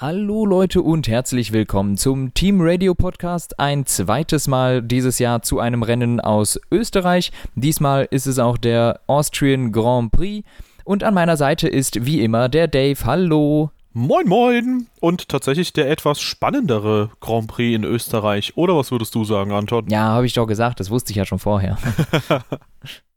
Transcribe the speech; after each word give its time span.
Hallo 0.00 0.46
Leute 0.46 0.80
und 0.80 1.08
herzlich 1.08 1.52
willkommen 1.52 1.98
zum 1.98 2.32
Team 2.32 2.62
Radio 2.62 2.94
Podcast. 2.94 3.60
Ein 3.60 3.84
zweites 3.84 4.48
Mal 4.48 4.80
dieses 4.80 5.18
Jahr 5.18 5.42
zu 5.42 5.60
einem 5.60 5.82
Rennen 5.82 6.20
aus 6.20 6.58
Österreich. 6.70 7.32
Diesmal 7.54 8.08
ist 8.10 8.26
es 8.26 8.38
auch 8.38 8.56
der 8.56 9.00
Austrian 9.08 9.72
Grand 9.72 10.10
Prix. 10.10 10.48
Und 10.84 11.04
an 11.04 11.12
meiner 11.12 11.36
Seite 11.36 11.68
ist 11.68 12.06
wie 12.06 12.22
immer 12.22 12.48
der 12.48 12.66
Dave. 12.66 13.04
Hallo. 13.04 13.72
Moin, 13.92 14.26
moin! 14.26 14.86
Und 15.00 15.28
tatsächlich 15.28 15.74
der 15.74 15.90
etwas 15.90 16.18
spannendere 16.22 17.10
Grand 17.20 17.48
Prix 17.48 17.76
in 17.76 17.84
Österreich. 17.84 18.56
Oder 18.56 18.74
was 18.78 18.90
würdest 18.90 19.14
du 19.14 19.26
sagen, 19.26 19.52
Anton? 19.52 19.86
Ja, 19.90 20.04
habe 20.04 20.24
ich 20.24 20.32
doch 20.32 20.46
gesagt. 20.46 20.80
Das 20.80 20.88
wusste 20.88 21.10
ich 21.10 21.16
ja 21.16 21.26
schon 21.26 21.38
vorher. 21.38 21.76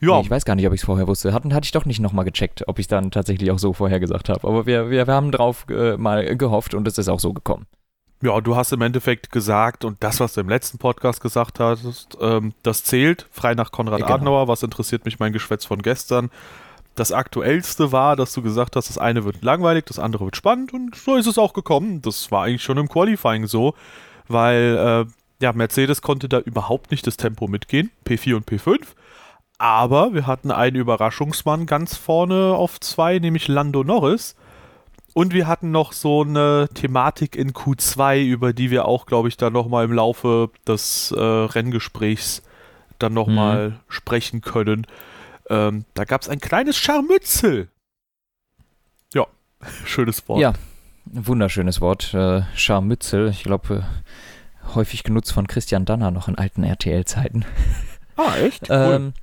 Ja. 0.00 0.16
Nee, 0.16 0.22
ich 0.22 0.30
weiß 0.30 0.44
gar 0.44 0.54
nicht, 0.54 0.66
ob 0.66 0.72
ich 0.72 0.80
es 0.80 0.86
vorher 0.86 1.06
wusste. 1.06 1.32
Hatten, 1.32 1.54
hatte 1.54 1.64
ich 1.64 1.72
doch 1.72 1.84
nicht 1.84 2.00
nochmal 2.00 2.24
gecheckt, 2.24 2.66
ob 2.68 2.78
ich 2.78 2.84
es 2.84 2.88
dann 2.88 3.10
tatsächlich 3.10 3.50
auch 3.50 3.58
so 3.58 3.72
vorher 3.72 4.00
gesagt 4.00 4.28
habe. 4.28 4.46
Aber 4.46 4.66
wir, 4.66 4.90
wir, 4.90 5.06
wir 5.06 5.14
haben 5.14 5.32
drauf 5.32 5.66
äh, 5.70 5.96
mal 5.96 6.36
gehofft 6.36 6.74
und 6.74 6.86
es 6.86 6.98
ist 6.98 7.08
auch 7.08 7.20
so 7.20 7.32
gekommen. 7.32 7.66
Ja, 8.20 8.40
du 8.40 8.56
hast 8.56 8.72
im 8.72 8.82
Endeffekt 8.82 9.30
gesagt, 9.30 9.84
und 9.84 10.02
das, 10.02 10.18
was 10.18 10.34
du 10.34 10.40
im 10.40 10.48
letzten 10.48 10.78
Podcast 10.78 11.20
gesagt 11.20 11.60
hast, 11.60 12.18
ähm, 12.20 12.52
das 12.64 12.82
zählt, 12.82 13.26
frei 13.30 13.54
nach 13.54 13.70
Konrad 13.70 14.00
genau. 14.00 14.12
Adenauer, 14.12 14.48
was 14.48 14.64
interessiert 14.64 15.04
mich 15.04 15.20
mein 15.20 15.32
Geschwätz 15.32 15.64
von 15.64 15.82
gestern. 15.82 16.30
Das 16.96 17.12
aktuellste 17.12 17.92
war, 17.92 18.16
dass 18.16 18.32
du 18.32 18.42
gesagt 18.42 18.74
hast, 18.74 18.88
das 18.88 18.98
eine 18.98 19.24
wird 19.24 19.42
langweilig, 19.42 19.84
das 19.84 20.00
andere 20.00 20.24
wird 20.24 20.36
spannend 20.36 20.74
und 20.74 20.96
so 20.96 21.14
ist 21.14 21.26
es 21.26 21.38
auch 21.38 21.52
gekommen. 21.52 22.02
Das 22.02 22.32
war 22.32 22.44
eigentlich 22.44 22.64
schon 22.64 22.76
im 22.76 22.88
Qualifying 22.88 23.46
so, 23.46 23.74
weil 24.26 25.06
äh, 25.08 25.12
ja, 25.40 25.52
Mercedes 25.52 26.02
konnte 26.02 26.28
da 26.28 26.40
überhaupt 26.40 26.90
nicht 26.90 27.06
das 27.06 27.16
Tempo 27.16 27.46
mitgehen, 27.46 27.92
P4 28.04 28.34
und 28.34 28.50
P5. 28.50 28.80
Aber 29.58 30.14
wir 30.14 30.26
hatten 30.26 30.50
einen 30.52 30.76
Überraschungsmann 30.76 31.66
ganz 31.66 31.96
vorne 31.96 32.54
auf 32.54 32.78
zwei, 32.80 33.18
nämlich 33.18 33.48
Lando 33.48 33.82
Norris. 33.82 34.36
Und 35.14 35.32
wir 35.34 35.48
hatten 35.48 35.72
noch 35.72 35.92
so 35.92 36.22
eine 36.22 36.68
Thematik 36.74 37.34
in 37.34 37.52
Q2, 37.52 38.22
über 38.24 38.52
die 38.52 38.70
wir 38.70 38.84
auch, 38.84 39.06
glaube 39.06 39.26
ich, 39.28 39.36
dann 39.36 39.52
nochmal 39.52 39.84
im 39.84 39.92
Laufe 39.92 40.50
des 40.66 41.10
äh, 41.10 41.20
Renngesprächs 41.20 42.42
dann 43.00 43.14
nochmal 43.14 43.70
Mhm. 43.70 43.74
sprechen 43.88 44.40
können. 44.42 44.86
Ähm, 45.50 45.84
da 45.94 46.04
gab 46.04 46.22
es 46.22 46.28
ein 46.28 46.40
kleines 46.40 46.76
Scharmützel. 46.76 47.68
Ja, 49.12 49.26
schönes 49.84 50.28
Wort. 50.28 50.40
Ja, 50.40 50.52
wunderschönes 51.06 51.80
Wort. 51.80 52.14
Äh, 52.14 52.42
Scharmützel. 52.54 53.28
Ich 53.30 53.42
glaube, 53.42 53.82
äh, 54.66 54.74
häufig 54.74 55.02
genutzt 55.02 55.32
von 55.32 55.48
Christian 55.48 55.84
Danner 55.84 56.12
noch 56.12 56.28
in 56.28 56.36
alten 56.38 56.62
RTL-Zeiten. 56.62 57.44
Ah, 58.18 58.36
echt? 58.36 58.66
Ähm, 58.68 59.14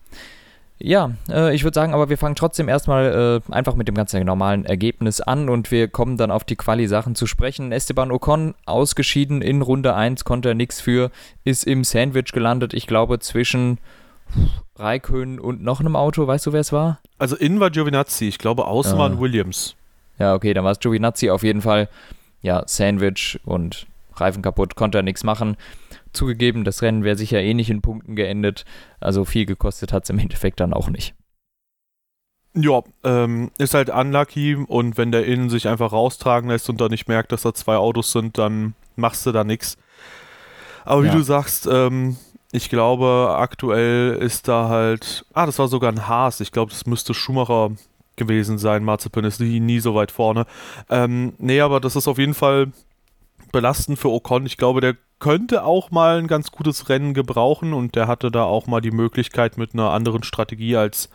ja, 0.79 1.11
äh, 1.29 1.53
ich 1.53 1.63
würde 1.63 1.75
sagen, 1.75 1.93
aber 1.93 2.09
wir 2.09 2.17
fangen 2.17 2.35
trotzdem 2.35 2.67
erstmal 2.67 3.41
äh, 3.47 3.53
einfach 3.53 3.75
mit 3.75 3.87
dem 3.87 3.95
ganz 3.95 4.13
normalen 4.13 4.65
Ergebnis 4.65 5.21
an 5.21 5.47
und 5.49 5.69
wir 5.71 5.87
kommen 5.87 6.17
dann 6.17 6.31
auf 6.31 6.43
die 6.43 6.55
Quali-Sachen 6.55 7.15
zu 7.15 7.27
sprechen. 7.27 7.71
Esteban 7.71 8.11
Ocon 8.11 8.55
ausgeschieden 8.65 9.41
in 9.41 9.61
Runde 9.61 9.95
1, 9.95 10.23
konnte 10.25 10.49
er 10.49 10.55
nichts 10.55 10.81
für, 10.81 11.11
ist 11.43 11.65
im 11.65 11.83
Sandwich 11.83 12.31
gelandet, 12.33 12.73
ich 12.73 12.87
glaube 12.87 13.19
zwischen 13.19 13.77
Raikön 14.77 15.39
und 15.39 15.63
noch 15.63 15.79
einem 15.79 15.95
Auto, 15.95 16.25
weißt 16.27 16.47
du, 16.47 16.53
wer 16.53 16.61
es 16.61 16.73
war? 16.73 16.99
Also 17.17 17.35
innen 17.35 17.59
war 17.59 17.69
Giovinazzi, 17.69 18.27
ich 18.27 18.37
glaube 18.37 18.65
außen 18.65 18.93
Ja. 18.93 18.99
waren 18.99 19.19
Williams. 19.19 19.75
Ja, 20.19 20.33
okay, 20.33 20.53
dann 20.53 20.63
war 20.65 20.71
es 20.71 20.79
Giovinazzi 20.79 21.29
auf 21.29 21.43
jeden 21.43 21.61
Fall. 21.61 21.89
Ja, 22.41 22.63
Sandwich 22.67 23.39
und 23.45 23.85
Reifen 24.15 24.41
kaputt, 24.41 24.75
konnte 24.75 24.99
er 24.99 25.03
nichts 25.03 25.23
machen. 25.23 25.57
Zugegeben, 26.15 26.63
das 26.63 26.81
Rennen 26.81 27.03
wäre 27.03 27.15
sicher 27.17 27.39
eh 27.41 27.53
nicht 27.53 27.69
in 27.69 27.81
Punkten 27.81 28.15
geendet, 28.15 28.65
also 28.99 29.25
viel 29.25 29.45
gekostet 29.45 29.93
hat 29.93 30.03
es 30.05 30.09
im 30.09 30.17
Endeffekt 30.19 30.59
dann 30.59 30.73
auch 30.73 30.89
nicht. 30.89 31.13
Ja, 32.57 32.81
ähm, 33.03 33.51
ist 33.57 33.73
halt 33.73 33.89
unlucky 33.89 34.55
und 34.55 34.97
wenn 34.97 35.11
der 35.11 35.25
innen 35.25 35.49
sich 35.49 35.67
einfach 35.67 35.91
raustragen 35.91 36.49
lässt 36.49 36.69
und 36.69 36.79
dann 36.79 36.89
nicht 36.91 37.07
merkt, 37.09 37.33
dass 37.33 37.41
da 37.41 37.53
zwei 37.53 37.75
Autos 37.75 38.13
sind, 38.13 38.37
dann 38.37 38.75
machst 38.95 39.25
du 39.25 39.33
da 39.33 39.43
nichts. 39.43 39.77
Aber 40.85 41.03
wie 41.03 41.07
Ja. 41.07 41.15
du 41.15 41.21
sagst, 41.21 41.67
ähm, 41.69 42.15
ich 42.53 42.69
glaube, 42.69 43.35
aktuell 43.37 44.13
ist 44.15 44.47
da 44.47 44.69
halt. 44.69 45.25
Ah, 45.33 45.45
das 45.45 45.59
war 45.59 45.67
sogar 45.67 45.91
ein 45.91 46.07
Haas. 46.07 46.39
Ich 46.39 46.53
glaube, 46.53 46.71
das 46.71 46.85
müsste 46.85 47.13
Schumacher 47.13 47.71
gewesen 48.15 48.57
sein. 48.57 48.85
Marzipan 48.85 49.25
ist 49.25 49.41
nie, 49.41 49.59
nie 49.59 49.79
so 49.81 49.93
weit 49.93 50.11
vorne. 50.11 50.45
Ähm, 50.89 51.33
nee, 51.37 51.59
aber 51.59 51.81
das 51.81 51.97
ist 51.97 52.07
auf 52.07 52.17
jeden 52.17 52.33
Fall 52.35 52.71
belastend 53.55 53.97
für 53.97 54.09
Ocon. 54.11 54.45
Ich 54.45 54.57
glaube, 54.57 54.81
der 54.81 54.97
könnte 55.19 55.63
auch 55.63 55.89
mal 55.89 56.17
ein 56.17 56.27
ganz 56.27 56.51
gutes 56.51 56.89
Rennen 56.89 57.13
gebrauchen 57.13 57.73
und 57.73 57.95
der 57.95 58.05
hatte 58.05 58.29
da 58.29 58.43
auch 58.43 58.67
mal 58.67 58.81
die 58.81 58.91
Möglichkeit 58.91 59.57
mit 59.57 59.73
einer 59.73 59.91
anderen 59.91 60.23
Strategie 60.23 60.75
als 60.75 61.09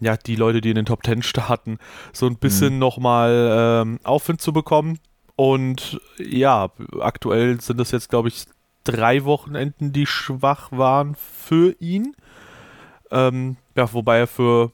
ja, 0.00 0.16
die 0.16 0.34
Leute, 0.34 0.60
die 0.60 0.70
in 0.70 0.74
den 0.74 0.84
Top 0.84 1.04
Ten 1.04 1.22
starten, 1.22 1.78
so 2.12 2.26
ein 2.26 2.38
bisschen 2.38 2.74
Mhm. 2.74 2.78
nochmal 2.80 3.82
ähm, 3.84 4.00
Aufwind 4.02 4.40
zu 4.40 4.52
bekommen. 4.52 4.98
Und 5.36 6.00
ja, 6.18 6.70
aktuell 6.98 7.60
sind 7.60 7.78
das 7.78 7.92
jetzt, 7.92 8.10
glaube 8.10 8.28
ich, 8.28 8.46
drei 8.82 9.24
Wochenenden, 9.24 9.92
die 9.92 10.06
schwach 10.06 10.72
waren 10.72 11.14
für 11.14 11.76
ihn. 11.78 12.16
Ähm, 13.12 13.58
ja, 13.76 13.92
wobei 13.92 14.18
er 14.18 14.26
für 14.26 14.72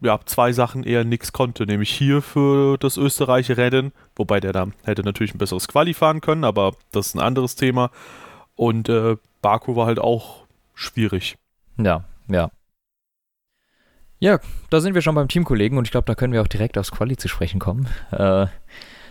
ja, 0.00 0.18
zwei 0.24 0.52
Sachen 0.52 0.84
eher 0.84 1.04
nichts 1.04 1.32
konnte, 1.32 1.66
nämlich 1.66 1.90
hier 1.90 2.22
für 2.22 2.78
das 2.78 2.96
Österreich-Rennen, 2.96 3.92
wobei 4.14 4.40
der 4.40 4.52
da 4.52 4.68
hätte 4.84 5.02
natürlich 5.02 5.34
ein 5.34 5.38
besseres 5.38 5.68
Quali 5.68 5.94
fahren 5.94 6.20
können, 6.20 6.44
aber 6.44 6.72
das 6.92 7.08
ist 7.08 7.14
ein 7.14 7.20
anderes 7.20 7.56
Thema. 7.56 7.90
Und 8.54 8.88
äh, 8.88 9.16
Baku 9.42 9.76
war 9.76 9.86
halt 9.86 9.98
auch 9.98 10.46
schwierig. 10.74 11.36
Ja, 11.78 12.04
ja. 12.28 12.50
Ja, 14.18 14.38
da 14.70 14.80
sind 14.80 14.94
wir 14.94 15.02
schon 15.02 15.14
beim 15.14 15.28
Teamkollegen 15.28 15.76
und 15.76 15.86
ich 15.86 15.90
glaube, 15.90 16.06
da 16.06 16.14
können 16.14 16.32
wir 16.32 16.40
auch 16.40 16.48
direkt 16.48 16.78
aufs 16.78 16.90
Quali 16.90 17.16
zu 17.16 17.28
sprechen 17.28 17.60
kommen. 17.60 17.86
Äh, 18.10 18.46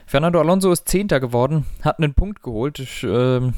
Fernando 0.08 0.40
Alonso 0.40 0.72
ist 0.72 0.88
Zehnter 0.88 1.20
geworden, 1.20 1.66
hat 1.84 2.00
einen 2.00 2.14
Punkt 2.14 2.42
geholt, 2.42 2.80
ich, 2.80 3.04
ähm, 3.04 3.54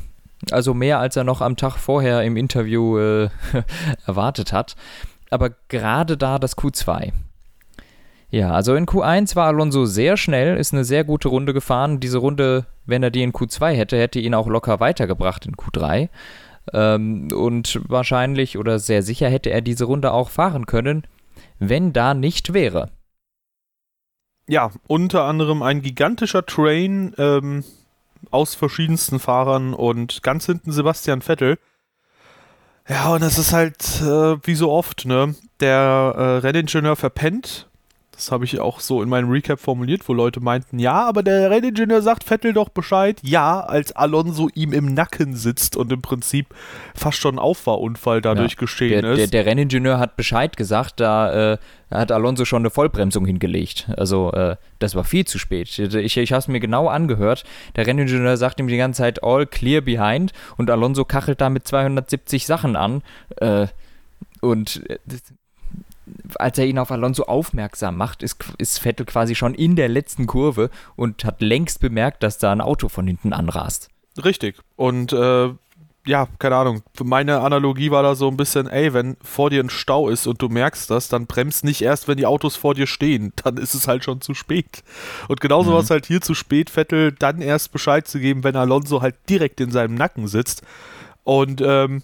also 0.51 0.73
mehr 0.73 0.99
als 0.99 1.15
er 1.15 1.23
noch 1.23 1.41
am 1.41 1.55
Tag 1.55 1.77
vorher 1.77 2.23
im 2.23 2.37
Interview 2.37 2.97
äh, 2.97 3.29
erwartet 4.05 4.51
hat. 4.51 4.75
Aber 5.29 5.51
gerade 5.67 6.17
da 6.17 6.39
das 6.39 6.57
Q2. 6.57 7.11
Ja, 8.29 8.51
also 8.51 8.75
in 8.75 8.85
Q1 8.85 9.35
war 9.35 9.47
Alonso 9.47 9.85
sehr 9.85 10.17
schnell, 10.17 10.57
ist 10.57 10.73
eine 10.73 10.83
sehr 10.83 11.05
gute 11.05 11.29
Runde 11.29 11.53
gefahren. 11.53 11.99
Diese 11.99 12.17
Runde, 12.17 12.65
wenn 12.85 13.01
er 13.01 13.09
die 13.09 13.23
in 13.23 13.31
Q2 13.31 13.71
hätte, 13.71 13.97
hätte 13.97 14.19
ihn 14.19 14.33
auch 14.33 14.47
locker 14.47 14.79
weitergebracht 14.79 15.45
in 15.45 15.55
Q3. 15.55 16.09
Ähm, 16.73 17.29
und 17.31 17.79
wahrscheinlich 17.87 18.57
oder 18.57 18.79
sehr 18.79 19.01
sicher 19.01 19.29
hätte 19.29 19.49
er 19.49 19.61
diese 19.61 19.85
Runde 19.85 20.11
auch 20.11 20.29
fahren 20.29 20.65
können, 20.65 21.03
wenn 21.59 21.93
da 21.93 22.13
nicht 22.13 22.53
wäre. 22.53 22.91
Ja, 24.49 24.71
unter 24.87 25.23
anderem 25.23 25.61
ein 25.61 25.81
gigantischer 25.81 26.45
Train 26.45 27.13
ähm, 27.17 27.63
aus 28.31 28.55
verschiedensten 28.55 29.19
Fahrern 29.19 29.73
und 29.73 30.23
ganz 30.23 30.45
hinten 30.45 30.71
Sebastian 30.71 31.21
Vettel. 31.21 31.57
Ja, 32.89 33.13
und 33.13 33.21
es 33.21 33.37
ist 33.37 33.51
halt 33.51 34.01
äh, 34.01 34.37
wie 34.47 34.55
so 34.55 34.71
oft, 34.71 35.05
ne? 35.05 35.35
Der 35.59 36.13
äh, 36.15 36.21
Renningenieur 36.37 36.95
verpennt. 36.95 37.67
Das 38.17 38.31
habe 38.31 38.45
ich 38.45 38.59
auch 38.59 38.79
so 38.79 39.03
in 39.03 39.09
meinem 39.09 39.29
Recap 39.29 39.59
formuliert, 39.59 40.09
wo 40.09 40.13
Leute 40.13 40.39
meinten, 40.39 40.79
ja, 40.79 41.05
aber 41.07 41.21
der 41.21 41.51
Renningenieur 41.51 42.01
sagt 42.01 42.23
Vettel 42.23 42.51
doch 42.51 42.69
Bescheid. 42.69 43.19
Ja, 43.21 43.59
als 43.59 43.91
Alonso 43.91 44.49
ihm 44.55 44.73
im 44.73 44.95
Nacken 44.95 45.35
sitzt 45.35 45.77
und 45.77 45.91
im 45.91 46.01
Prinzip 46.01 46.47
fast 46.95 47.19
schon 47.19 47.35
ein 47.35 47.39
Auffahrunfall 47.39 48.21
dadurch 48.21 48.53
Ja, 48.53 48.57
geschehen 48.57 49.03
Der, 49.03 49.11
ist. 49.11 49.19
der, 49.19 49.27
der 49.27 49.45
Renningenieur 49.45 49.99
hat 49.99 50.17
Bescheid 50.17 50.57
gesagt, 50.57 50.99
da 50.99 51.53
äh, 51.53 51.57
hat 51.91 52.11
Alonso 52.11 52.43
schon 52.43 52.63
eine 52.63 52.71
Vollbremsung 52.71 53.23
hingelegt. 53.27 53.87
Also 53.95 54.31
äh, 54.31 54.55
das 54.79 54.95
war 54.95 55.03
viel 55.03 55.25
zu 55.25 55.37
spät. 55.37 55.77
Ich, 55.77 56.17
ich 56.17 56.31
habe 56.31 56.39
es 56.39 56.47
mir 56.47 56.59
genau 56.59 56.87
angehört. 56.87 57.43
Der 57.75 57.85
Renningenieur 57.85 58.35
sagt 58.35 58.59
ihm 58.59 58.67
die 58.67 58.77
ganze 58.77 59.03
Zeit 59.03 59.23
all 59.23 59.45
clear 59.45 59.81
behind 59.81 60.33
und 60.57 60.71
Alonso 60.71 61.05
kachelt 61.05 61.39
da 61.39 61.51
mit 61.51 61.67
270 61.67 62.47
Sachen 62.47 62.75
an. 62.75 63.03
Äh, 63.35 63.67
und 64.41 64.89
äh, 64.89 64.97
als 66.35 66.57
er 66.57 66.65
ihn 66.65 66.79
auf 66.79 66.91
Alonso 66.91 67.23
aufmerksam 67.23 67.97
macht, 67.97 68.23
ist, 68.23 68.43
ist 68.57 68.79
Vettel 68.79 69.05
quasi 69.05 69.35
schon 69.35 69.53
in 69.53 69.75
der 69.75 69.89
letzten 69.89 70.27
Kurve 70.27 70.69
und 70.95 71.23
hat 71.25 71.41
längst 71.41 71.79
bemerkt, 71.79 72.23
dass 72.23 72.37
da 72.37 72.51
ein 72.51 72.61
Auto 72.61 72.89
von 72.89 73.07
hinten 73.07 73.33
anrast. 73.33 73.89
Richtig. 74.23 74.57
Und 74.75 75.13
äh, 75.13 75.49
ja, 76.05 76.27
keine 76.39 76.55
Ahnung. 76.55 76.83
Meine 77.03 77.41
Analogie 77.41 77.91
war 77.91 78.01
da 78.01 78.15
so 78.15 78.29
ein 78.29 78.37
bisschen, 78.37 78.67
ey, 78.67 78.93
wenn 78.93 79.17
vor 79.21 79.49
dir 79.49 79.61
ein 79.61 79.69
Stau 79.69 80.07
ist 80.07 80.25
und 80.25 80.41
du 80.41 80.47
merkst 80.47 80.89
das, 80.89 81.09
dann 81.09 81.27
bremst 81.27 81.65
nicht 81.65 81.81
erst, 81.81 82.07
wenn 82.07 82.15
die 82.17 82.25
Autos 82.25 82.55
vor 82.55 82.73
dir 82.73 82.87
stehen. 82.87 83.33
Dann 83.43 83.57
ist 83.57 83.73
es 83.73 83.89
halt 83.89 84.05
schon 84.05 84.21
zu 84.21 84.33
spät. 84.33 84.83
Und 85.27 85.41
genauso 85.41 85.69
Mhm. 85.71 85.73
war 85.75 85.81
es 85.81 85.89
halt 85.89 86.05
hier 86.05 86.21
zu 86.21 86.33
spät, 86.33 86.69
Vettel 86.69 87.11
dann 87.11 87.41
erst 87.41 87.73
Bescheid 87.73 88.07
zu 88.07 88.19
geben, 88.19 88.45
wenn 88.45 88.55
Alonso 88.55 89.01
halt 89.01 89.15
direkt 89.29 89.59
in 89.59 89.69
seinem 89.69 89.95
Nacken 89.95 90.27
sitzt. 90.29 90.61
Und 91.25 91.61
ähm, 91.61 92.03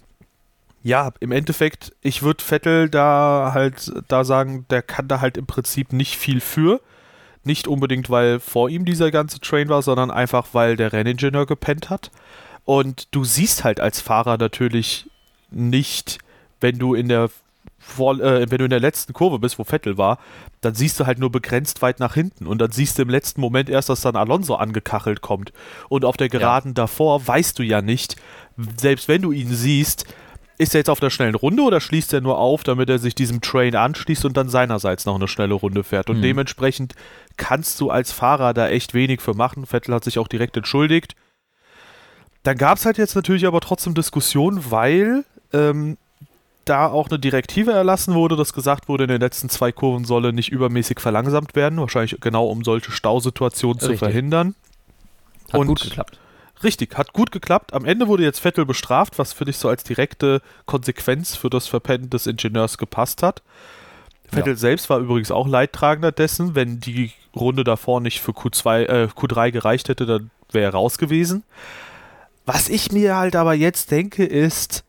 ja, 0.84 1.12
im 1.20 1.32
Endeffekt, 1.32 1.92
ich 2.02 2.22
würde 2.22 2.44
Vettel 2.44 2.90
da 2.90 3.52
halt 3.54 3.90
da 4.08 4.22
sagen, 4.22 4.66
der 4.68 4.82
kann 4.82 5.08
da 5.08 5.22
halt 5.22 5.38
im 5.38 5.46
Prinzip 5.46 5.94
nicht 5.94 6.16
viel 6.16 6.40
für. 6.40 6.80
Nicht 7.42 7.66
unbedingt, 7.66 8.10
weil 8.10 8.38
vor 8.38 8.68
ihm 8.68 8.84
dieser 8.84 9.10
ganze 9.10 9.40
Train 9.40 9.70
war, 9.70 9.80
sondern 9.80 10.10
einfach, 10.10 10.48
weil 10.52 10.76
der 10.76 10.92
Renningenieur 10.92 11.46
gepennt 11.46 11.88
hat. 11.88 12.10
Und 12.66 13.08
du 13.14 13.24
siehst 13.24 13.64
halt 13.64 13.80
als 13.80 14.02
Fahrer 14.02 14.36
natürlich 14.36 15.08
nicht, 15.50 16.18
wenn 16.60 16.78
du 16.78 16.94
in 16.94 17.08
der 17.08 17.30
vor, 17.78 18.18
äh, 18.20 18.50
wenn 18.50 18.58
du 18.58 18.64
in 18.64 18.70
der 18.70 18.80
letzten 18.80 19.14
Kurve 19.14 19.38
bist, 19.38 19.58
wo 19.58 19.64
Vettel 19.64 19.96
war, 19.96 20.18
dann 20.60 20.74
siehst 20.74 21.00
du 21.00 21.06
halt 21.06 21.18
nur 21.18 21.30
begrenzt 21.30 21.80
weit 21.82 21.98
nach 21.98 22.14
hinten 22.14 22.46
und 22.46 22.58
dann 22.58 22.72
siehst 22.72 22.98
du 22.98 23.02
im 23.02 23.10
letzten 23.10 23.40
Moment 23.40 23.68
erst, 23.68 23.88
dass 23.88 24.00
dann 24.00 24.16
Alonso 24.16 24.54
angekachelt 24.54 25.22
kommt. 25.22 25.52
Und 25.88 26.04
auf 26.04 26.16
der 26.16 26.28
Geraden 26.28 26.70
ja. 26.70 26.74
davor 26.74 27.26
weißt 27.26 27.58
du 27.58 27.62
ja 27.62 27.82
nicht, 27.82 28.16
selbst 28.78 29.08
wenn 29.08 29.22
du 29.22 29.32
ihn 29.32 29.52
siehst, 29.54 30.06
ist 30.58 30.74
er 30.74 30.80
jetzt 30.80 30.90
auf 30.90 31.02
einer 31.02 31.10
schnellen 31.10 31.34
Runde 31.34 31.62
oder 31.62 31.80
schließt 31.80 32.12
er 32.12 32.20
nur 32.20 32.38
auf, 32.38 32.62
damit 32.62 32.88
er 32.88 32.98
sich 32.98 33.14
diesem 33.14 33.40
Train 33.40 33.74
anschließt 33.74 34.24
und 34.24 34.36
dann 34.36 34.48
seinerseits 34.48 35.04
noch 35.04 35.16
eine 35.16 35.28
schnelle 35.28 35.54
Runde 35.54 35.82
fährt? 35.82 36.10
Und 36.10 36.18
mhm. 36.18 36.22
dementsprechend 36.22 36.94
kannst 37.36 37.80
du 37.80 37.90
als 37.90 38.12
Fahrer 38.12 38.54
da 38.54 38.68
echt 38.68 38.94
wenig 38.94 39.20
für 39.20 39.34
machen. 39.34 39.66
Vettel 39.66 39.94
hat 39.94 40.04
sich 40.04 40.18
auch 40.18 40.28
direkt 40.28 40.56
entschuldigt. 40.56 41.16
Dann 42.44 42.56
gab 42.56 42.78
es 42.78 42.86
halt 42.86 42.98
jetzt 42.98 43.16
natürlich 43.16 43.46
aber 43.46 43.60
trotzdem 43.60 43.94
Diskussionen, 43.94 44.70
weil 44.70 45.24
ähm, 45.52 45.96
da 46.64 46.86
auch 46.88 47.08
eine 47.08 47.18
Direktive 47.18 47.72
erlassen 47.72 48.14
wurde, 48.14 48.36
dass 48.36 48.52
gesagt 48.52 48.88
wurde, 48.88 49.04
in 49.04 49.08
den 49.08 49.20
letzten 49.20 49.48
zwei 49.48 49.72
Kurven 49.72 50.04
solle 50.04 50.32
nicht 50.32 50.50
übermäßig 50.50 51.00
verlangsamt 51.00 51.56
werden, 51.56 51.78
wahrscheinlich 51.78 52.20
genau 52.20 52.46
um 52.46 52.64
solche 52.64 52.92
Stausituationen 52.92 53.78
Richtig. 53.80 53.98
zu 53.98 54.04
verhindern. 54.04 54.54
Hat 55.52 55.60
und 55.60 55.66
gut 55.66 55.82
geklappt. 55.82 56.18
Richtig, 56.62 56.96
hat 56.96 57.12
gut 57.12 57.32
geklappt. 57.32 57.74
Am 57.74 57.84
Ende 57.84 58.08
wurde 58.08 58.22
jetzt 58.22 58.40
Vettel 58.40 58.64
bestraft, 58.64 59.18
was 59.18 59.32
für 59.32 59.44
dich 59.44 59.58
so 59.58 59.68
als 59.68 59.84
direkte 59.84 60.40
Konsequenz 60.66 61.34
für 61.36 61.50
das 61.50 61.66
Verpennen 61.66 62.10
des 62.10 62.26
Ingenieurs 62.26 62.78
gepasst 62.78 63.22
hat. 63.22 63.42
Vettel 64.30 64.54
ja. 64.54 64.58
selbst 64.58 64.88
war 64.88 64.98
übrigens 64.98 65.30
auch 65.30 65.46
Leidtragender 65.46 66.12
dessen. 66.12 66.54
Wenn 66.54 66.80
die 66.80 67.12
Runde 67.34 67.64
davor 67.64 68.00
nicht 68.00 68.20
für 68.20 68.32
Q2, 68.32 68.84
äh, 68.84 69.08
Q3 69.14 69.50
gereicht 69.50 69.88
hätte, 69.88 70.06
dann 70.06 70.30
wäre 70.50 70.70
er 70.70 70.74
raus 70.74 70.98
gewesen. 70.98 71.42
Was 72.46 72.68
ich 72.68 72.92
mir 72.92 73.16
halt 73.16 73.36
aber 73.36 73.54
jetzt 73.54 73.90
denke, 73.90 74.24
ist, 74.24 74.84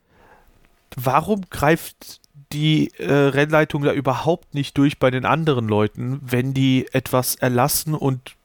warum 0.96 1.42
greift 1.50 2.20
die 2.52 2.92
äh, 2.98 3.12
Rennleitung 3.12 3.84
da 3.84 3.92
überhaupt 3.92 4.54
nicht 4.54 4.78
durch 4.78 5.00
bei 5.00 5.12
den 5.12 5.26
anderen 5.26 5.68
Leuten, 5.68 6.20
wenn 6.22 6.54
die 6.54 6.88
etwas 6.92 7.36
erlassen 7.36 7.94
und 7.94 8.36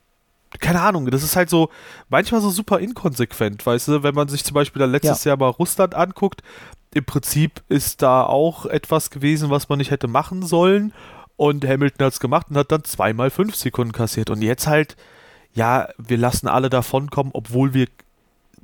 keine 0.58 0.80
Ahnung, 0.80 1.10
das 1.10 1.22
ist 1.22 1.36
halt 1.36 1.48
so 1.48 1.70
manchmal 2.08 2.40
so 2.40 2.50
super 2.50 2.80
inkonsequent, 2.80 3.64
weißt 3.64 3.88
du, 3.88 4.02
wenn 4.02 4.14
man 4.14 4.28
sich 4.28 4.44
zum 4.44 4.54
Beispiel 4.54 4.80
dann 4.80 4.90
letztes 4.90 5.24
ja. 5.24 5.30
Jahr 5.30 5.38
mal 5.38 5.48
Russland 5.48 5.94
anguckt, 5.94 6.42
im 6.92 7.04
Prinzip 7.04 7.62
ist 7.68 8.02
da 8.02 8.24
auch 8.24 8.66
etwas 8.66 9.10
gewesen, 9.10 9.50
was 9.50 9.68
man 9.68 9.78
nicht 9.78 9.92
hätte 9.92 10.08
machen 10.08 10.42
sollen 10.42 10.92
und 11.36 11.64
Hamilton 11.64 12.06
hat 12.06 12.12
es 12.14 12.20
gemacht 12.20 12.48
und 12.50 12.56
hat 12.56 12.72
dann 12.72 12.84
zweimal 12.84 13.30
fünf 13.30 13.54
Sekunden 13.54 13.92
kassiert 13.92 14.28
und 14.28 14.42
jetzt 14.42 14.66
halt, 14.66 14.96
ja, 15.54 15.88
wir 15.98 16.18
lassen 16.18 16.48
alle 16.48 16.68
davonkommen, 16.68 17.30
obwohl 17.32 17.74
wir 17.74 17.86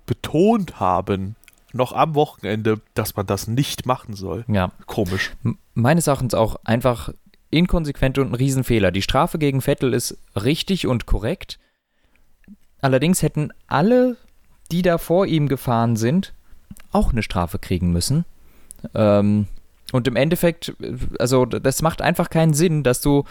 betont 0.07 0.81
haben, 0.81 1.37
noch 1.73 1.93
am 1.93 2.15
Wochenende, 2.15 2.81
dass 2.95 3.17
man 3.17 3.27
das 3.27 3.49
nicht 3.49 3.87
machen 3.87 4.15
soll. 4.15 4.45
Ja. 4.49 4.73
Komisch. 4.87 5.33
M 5.45 5.59
meines 5.75 6.07
Erachtens 6.07 6.33
auch 6.33 6.57
einfach 6.65 7.11
inkonsequent 7.51 8.19
und 8.19 8.31
ein 8.31 8.35
Riesenfehler. 8.35 8.91
Die 8.91 9.03
Strafe 9.03 9.39
gegen 9.39 9.61
Vettel 9.61 9.93
ist 9.93 10.19
richtig 10.35 10.87
und 10.87 11.05
korrekt. 11.05 11.59
Allerdings 12.87 13.21
hätten 13.21 13.51
alle, 13.67 14.17
die 14.71 14.81
da 14.81 14.99
vor 14.99 15.27
ihm 15.27 15.49
gefahren 15.49 15.97
sind, 15.97 16.35
auch 16.93 17.11
eine 17.11 17.25
Strafe 17.25 17.59
kriegen 17.59 17.91
müssen. 17.91 18.25
Ähm, 18.95 19.49
und 19.91 20.07
im 20.07 20.15
Endeffekt, 20.15 20.73
also 21.19 21.47
das 21.47 21.83
macht 21.83 22.01
einfach 22.01 22.31
keinen 22.31 22.55
Sinn, 22.55 22.85
dass 22.85 23.01
du 23.01 23.25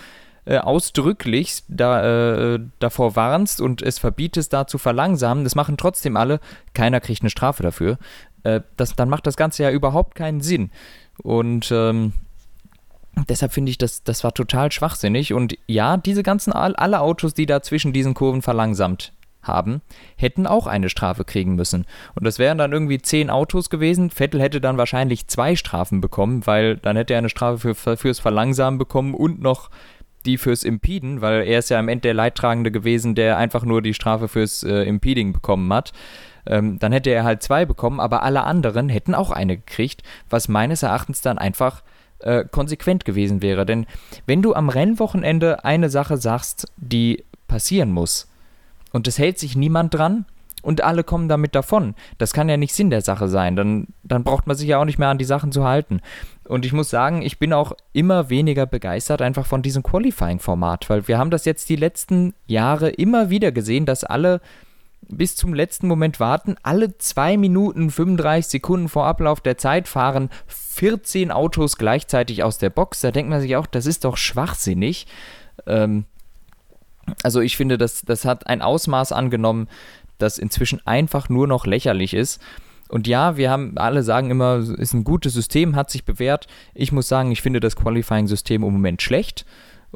äh, 0.44 0.57
ausdrücklich 0.57 1.63
da, 1.69 2.56
äh, 2.56 2.60
davor 2.80 3.16
warnst 3.16 3.62
und 3.62 3.81
es 3.81 3.98
verbietest, 3.98 4.52
da 4.52 4.68
zu 4.68 4.78
verlangsamen. 4.78 5.46
Das 5.46 5.56
machen 5.56 5.78
trotzdem 5.78 6.18
alle. 6.18 6.42
Keiner 6.74 7.00
kriegt 7.00 7.22
eine 7.22 7.30
Strafe 7.30 7.63
dafür. 7.63 7.98
Äh, 8.44 8.60
das, 8.75 8.98
dann 8.98 9.07
macht 9.07 9.25
das 9.25 9.38
Ganze 9.38 9.63
ja 9.63 9.72
überhaupt 9.72 10.16
keinen 10.16 10.42
Sinn. 10.42 10.69
Und 11.24 11.72
ähm, 11.72 12.12
deshalb 13.30 13.54
finde 13.54 13.69
ich, 13.69 13.78
das, 13.78 14.04
das 14.04 14.25
war 14.25 14.34
total 14.34 14.74
schwachsinnig. 14.74 15.31
Und 15.31 15.57
ja, 15.66 15.96
diese 15.96 16.24
ganzen, 16.24 16.52
alle 16.52 17.00
Autos, 17.00 17.34
die 17.34 17.46
da 17.46 17.62
zwischen 17.62 17.94
diesen 17.94 18.16
Kurven 18.16 18.42
verlangsamt 18.42 19.13
haben, 19.47 19.81
hätten 20.18 20.47
auch 20.47 20.68
eine 20.68 20.89
Strafe 20.89 21.25
kriegen 21.25 21.56
müssen. 21.56 21.86
Und 22.15 22.25
das 22.25 22.39
wären 22.39 22.57
dann 22.57 22.71
irgendwie 22.71 23.01
zehn 23.01 23.30
Autos 23.30 23.69
gewesen. 23.69 24.09
Vettel 24.09 24.42
hätte 24.42 24.62
dann 24.62 24.77
wahrscheinlich 24.77 25.27
zwei 25.27 25.56
Strafen 25.56 26.01
bekommen, 26.01 26.45
weil 26.45 26.77
dann 26.77 26.95
hätte 26.95 27.13
er 27.13 27.19
eine 27.19 27.30
Strafe 27.30 27.75
für, 27.75 27.97
fürs 27.97 28.19
Verlangsamen 28.19 28.77
bekommen 28.77 29.13
und 29.13 29.42
noch 29.42 29.69
die 30.25 30.38
fürs 30.38 30.63
Impeden, 30.63 31.21
weil 31.21 31.44
er 31.44 31.59
ist 31.59 31.69
ja 31.69 31.80
am 31.80 31.88
Ende 31.88 32.03
der 32.03 32.13
Leidtragende 32.13 32.71
gewesen, 32.71 33.15
der 33.15 33.38
einfach 33.38 33.63
nur 33.63 33.81
die 33.81 33.94
Strafe 33.94 34.27
fürs 34.27 34.63
äh, 34.63 34.83
Impeding 34.83 35.33
bekommen 35.33 35.71
hat. 35.71 35.94
Ähm, 36.47 36.80
dann 36.80 36.92
hätte 36.92 37.09
er 37.09 37.24
halt 37.24 37.44
zwei 37.44 37.65
bekommen, 37.65 38.00
aber 38.00 38.24
alle 38.24 38.44
anderen 38.44 38.89
hätten 38.89 39.15
auch 39.15 39.31
eine 39.31 39.57
gekriegt, 39.57 40.03
was 40.30 40.47
meines 40.47 40.83
Erachtens 40.83 41.21
dann 41.21 41.38
einfach 41.38 41.83
äh, 42.19 42.45
konsequent 42.50 43.06
gewesen 43.06 43.42
wäre. 43.42 43.65
Denn 43.65 43.86
wenn 44.25 44.42
du 44.42 44.53
am 44.53 44.69
Rennwochenende 44.69 45.63
eine 45.63 45.89
Sache 45.89 46.18
sagst, 46.18 46.68
die 46.77 47.24
passieren 47.47 47.92
muss, 47.92 48.27
und 48.95 49.09
es 49.09 49.19
hält 49.19 49.38
sich 49.38 49.57
niemand 49.57 49.94
dran 49.94 50.24
und 50.62 50.81
alle 50.81 51.03
kommen 51.03 51.27
damit 51.27 51.53
davon. 51.53 51.95
Das 52.18 52.31
kann 52.31 52.47
ja 52.47 52.56
nicht 52.56 52.74
Sinn 52.74 52.89
der 52.89 53.01
Sache 53.01 53.27
sein. 53.27 53.57
Dann, 53.57 53.88
dann 54.03 54.24
braucht 54.24 54.47
man 54.47 54.56
sich 54.56 54.69
ja 54.69 54.80
auch 54.80 54.86
nicht 54.86 54.97
mehr 54.97 55.09
an 55.09 55.18
die 55.18 55.25
Sachen 55.25 55.51
zu 55.51 55.65
halten. 55.65 56.00
Und 56.45 56.65
ich 56.65 56.71
muss 56.71 56.92
sagen, 56.92 57.21
ich 57.21 57.38
bin 57.38 57.51
auch 57.51 57.74
immer 57.92 58.30
weniger 58.30 58.65
begeistert 58.65 59.21
einfach 59.21 59.45
von 59.45 59.62
diesem 59.62 59.83
Qualifying-Format, 59.83 60.89
weil 60.89 61.09
wir 61.09 61.18
haben 61.18 61.30
das 61.30 61.44
jetzt 61.44 61.68
die 61.68 61.75
letzten 61.75 62.36
Jahre 62.47 62.89
immer 62.89 63.30
wieder 63.30 63.51
gesehen, 63.51 63.86
dass 63.86 64.06
alle 64.06 64.39
bis 65.09 65.36
zum 65.36 65.53
letzten 65.53 65.89
Moment 65.89 66.21
warten, 66.21 66.56
alle 66.63 66.97
2 66.97 67.36
Minuten 67.36 67.92
35 67.92 68.50
Sekunden 68.50 68.88
vor 68.88 69.07
Ablauf 69.07 69.42
der 69.42 69.57
Zeit 69.57 69.89
fahren 69.89 70.30
14 70.47 71.31
Autos 71.31 71.77
gleichzeitig 71.77 72.44
aus 72.44 72.59
der 72.59 72.69
Box. 72.69 73.01
Da 73.01 73.12
denkt 73.12 73.30
man 73.30 73.42
sich 73.42 73.57
auch, 73.57 73.68
das 73.68 73.88
ist 73.88 74.06
doch 74.06 74.15
schwachsinnig. 74.15 75.06
Ähm, 75.68 76.06
also 77.24 77.42
ich 77.42 77.57
finde, 77.57 77.78
das, 77.78 78.02
das 78.02 78.25
hat 78.25 78.48
ein 78.48 78.62
Ausmaß 78.62 79.12
angenommen, 79.12 79.68
das 80.18 80.38
inzwischen 80.38 80.86
einfach 80.86 81.30
nur 81.30 81.48
noch 81.48 81.66
lächerlich 81.66 82.13
ist. 82.13 82.42
Und 82.88 83.07
ja, 83.07 83.36
wir 83.36 83.50
haben 83.50 83.78
alle 83.78 84.04
sagen 84.04 84.30
immer, 84.30 84.57
es 84.57 84.69
ist 84.69 84.94
ein 84.94 85.04
gutes 85.04 85.34
System, 85.34 85.75
hat 85.75 85.90
sich 85.90 86.06
bewährt. 86.06 86.48
Ich 86.74 86.92
muss 86.92 87.07
sagen, 87.07 87.31
ich 87.31 87.42
finde 87.42 87.60
das 87.60 87.75
Qualifying-System 87.75 88.63
im 88.63 88.74
Moment 88.74 89.02
schlecht. 89.02 89.46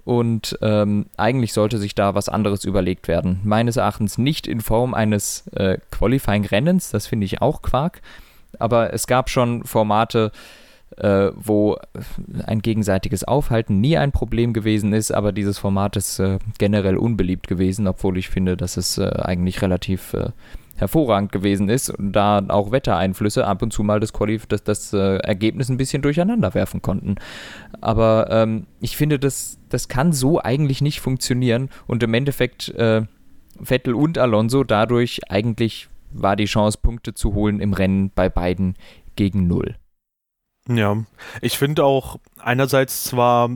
Und 0.05 0.57
ähm, 0.61 1.07
eigentlich 1.17 1.53
sollte 1.53 1.77
sich 1.77 1.93
da 1.93 2.15
was 2.15 2.29
anderes 2.29 2.63
überlegt 2.63 3.07
werden. 3.07 3.41
Meines 3.43 3.77
Erachtens 3.77 4.17
nicht 4.17 4.47
in 4.47 4.61
Form 4.61 4.93
eines 4.93 5.47
äh, 5.55 5.77
Qualifying-Rennens, 5.91 6.89
das 6.89 7.05
finde 7.05 7.25
ich 7.25 7.41
auch 7.41 7.61
Quark. 7.61 8.01
Aber 8.57 8.93
es 8.93 9.07
gab 9.07 9.29
schon 9.29 9.65
Formate, 9.65 10.31
äh, 10.33 10.37
wo 11.01 11.77
ein 12.45 12.61
gegenseitiges 12.61 13.23
Aufhalten 13.23 13.79
nie 13.79 13.97
ein 13.97 14.11
Problem 14.11 14.53
gewesen 14.53 14.93
ist, 14.93 15.11
aber 15.11 15.31
dieses 15.31 15.57
Format 15.57 15.95
ist 15.95 16.19
äh, 16.19 16.39
generell 16.57 16.97
unbeliebt 16.97 17.47
gewesen, 17.47 17.87
obwohl 17.87 18.17
ich 18.17 18.29
finde, 18.29 18.57
dass 18.57 18.77
es 18.77 18.97
äh, 18.97 19.09
eigentlich 19.21 19.61
relativ 19.61 20.13
äh, 20.13 20.31
hervorragend 20.75 21.31
gewesen 21.31 21.69
ist 21.69 21.89
und 21.89 22.13
da 22.13 22.41
auch 22.47 22.71
Wettereinflüsse 22.71 23.45
ab 23.45 23.61
und 23.61 23.71
zu 23.71 23.83
mal 23.83 23.99
das, 23.99 24.13
Qualif 24.13 24.45
das, 24.45 24.63
das 24.63 24.93
äh, 24.93 25.17
Ergebnis 25.17 25.69
ein 25.69 25.77
bisschen 25.77 26.01
durcheinander 26.01 26.53
werfen 26.53 26.81
konnten. 26.81 27.15
Aber 27.81 28.27
ähm, 28.29 28.65
ich 28.79 28.97
finde, 28.97 29.19
das, 29.19 29.57
das 29.69 29.87
kann 29.87 30.13
so 30.13 30.41
eigentlich 30.41 30.81
nicht 30.81 31.01
funktionieren 31.01 31.69
und 31.87 32.01
im 32.03 32.13
Endeffekt 32.13 32.69
äh, 32.69 33.03
Vettel 33.61 33.93
und 33.93 34.17
Alonso 34.17 34.63
dadurch 34.63 35.29
eigentlich 35.29 35.89
war 36.11 36.35
die 36.35 36.45
Chance, 36.45 36.79
Punkte 36.81 37.13
zu 37.13 37.33
holen 37.33 37.59
im 37.59 37.73
Rennen 37.73 38.11
bei 38.13 38.29
beiden 38.29 38.75
gegen 39.15 39.47
null. 39.47 39.75
Ja, 40.67 40.97
ich 41.41 41.57
finde 41.57 41.83
auch 41.83 42.17
einerseits 42.37 43.03
zwar 43.03 43.49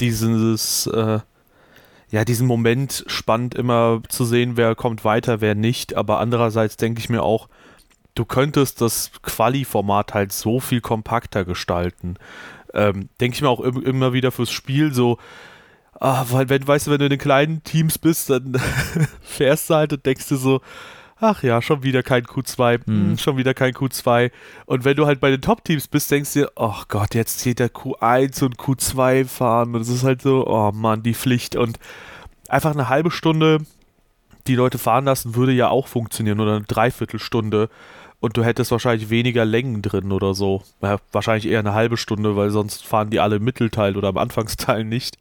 dieses, 0.00 0.86
äh, 0.86 1.20
ja, 2.10 2.24
diesen 2.24 2.46
Moment 2.46 3.04
spannend 3.06 3.54
immer 3.54 4.02
zu 4.08 4.24
sehen, 4.24 4.56
wer 4.56 4.74
kommt 4.74 5.04
weiter, 5.04 5.40
wer 5.40 5.54
nicht, 5.54 5.94
aber 5.94 6.20
andererseits 6.20 6.76
denke 6.76 7.00
ich 7.00 7.08
mir 7.08 7.22
auch, 7.22 7.48
du 8.14 8.24
könntest 8.24 8.80
das 8.80 9.12
Quali-Format 9.22 10.14
halt 10.14 10.32
so 10.32 10.60
viel 10.60 10.80
kompakter 10.80 11.44
gestalten. 11.44 12.16
Ähm, 12.74 13.08
denke 13.20 13.36
ich 13.36 13.42
mir 13.42 13.48
auch 13.48 13.60
immer 13.60 14.12
wieder 14.12 14.30
fürs 14.30 14.50
Spiel 14.50 14.92
so, 14.92 15.18
ah, 16.00 16.26
weil 16.30 16.48
wenn, 16.48 16.66
weißt 16.66 16.86
du, 16.86 16.90
wenn 16.90 16.98
du 16.98 17.06
in 17.06 17.10
den 17.10 17.18
kleinen 17.18 17.62
Teams 17.62 17.98
bist, 17.98 18.30
dann 18.30 18.60
fährst 19.22 19.70
du 19.70 19.74
halt 19.74 19.92
und 19.92 20.04
denkst 20.06 20.28
du 20.28 20.36
so, 20.36 20.60
ach 21.20 21.42
ja, 21.42 21.60
schon 21.62 21.82
wieder 21.82 22.02
kein 22.02 22.24
Q2, 22.24 22.80
mhm. 22.86 23.18
schon 23.18 23.36
wieder 23.36 23.54
kein 23.54 23.72
Q2. 23.72 24.30
Und 24.66 24.84
wenn 24.84 24.96
du 24.96 25.06
halt 25.06 25.20
bei 25.20 25.30
den 25.30 25.40
Top-Teams 25.40 25.88
bist, 25.88 26.10
denkst 26.10 26.32
du 26.34 26.40
dir, 26.40 26.52
oh 26.56 26.82
Gott, 26.88 27.14
jetzt 27.14 27.40
zählt 27.40 27.58
der 27.58 27.72
Q1 27.72 28.44
und 28.44 28.56
Q2 28.56 29.26
fahren. 29.26 29.74
Und 29.74 29.82
es 29.82 29.88
ist 29.88 30.04
halt 30.04 30.22
so, 30.22 30.46
oh 30.46 30.72
Mann, 30.72 31.02
die 31.02 31.14
Pflicht. 31.14 31.56
Und 31.56 31.78
einfach 32.48 32.72
eine 32.72 32.88
halbe 32.88 33.10
Stunde 33.10 33.60
die 34.46 34.54
Leute 34.54 34.78
fahren 34.78 35.04
lassen, 35.04 35.34
würde 35.34 35.52
ja 35.52 35.68
auch 35.68 35.86
funktionieren 35.86 36.40
oder 36.40 36.56
eine 36.56 36.64
Dreiviertelstunde. 36.64 37.68
Und 38.20 38.36
du 38.36 38.42
hättest 38.42 38.72
wahrscheinlich 38.72 39.10
weniger 39.10 39.44
Längen 39.44 39.80
drin 39.82 40.10
oder 40.10 40.34
so. 40.34 40.62
Ja, 40.82 40.96
wahrscheinlich 41.12 41.46
eher 41.46 41.60
eine 41.60 41.74
halbe 41.74 41.96
Stunde, 41.96 42.34
weil 42.34 42.50
sonst 42.50 42.84
fahren 42.84 43.10
die 43.10 43.20
alle 43.20 43.36
im 43.36 43.44
Mittelteil 43.44 43.96
oder 43.96 44.08
am 44.08 44.18
Anfangsteil 44.18 44.84
nicht. 44.84 45.18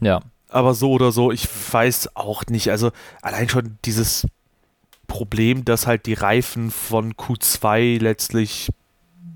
Ja. 0.00 0.20
Aber 0.48 0.74
so 0.74 0.92
oder 0.92 1.12
so, 1.12 1.32
ich 1.32 1.46
weiß 1.72 2.16
auch 2.16 2.44
nicht. 2.46 2.70
Also 2.70 2.90
allein 3.20 3.48
schon 3.48 3.78
dieses 3.84 4.26
Problem, 5.06 5.64
dass 5.64 5.86
halt 5.86 6.06
die 6.06 6.14
Reifen 6.14 6.70
von 6.70 7.14
Q2 7.14 8.00
letztlich 8.00 8.68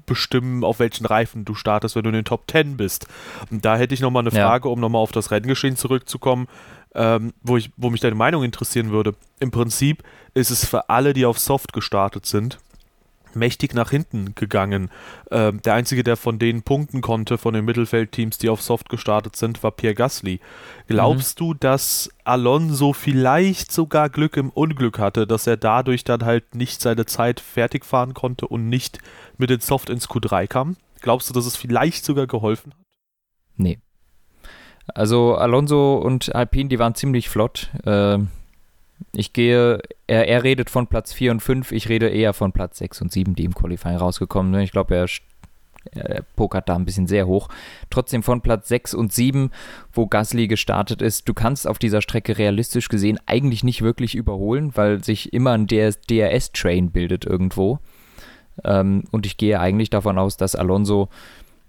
bestimmen, 0.07 0.65
auf 0.65 0.81
welchen 0.81 1.07
Reifen 1.07 1.45
du 1.45 1.55
startest, 1.55 1.95
wenn 1.95 2.03
du 2.03 2.09
in 2.09 2.17
den 2.17 2.25
Top 2.25 2.50
10 2.50 2.77
bist. 2.77 3.07
Und 3.50 3.65
da 3.65 3.77
hätte 3.77 3.95
ich 3.95 4.00
nochmal 4.00 4.23
eine 4.23 4.33
Frage, 4.33 4.69
ja. 4.69 4.73
um 4.73 4.81
nochmal 4.81 5.00
auf 5.00 5.12
das 5.12 5.31
Renngeschehen 5.31 5.77
zurückzukommen, 5.77 6.49
ähm, 6.95 7.33
wo, 7.43 7.57
ich, 7.57 7.71
wo 7.77 7.91
mich 7.91 8.00
deine 8.00 8.17
Meinung 8.17 8.43
interessieren 8.43 8.91
würde. 8.91 9.15
Im 9.39 9.53
Prinzip 9.53 10.03
ist 10.35 10.50
es 10.50 10.65
für 10.65 10.89
alle, 10.89 11.12
die 11.12 11.27
auf 11.27 11.39
Soft 11.39 11.73
gestartet 11.73 12.27
sind, 12.27 12.59
mächtig 13.37 13.75
nach 13.75 13.91
hinten 13.91 14.35
gegangen. 14.35 14.91
Ähm, 15.31 15.61
der 15.63 15.75
einzige, 15.75 16.03
der 16.03 16.17
von 16.17 16.39
denen 16.39 16.63
punkten 16.63 17.01
konnte, 17.01 17.39
von 17.39 17.55
den 17.55 17.65
Mittelfeldteams, 17.65 18.39
die 18.39 18.49
auf 18.49 18.63
Soft 18.63 18.89
gestartet 18.89 19.37
sind, 19.37 19.63
war 19.63 19.71
Pierre 19.71 19.95
Gasly. 19.95 20.41
Glaubst 20.87 21.41
mhm. 21.41 21.45
du, 21.45 21.55
dass 21.55 22.11
Alonso 22.25 22.93
vielleicht 22.93 23.73
sogar 23.73 24.09
Glück 24.09 24.37
im 24.37 24.51
Unglück 24.51 24.99
hatte, 24.99 25.27
dass 25.27 25.47
er 25.47 25.57
dadurch 25.57 26.05
dann 26.05 26.25
halt 26.25 26.55
nicht 26.55 26.81
seine 26.81 27.07
Zeit 27.07 27.41
fertig 27.41 27.85
fahren 27.85 28.15
konnte 28.15 28.47
und 28.47 28.69
nicht 28.69 28.99
mit 29.39 29.51
den 29.51 29.61
Soft 29.61 29.91
ins 29.91 30.09
Q3 30.09 30.47
kam? 30.47 30.77
Glaubst 31.01 31.31
du, 31.31 31.35
dass 31.35 31.47
es 31.47 31.57
vielleicht 31.57 32.05
sogar 32.05 32.27
geholfen 32.27 32.73
hat? 32.73 32.81
Nee. 33.57 33.79
Also 34.87 35.37
Alonso 35.37 35.97
und 35.99 36.35
Alpine, 36.35 36.69
die 36.69 36.79
waren 36.79 36.95
ziemlich 36.95 37.29
flott. 37.29 37.71
Ähm 37.85 38.29
ich 39.12 39.33
gehe, 39.33 39.80
er, 40.07 40.28
er 40.28 40.45
redet 40.45 40.71
von 40.71 40.87
Platz 40.87 41.12
4 41.12 41.33
und 41.33 41.40
5, 41.40 41.73
ich 41.73 41.88
rede 41.88 42.09
eher 42.09 42.33
von 42.33 42.52
Platz 42.52 42.78
6 42.78 43.02
und 43.02 43.12
7, 43.12 43.35
die 43.35 43.45
im 43.45 43.54
Qualifying 43.54 43.97
rausgekommen 43.97 44.52
sind. 44.52 44.62
Ich 44.62 44.73
glaube, 44.73 44.95
er, 44.95 45.07
er 45.92 46.23
pokert 46.37 46.69
da 46.69 46.76
ein 46.76 46.85
bisschen 46.85 47.07
sehr 47.07 47.26
hoch. 47.26 47.49
Trotzdem 47.88 48.23
von 48.23 48.40
Platz 48.40 48.69
6 48.69 48.95
und 48.95 49.12
7, 49.12 49.50
wo 49.92 50.07
Gasly 50.07 50.49
gestartet 50.49 51.02
ist, 51.02 51.28
du 51.28 51.35
kannst 51.35 51.66
auf 51.66 51.78
dieser 51.78 52.02
Strecke 52.02 52.38
realistisch 52.38 52.88
gesehen 52.88 53.19
eigentlich 53.26 53.64
nicht 53.64 53.83
wirklich 53.83 54.14
überholen, 54.14 54.73
weil 54.75 55.02
sich 55.02 55.33
immer 55.33 55.52
ein 55.52 55.66
DRS-Train 55.66 56.90
bildet 56.90 57.25
irgendwo. 57.25 57.78
Ähm, 58.64 59.04
und 59.11 59.26
ich 59.26 59.37
gehe 59.37 59.59
eigentlich 59.59 59.90
davon 59.90 60.19
aus, 60.19 60.37
dass 60.37 60.54
Alonso 60.54 61.09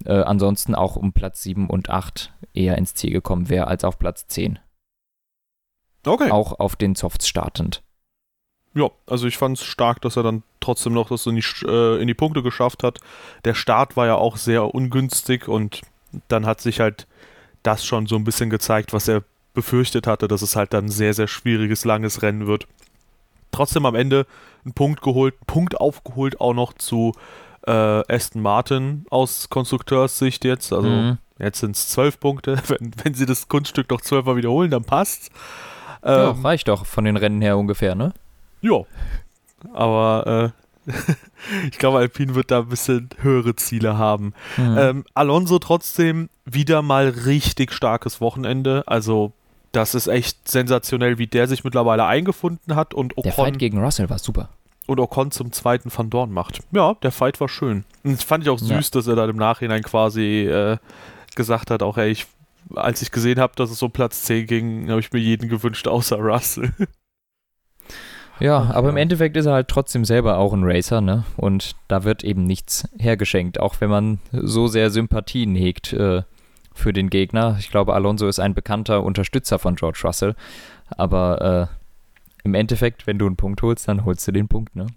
äh, 0.05 0.13
ansonsten 0.13 0.75
auch 0.75 0.95
um 0.95 1.13
Platz 1.13 1.43
7 1.43 1.69
und 1.69 1.89
8 1.89 2.33
eher 2.53 2.77
ins 2.77 2.93
Ziel 2.93 3.11
gekommen 3.11 3.49
wäre 3.49 3.67
als 3.67 3.83
auf 3.83 3.99
Platz 3.99 4.27
10. 4.27 4.59
Okay. 6.05 6.31
Auch 6.31 6.59
auf 6.59 6.75
den 6.75 6.95
Softs 6.95 7.27
startend. 7.27 7.83
Ja, 8.73 8.89
also 9.05 9.27
ich 9.27 9.37
fand 9.37 9.57
es 9.57 9.65
stark, 9.65 10.01
dass 10.01 10.15
er 10.15 10.23
dann 10.23 10.43
trotzdem 10.61 10.93
noch 10.93 11.09
das 11.09 11.25
in 11.25 11.35
die, 11.35 11.43
äh, 11.65 12.01
in 12.01 12.07
die 12.07 12.13
Punkte 12.13 12.41
geschafft 12.41 12.83
hat. 12.83 12.99
Der 13.43 13.53
Start 13.53 13.97
war 13.97 14.07
ja 14.07 14.15
auch 14.15 14.37
sehr 14.37 14.73
ungünstig 14.73 15.47
und 15.47 15.81
dann 16.29 16.45
hat 16.45 16.61
sich 16.61 16.79
halt 16.79 17.07
das 17.63 17.85
schon 17.85 18.07
so 18.07 18.15
ein 18.15 18.23
bisschen 18.23 18.49
gezeigt, 18.49 18.93
was 18.93 19.07
er 19.07 19.23
befürchtet 19.53 20.07
hatte, 20.07 20.27
dass 20.27 20.41
es 20.41 20.55
halt 20.55 20.73
dann 20.73 20.85
ein 20.85 20.91
sehr, 20.91 21.13
sehr 21.13 21.27
schwieriges, 21.27 21.83
langes 21.83 22.21
Rennen 22.21 22.47
wird. 22.47 22.67
Trotzdem 23.51 23.85
am 23.85 23.95
Ende 23.95 24.25
einen 24.63 24.73
Punkt 24.73 25.01
geholt, 25.01 25.33
einen 25.33 25.47
Punkt 25.47 25.79
aufgeholt, 25.79 26.39
auch 26.39 26.53
noch 26.53 26.73
zu 26.73 27.13
äh, 27.67 27.71
Aston 27.71 28.41
Martin 28.41 29.05
aus 29.09 29.49
Konstrukteurssicht 29.49 30.45
jetzt. 30.45 30.71
Also 30.71 30.87
mhm. 30.87 31.17
jetzt 31.37 31.59
sind 31.59 31.75
es 31.75 31.89
zwölf 31.89 32.19
Punkte. 32.19 32.57
Wenn, 32.67 32.91
wenn 33.03 33.13
sie 33.13 33.25
das 33.25 33.49
Kunststück 33.49 33.89
noch 33.89 34.01
zwölfmal 34.01 34.37
wiederholen, 34.37 34.71
dann 34.71 34.83
passt's. 34.83 35.29
Ja, 36.03 36.31
ähm, 36.31 36.45
reicht 36.45 36.67
doch 36.67 36.85
von 36.85 37.05
den 37.05 37.17
Rennen 37.17 37.41
her 37.41 37.57
ungefähr, 37.57 37.95
ne? 37.95 38.13
Ja. 38.61 38.81
Aber 39.73 40.53
äh, 40.87 40.91
ich 41.71 41.77
glaube, 41.77 41.99
Alpine 41.99 42.35
wird 42.35 42.51
da 42.51 42.59
ein 42.59 42.69
bisschen 42.69 43.09
höhere 43.21 43.55
Ziele 43.55 43.97
haben. 43.97 44.33
Mhm. 44.57 44.77
Ähm, 44.77 45.05
Alonso 45.13 45.59
trotzdem 45.59 46.29
wieder 46.45 46.81
mal 46.81 47.09
richtig 47.09 47.71
starkes 47.71 48.21
Wochenende. 48.21 48.83
Also, 48.87 49.31
das 49.71 49.95
ist 49.95 50.07
echt 50.07 50.47
sensationell, 50.47 51.17
wie 51.17 51.27
der 51.27 51.47
sich 51.47 51.63
mittlerweile 51.63 52.05
eingefunden 52.05 52.75
hat. 52.75 52.93
Und 52.93 53.13
Ocon, 53.13 53.23
der 53.23 53.33
Fight 53.33 53.59
gegen 53.59 53.77
Russell 53.83 54.09
war 54.09 54.19
super. 54.19 54.49
Und 54.87 54.99
Ocon 54.99 55.31
zum 55.31 55.51
zweiten 55.51 55.91
Van 55.95 56.09
Dorn 56.09 56.31
macht. 56.31 56.59
Ja, 56.71 56.95
der 56.95 57.11
Fight 57.11 57.39
war 57.39 57.47
schön. 57.47 57.85
Und 58.03 58.13
das 58.17 58.23
fand 58.23 58.43
ich 58.43 58.49
auch 58.49 58.59
süß, 58.59 58.69
ja. 58.69 58.91
dass 58.91 59.07
er 59.07 59.15
dann 59.15 59.29
im 59.29 59.37
Nachhinein 59.37 59.83
quasi 59.83 60.47
äh, 60.47 60.77
gesagt 61.35 61.69
hat, 61.69 61.83
auch 61.83 61.97
ey, 61.97 62.09
ich 62.09 62.25
als 62.75 63.01
ich 63.01 63.11
gesehen 63.11 63.39
habe, 63.39 63.53
dass 63.55 63.71
es 63.71 63.81
um 63.81 63.91
Platz 63.91 64.23
10 64.23 64.47
ging, 64.47 64.89
habe 64.89 64.99
ich 64.99 65.11
mir 65.11 65.19
jeden 65.19 65.49
gewünscht, 65.49 65.87
außer 65.87 66.17
Russell. 66.17 66.71
Ja, 68.39 68.71
aber 68.73 68.89
im 68.89 68.97
Endeffekt 68.97 69.37
ist 69.37 69.45
er 69.45 69.53
halt 69.53 69.67
trotzdem 69.67 70.03
selber 70.03 70.39
auch 70.39 70.51
ein 70.51 70.63
Racer, 70.63 70.99
ne? 70.99 71.25
Und 71.37 71.75
da 71.87 72.03
wird 72.03 72.23
eben 72.23 72.43
nichts 72.43 72.87
hergeschenkt, 72.97 73.59
auch 73.59 73.75
wenn 73.79 73.89
man 73.91 74.19
so 74.31 74.65
sehr 74.67 74.89
Sympathien 74.89 75.53
hegt 75.53 75.93
äh, 75.93 76.23
für 76.73 76.91
den 76.91 77.11
Gegner. 77.11 77.57
Ich 77.59 77.69
glaube, 77.69 77.93
Alonso 77.93 78.27
ist 78.27 78.39
ein 78.39 78.55
bekannter 78.55 79.03
Unterstützer 79.03 79.59
von 79.59 79.75
George 79.75 79.99
Russell, 80.03 80.35
aber 80.89 81.69
äh, 81.69 81.77
im 82.43 82.55
Endeffekt, 82.55 83.05
wenn 83.05 83.19
du 83.19 83.27
einen 83.27 83.35
Punkt 83.35 83.61
holst, 83.61 83.87
dann 83.87 84.05
holst 84.05 84.27
du 84.27 84.31
den 84.31 84.47
Punkt, 84.47 84.75
ne? 84.75 84.87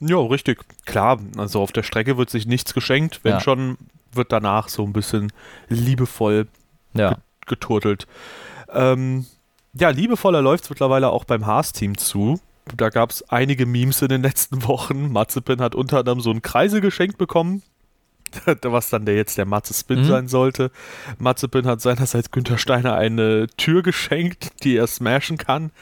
Ja, 0.00 0.18
richtig. 0.18 0.64
Klar, 0.86 1.20
also 1.36 1.60
auf 1.60 1.72
der 1.72 1.82
Strecke 1.82 2.16
wird 2.16 2.30
sich 2.30 2.46
nichts 2.46 2.72
geschenkt, 2.72 3.20
wenn 3.24 3.32
ja. 3.32 3.40
schon 3.40 3.76
wird 4.12 4.32
danach 4.32 4.68
so 4.68 4.84
ein 4.84 4.92
bisschen 4.92 5.32
liebevoll 5.68 6.46
ja. 6.94 7.18
geturtelt. 7.46 8.06
Ähm, 8.72 9.26
ja, 9.72 9.90
liebevoller 9.90 10.40
läuft 10.40 10.64
es 10.64 10.70
mittlerweile 10.70 11.10
auch 11.10 11.24
beim 11.24 11.46
Haas-Team 11.46 11.98
zu. 11.98 12.40
Da 12.76 12.88
gab 12.88 13.10
es 13.10 13.28
einige 13.28 13.66
Memes 13.66 14.00
in 14.02 14.08
den 14.08 14.22
letzten 14.22 14.66
Wochen. 14.66 15.12
Mazepin 15.12 15.60
hat 15.60 15.74
unter 15.74 15.98
anderem 15.98 16.20
so 16.20 16.30
einen 16.30 16.42
Kreisel 16.42 16.80
geschenkt 16.80 17.18
bekommen, 17.18 17.62
was 18.62 18.90
dann 18.90 19.04
der 19.04 19.16
jetzt 19.16 19.36
der 19.36 19.46
Matze 19.46 19.74
Spin 19.74 20.00
mhm. 20.00 20.04
sein 20.04 20.28
sollte. 20.28 20.70
Mazepin 21.18 21.66
hat 21.66 21.80
seinerseits 21.80 22.30
Günther 22.30 22.58
Steiner 22.58 22.94
eine 22.94 23.48
Tür 23.56 23.82
geschenkt, 23.82 24.64
die 24.64 24.76
er 24.76 24.86
smashen 24.86 25.36
kann. 25.36 25.72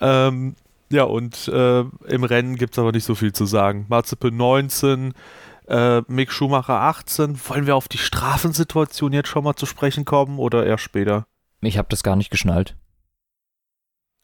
Ähm, 0.00 0.56
ja, 0.90 1.04
und 1.04 1.48
äh, 1.48 1.80
im 1.80 2.24
Rennen 2.24 2.56
gibt 2.56 2.74
es 2.74 2.78
aber 2.78 2.92
nicht 2.92 3.04
so 3.04 3.14
viel 3.14 3.32
zu 3.32 3.44
sagen. 3.44 3.86
Mazepin 3.88 4.36
19, 4.36 5.12
äh, 5.68 6.02
Mick 6.08 6.32
Schumacher 6.32 6.80
18. 6.80 7.38
Wollen 7.48 7.66
wir 7.66 7.76
auf 7.76 7.88
die 7.88 7.98
Strafensituation 7.98 9.12
jetzt 9.12 9.28
schon 9.28 9.44
mal 9.44 9.54
zu 9.54 9.66
sprechen 9.66 10.04
kommen 10.04 10.38
oder 10.38 10.66
erst 10.66 10.84
später? 10.84 11.26
Ich 11.60 11.78
habe 11.78 11.88
das 11.90 12.02
gar 12.02 12.16
nicht 12.16 12.30
geschnallt. 12.30 12.76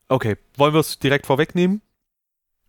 Okay, 0.08 0.36
wollen 0.56 0.74
wir 0.74 0.80
es 0.80 0.98
direkt 0.98 1.26
vorwegnehmen? 1.26 1.82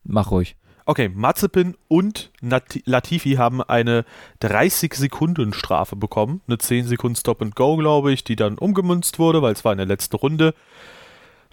Mach 0.03 0.31
ruhig. 0.31 0.55
Okay, 0.87 1.09
Mazepin 1.09 1.75
und 1.87 2.31
Nat 2.41 2.79
Latifi 2.85 3.33
haben 3.33 3.63
eine 3.63 4.05
30-Sekunden-Strafe 4.41 5.95
bekommen. 5.95 6.41
Eine 6.47 6.59
10 6.59 6.85
Sekunden 6.85 7.15
Stop-and-Go, 7.15 7.77
glaube 7.77 8.13
ich, 8.13 8.23
die 8.23 8.35
dann 8.35 8.59
umgemünzt 8.59 9.17
wurde, 9.17 9.41
weil 9.41 9.53
es 9.53 9.65
war 9.65 9.71
in 9.71 9.79
der 9.79 9.87
letzten 9.87 10.15
Runde. 10.15 10.53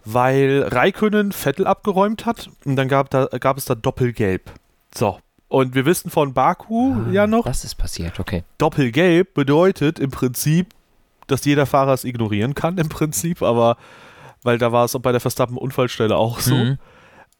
Weil 0.05 0.65
Raikönnen 0.71 1.33
Vettel 1.33 1.67
abgeräumt 1.67 2.27
hat 2.27 2.51
und 2.67 2.77
dann 2.77 2.89
gab, 2.89 3.09
da, 3.09 3.27
gab 3.27 3.57
es 3.57 3.65
da 3.65 3.75
Doppelgelb. 3.75 4.51
So, 4.95 5.19
und 5.53 5.75
wir 5.75 5.85
wissen 5.85 6.11
von 6.11 6.33
Baku 6.33 6.95
ah, 6.95 7.13
ja 7.13 7.27
noch. 7.27 7.45
Was 7.45 7.63
ist 7.63 7.75
passiert? 7.75 8.19
Okay. 8.19 8.43
Doppelgelb 8.57 9.35
bedeutet 9.35 9.99
im 9.99 10.11
Prinzip, 10.11 10.69
dass 11.27 11.45
jeder 11.45 11.67
Fahrer 11.67 11.93
es 11.93 12.05
ignorieren 12.05 12.55
kann, 12.55 12.79
im 12.79 12.89
Prinzip, 12.89 13.43
aber 13.43 13.77
weil 14.43 14.57
da 14.57 14.73
war 14.73 14.87
es 14.87 14.97
auch 14.97 15.01
bei 15.01 15.13
der 15.13 15.21
Verstappen-Unfallstelle 15.21 16.17
auch 16.17 16.41
so. 16.41 16.55
Mhm. 16.55 16.79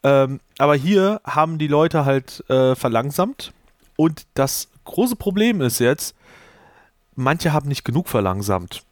Ähm, 0.03 0.39
aber 0.59 0.75
hier 0.75 1.21
haben 1.23 1.57
die 1.57 1.67
Leute 1.67 2.05
halt 2.05 2.47
äh, 2.51 2.75
verlangsamt 2.75 3.51
und 3.95 4.27
das 4.35 4.67
große 4.85 5.15
Problem 5.15 5.61
ist 5.61 5.79
jetzt, 5.79 6.15
manche 7.15 7.51
haben 7.51 7.67
nicht 7.67 7.83
genug 7.83 8.09
verlangsamt. 8.09 8.83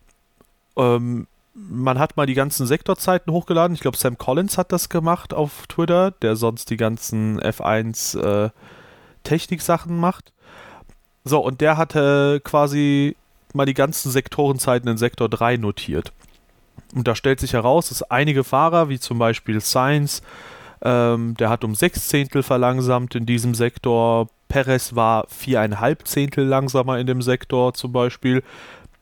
Ähm, 0.75 1.27
man 1.53 1.99
hat 1.99 2.17
mal 2.17 2.25
die 2.25 2.33
ganzen 2.33 2.65
Sektorzeiten 2.65 3.31
hochgeladen. 3.31 3.75
Ich 3.75 3.81
glaube, 3.81 3.97
Sam 3.97 4.17
Collins 4.17 4.57
hat 4.57 4.71
das 4.71 4.89
gemacht 4.89 5.31
auf 5.31 5.67
Twitter, 5.67 6.09
der 6.09 6.35
sonst 6.35 6.71
die 6.71 6.77
ganzen 6.77 7.39
F1 7.39 8.17
äh, 8.19 8.49
Techniksachen 9.23 9.97
macht. 9.97 10.33
So, 11.23 11.39
und 11.39 11.61
der 11.61 11.77
hatte 11.77 12.41
quasi 12.43 13.15
mal 13.53 13.65
die 13.65 13.73
ganzen 13.73 14.11
Sektorenzeiten 14.11 14.89
in 14.89 14.97
Sektor 14.97 15.29
3 15.29 15.57
notiert. 15.57 16.11
Und 16.95 17.07
da 17.07 17.15
stellt 17.15 17.39
sich 17.39 17.53
heraus, 17.53 17.89
dass 17.89 18.03
einige 18.03 18.43
Fahrer, 18.43 18.89
wie 18.89 18.99
zum 18.99 19.17
Beispiel 19.19 19.61
Sainz, 19.61 20.21
ähm, 20.81 21.35
der 21.37 21.49
hat 21.49 21.63
um 21.63 21.75
sechs 21.75 22.07
Zehntel 22.07 22.43
verlangsamt 22.43 23.15
in 23.15 23.25
diesem 23.25 23.53
Sektor. 23.53 24.27
Perez 24.47 24.95
war 24.95 25.25
viereinhalb 25.29 26.07
Zehntel 26.07 26.45
langsamer 26.45 26.99
in 26.99 27.07
dem 27.07 27.21
Sektor 27.21 27.73
zum 27.73 27.91
Beispiel. 27.91 28.43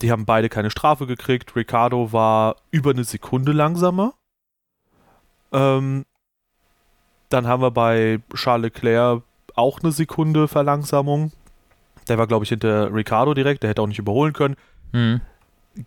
Die 0.02 0.12
haben 0.12 0.26
beide 0.26 0.50
keine 0.50 0.72
Strafe 0.72 1.08
gekriegt. 1.08 1.56
Ricardo 1.56 2.12
war 2.14 2.58
über 2.72 2.92
eine 2.92 3.04
Sekunde 3.04 3.54
langsamer. 3.54 4.14
Ähm, 5.52 6.06
dann 7.30 7.48
haben 7.48 7.62
wir 7.62 7.72
bei 7.72 8.20
Charles 8.34 8.74
Leclerc 8.74 9.24
auch 9.60 9.82
eine 9.82 9.92
Sekunde 9.92 10.48
Verlangsamung. 10.48 11.32
Der 12.08 12.18
war, 12.18 12.28
glaube 12.28 12.44
ich, 12.44 12.50
hinter 12.50 12.94
Ricardo 12.94 13.34
direkt, 13.34 13.64
der 13.64 13.70
hätte 13.70 13.82
auch 13.82 13.88
nicht 13.88 14.00
überholen 14.00 14.34
können. 14.34 14.56
Mhm. 14.92 15.22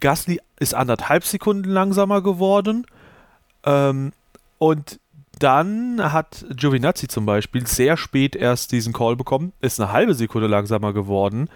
Gasly 0.00 0.40
ist 0.58 0.74
anderthalb 0.74 1.24
Sekunden 1.24 1.70
langsamer 1.70 2.22
geworden. 2.22 2.86
Ähm, 3.64 4.12
und 4.58 5.00
dann 5.38 6.12
hat 6.12 6.44
Giovinazzi 6.54 7.08
zum 7.08 7.26
Beispiel 7.26 7.66
sehr 7.66 7.96
spät 7.96 8.36
erst 8.36 8.70
diesen 8.70 8.92
Call 8.92 9.16
bekommen, 9.16 9.52
ist 9.60 9.80
eine 9.80 9.92
halbe 9.92 10.14
Sekunde 10.14 10.46
langsamer 10.46 10.92
geworden. 10.92 11.48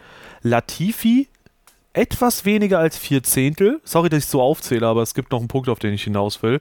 Latifi 0.43 1.29
etwas 1.93 2.45
weniger 2.45 2.79
als 2.79 2.99
vier 2.99 3.23
Zehntel. 3.23 3.81
Sorry, 3.85 4.09
dass 4.09 4.25
ich 4.25 4.27
so 4.27 4.43
aufzähle, 4.43 4.87
aber 4.87 5.03
es 5.03 5.15
gibt 5.15 5.31
noch 5.31 5.39
einen 5.39 5.49
Punkt, 5.49 5.69
auf 5.69 5.79
den 5.79 5.95
ich 5.95 6.03
hinaus 6.03 6.43
will. 6.43 6.61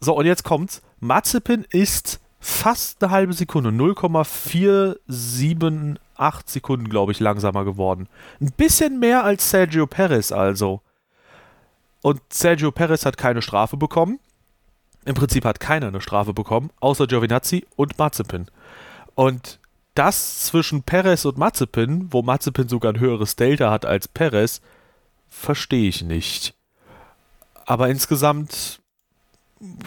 So, 0.00 0.14
und 0.16 0.26
jetzt 0.26 0.44
kommt's. 0.44 0.82
Mazepin 1.00 1.64
ist 1.70 2.20
fast 2.42 3.02
eine 3.02 3.10
halbe 3.12 3.32
Sekunde, 3.32 3.70
0,478 3.70 6.00
Sekunden, 6.46 6.88
glaube 6.88 7.12
ich, 7.12 7.20
langsamer 7.20 7.64
geworden. 7.64 8.08
Ein 8.40 8.50
bisschen 8.56 8.98
mehr 8.98 9.22
als 9.24 9.48
Sergio 9.48 9.86
Perez 9.86 10.32
also. 10.32 10.80
Und 12.02 12.20
Sergio 12.30 12.72
Perez 12.72 13.06
hat 13.06 13.16
keine 13.16 13.42
Strafe 13.42 13.76
bekommen. 13.76 14.18
Im 15.04 15.14
Prinzip 15.14 15.44
hat 15.44 15.60
keiner 15.60 15.86
eine 15.86 16.00
Strafe 16.00 16.34
bekommen, 16.34 16.70
außer 16.80 17.06
Giovinazzi 17.06 17.64
und 17.76 17.96
Mazepin. 17.96 18.46
Und 19.14 19.60
das 19.94 20.46
zwischen 20.46 20.82
Perez 20.82 21.24
und 21.24 21.38
Mazepin, 21.38 22.12
wo 22.12 22.22
Mazepin 22.22 22.68
sogar 22.68 22.92
ein 22.92 22.98
höheres 22.98 23.36
Delta 23.36 23.70
hat 23.70 23.86
als 23.86 24.08
Perez, 24.08 24.60
verstehe 25.28 25.88
ich 25.88 26.02
nicht. 26.02 26.54
Aber 27.66 27.88
insgesamt 27.88 28.81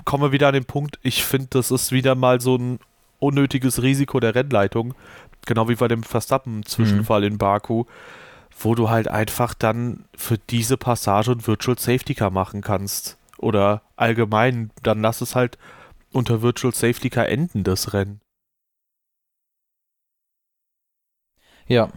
kommen 0.06 0.24
wir 0.24 0.32
wieder 0.32 0.48
an 0.48 0.54
den 0.54 0.66
Punkt, 0.66 1.00
ich 1.02 1.24
finde, 1.24 1.48
das 1.52 1.72
ist 1.72 1.92
wieder 1.92 2.16
mal 2.16 2.40
so 2.42 2.56
ein 2.56 2.80
unnötiges 3.20 3.82
Risiko 3.82 4.20
der 4.20 4.36
Rennleitung, 4.36 4.94
genau 5.46 5.70
wie 5.70 5.76
bei 5.76 5.88
dem 5.88 6.04
Verstappen-Zwischenfall 6.04 7.22
mhm. 7.22 7.28
in 7.28 7.38
Baku, 7.38 7.86
wo 8.58 8.76
du 8.76 8.90
halt 8.90 9.08
einfach 9.08 9.54
dann 9.54 10.06
für 10.16 10.38
diese 10.38 10.78
Passage 10.78 11.32
ein 11.32 11.46
Virtual 11.46 11.78
Safety 11.78 12.16
Car 12.16 12.32
machen 12.32 12.62
kannst. 12.62 13.18
Oder 13.38 13.82
allgemein, 13.98 14.72
dann 14.82 15.02
lass 15.02 15.22
es 15.22 15.36
halt 15.36 15.58
unter 16.12 16.42
Virtual 16.42 16.74
Safety 16.74 17.10
Car 17.10 17.28
enden, 17.28 17.64
das 17.64 17.94
Rennen. 17.94 18.22
Ja. 21.68 21.90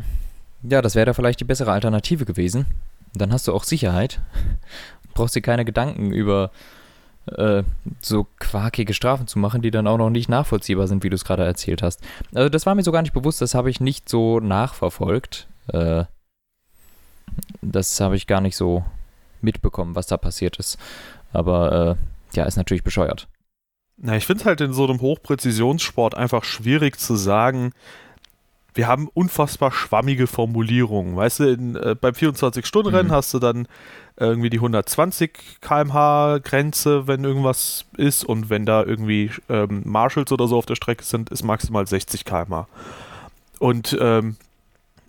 Ja, 0.62 0.82
das 0.82 0.96
wäre 0.96 1.06
da 1.06 1.12
vielleicht 1.12 1.38
die 1.38 1.44
bessere 1.44 1.70
Alternative 1.70 2.24
gewesen. 2.24 2.66
Dann 3.14 3.32
hast 3.32 3.46
du 3.46 3.52
auch 3.52 3.62
Sicherheit. 3.62 4.20
Brauchst 5.14 5.36
dir 5.36 5.42
keine 5.42 5.64
Gedanken 5.64 6.12
über 6.12 6.50
äh, 7.36 7.62
so 8.00 8.26
quakige 8.38 8.94
Strafen 8.94 9.26
zu 9.26 9.38
machen, 9.38 9.62
die 9.62 9.70
dann 9.70 9.86
auch 9.86 9.98
noch 9.98 10.10
nicht 10.10 10.28
nachvollziehbar 10.28 10.86
sind, 10.86 11.04
wie 11.04 11.10
du 11.10 11.14
es 11.14 11.24
gerade 11.24 11.44
erzählt 11.44 11.82
hast. 11.82 12.00
Also 12.34 12.48
das 12.48 12.66
war 12.66 12.74
mir 12.74 12.82
so 12.82 12.92
gar 12.92 13.02
nicht 13.02 13.14
bewusst, 13.14 13.40
das 13.40 13.54
habe 13.54 13.70
ich 13.70 13.80
nicht 13.80 14.08
so 14.08 14.40
nachverfolgt. 14.40 15.48
Äh, 15.72 16.04
das 17.62 18.00
habe 18.00 18.16
ich 18.16 18.26
gar 18.26 18.40
nicht 18.40 18.56
so 18.56 18.84
mitbekommen, 19.40 19.94
was 19.94 20.06
da 20.06 20.16
passiert 20.16 20.58
ist. 20.58 20.78
Aber 21.32 21.98
äh, 22.32 22.36
ja, 22.36 22.44
ist 22.44 22.56
natürlich 22.56 22.84
bescheuert. 22.84 23.28
Na, 23.96 24.16
ich 24.16 24.26
finde 24.26 24.42
es 24.42 24.46
halt 24.46 24.60
in 24.60 24.72
so 24.72 24.84
einem 24.84 25.00
Hochpräzisionssport 25.00 26.14
einfach 26.14 26.44
schwierig 26.44 26.98
zu 26.98 27.16
sagen, 27.16 27.72
wir 28.74 28.86
haben 28.86 29.08
unfassbar 29.12 29.72
schwammige 29.72 30.28
Formulierungen. 30.28 31.16
Weißt 31.16 31.40
du, 31.40 31.52
in, 31.52 31.74
äh, 31.74 31.96
beim 32.00 32.14
24-Stunden-Rennen 32.14 33.08
mhm. 33.08 33.14
hast 33.14 33.34
du 33.34 33.40
dann 33.40 33.66
irgendwie 34.24 34.50
die 34.50 34.58
120 34.58 35.60
km/h 35.60 36.38
Grenze, 36.38 37.06
wenn 37.06 37.24
irgendwas 37.24 37.84
ist. 37.96 38.24
Und 38.24 38.50
wenn 38.50 38.66
da 38.66 38.82
irgendwie 38.82 39.30
ähm, 39.48 39.82
Marshalls 39.84 40.32
oder 40.32 40.48
so 40.48 40.56
auf 40.56 40.66
der 40.66 40.74
Strecke 40.74 41.04
sind, 41.04 41.30
ist 41.30 41.44
maximal 41.44 41.86
60 41.86 42.24
km/h. 42.24 42.66
Und 43.58 43.96
ähm, 44.00 44.36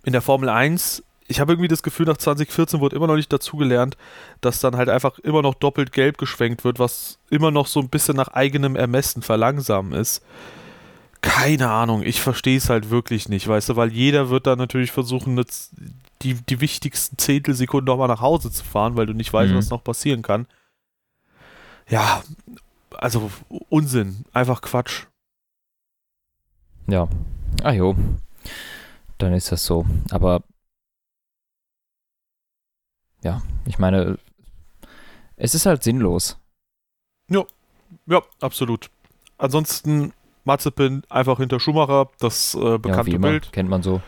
in 0.04 0.12
der 0.12 0.22
Formel 0.22 0.48
1, 0.48 1.02
ich 1.28 1.40
habe 1.40 1.52
irgendwie 1.52 1.68
das 1.68 1.82
Gefühl, 1.82 2.06
nach 2.06 2.16
2014 2.16 2.80
wurde 2.80 2.96
immer 2.96 3.06
noch 3.06 3.16
nicht 3.16 3.32
dazugelernt, 3.32 3.96
dass 4.40 4.60
dann 4.60 4.76
halt 4.76 4.88
einfach 4.88 5.18
immer 5.20 5.42
noch 5.42 5.54
doppelt 5.54 5.92
gelb 5.92 6.18
geschwenkt 6.18 6.64
wird, 6.64 6.78
was 6.78 7.18
immer 7.30 7.50
noch 7.50 7.66
so 7.66 7.80
ein 7.80 7.88
bisschen 7.88 8.16
nach 8.16 8.28
eigenem 8.28 8.76
Ermessen 8.76 9.22
verlangsamen 9.22 9.92
ist 9.92 10.22
keine 11.22 11.68
Ahnung, 11.68 12.02
ich 12.02 12.20
verstehe 12.20 12.56
es 12.56 12.70
halt 12.70 12.90
wirklich 12.90 13.28
nicht, 13.28 13.46
weißt 13.46 13.70
du, 13.70 13.76
weil 13.76 13.92
jeder 13.92 14.30
wird 14.30 14.46
da 14.46 14.56
natürlich 14.56 14.90
versuchen, 14.90 15.34
die, 16.22 16.34
die 16.34 16.60
wichtigsten 16.60 17.18
Zehntelsekunden 17.18 17.86
nochmal 17.86 18.08
nach 18.08 18.20
Hause 18.20 18.50
zu 18.50 18.64
fahren, 18.64 18.96
weil 18.96 19.06
du 19.06 19.14
nicht 19.14 19.32
weißt, 19.32 19.52
mhm. 19.52 19.56
was 19.56 19.70
noch 19.70 19.84
passieren 19.84 20.22
kann. 20.22 20.46
Ja, 21.88 22.22
also 22.96 23.30
Unsinn, 23.68 24.24
einfach 24.32 24.60
Quatsch. 24.60 25.06
Ja, 26.86 27.08
ah 27.62 27.72
jo, 27.72 27.96
dann 29.18 29.32
ist 29.32 29.52
das 29.52 29.64
so. 29.64 29.86
Aber 30.10 30.42
ja, 33.22 33.42
ich 33.66 33.78
meine, 33.78 34.18
es 35.36 35.54
ist 35.54 35.66
halt 35.66 35.82
sinnlos. 35.82 36.38
Ja, 37.28 37.44
ja, 38.06 38.22
absolut. 38.40 38.90
Ansonsten 39.38 40.12
Mazepin 40.44 41.02
einfach 41.08 41.38
hinter 41.38 41.60
Schumacher, 41.60 42.10
das 42.18 42.54
äh, 42.54 42.78
bekannte 42.78 43.12
ja, 43.12 43.18
Bild. 43.18 43.52
Kennt 43.52 43.70
man 43.70 43.82
so. 43.82 44.00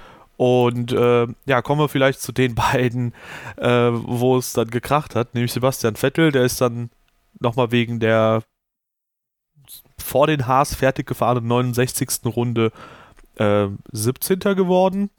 Und 0.43 0.91
äh, 0.91 1.29
ja, 1.47 1.63
kommen 1.63 1.81
wir 1.83 1.89
vielleicht 1.89 2.21
zu 2.21 2.33
den 2.33 2.55
beiden, 2.57 3.15
äh, 3.59 3.91
wo 3.93 4.37
es 4.37 4.53
dann 4.53 4.71
gekracht 4.71 5.15
hat, 5.15 5.35
nämlich 5.35 5.53
Sebastian 5.53 5.95
Vettel, 5.95 6.33
der 6.33 6.43
ist 6.43 6.61
dann 6.61 6.91
nochmal 7.39 7.71
wegen 7.71 8.01
der 8.01 8.43
vor 10.01 10.27
den 10.27 10.49
Haas 10.49 10.75
fertig 10.75 11.07
gefahrenen 11.07 11.47
69. 11.47 12.27
Runde 12.27 12.73
äh, 13.37 13.69
17. 13.93 14.41
geworden. 14.41 15.11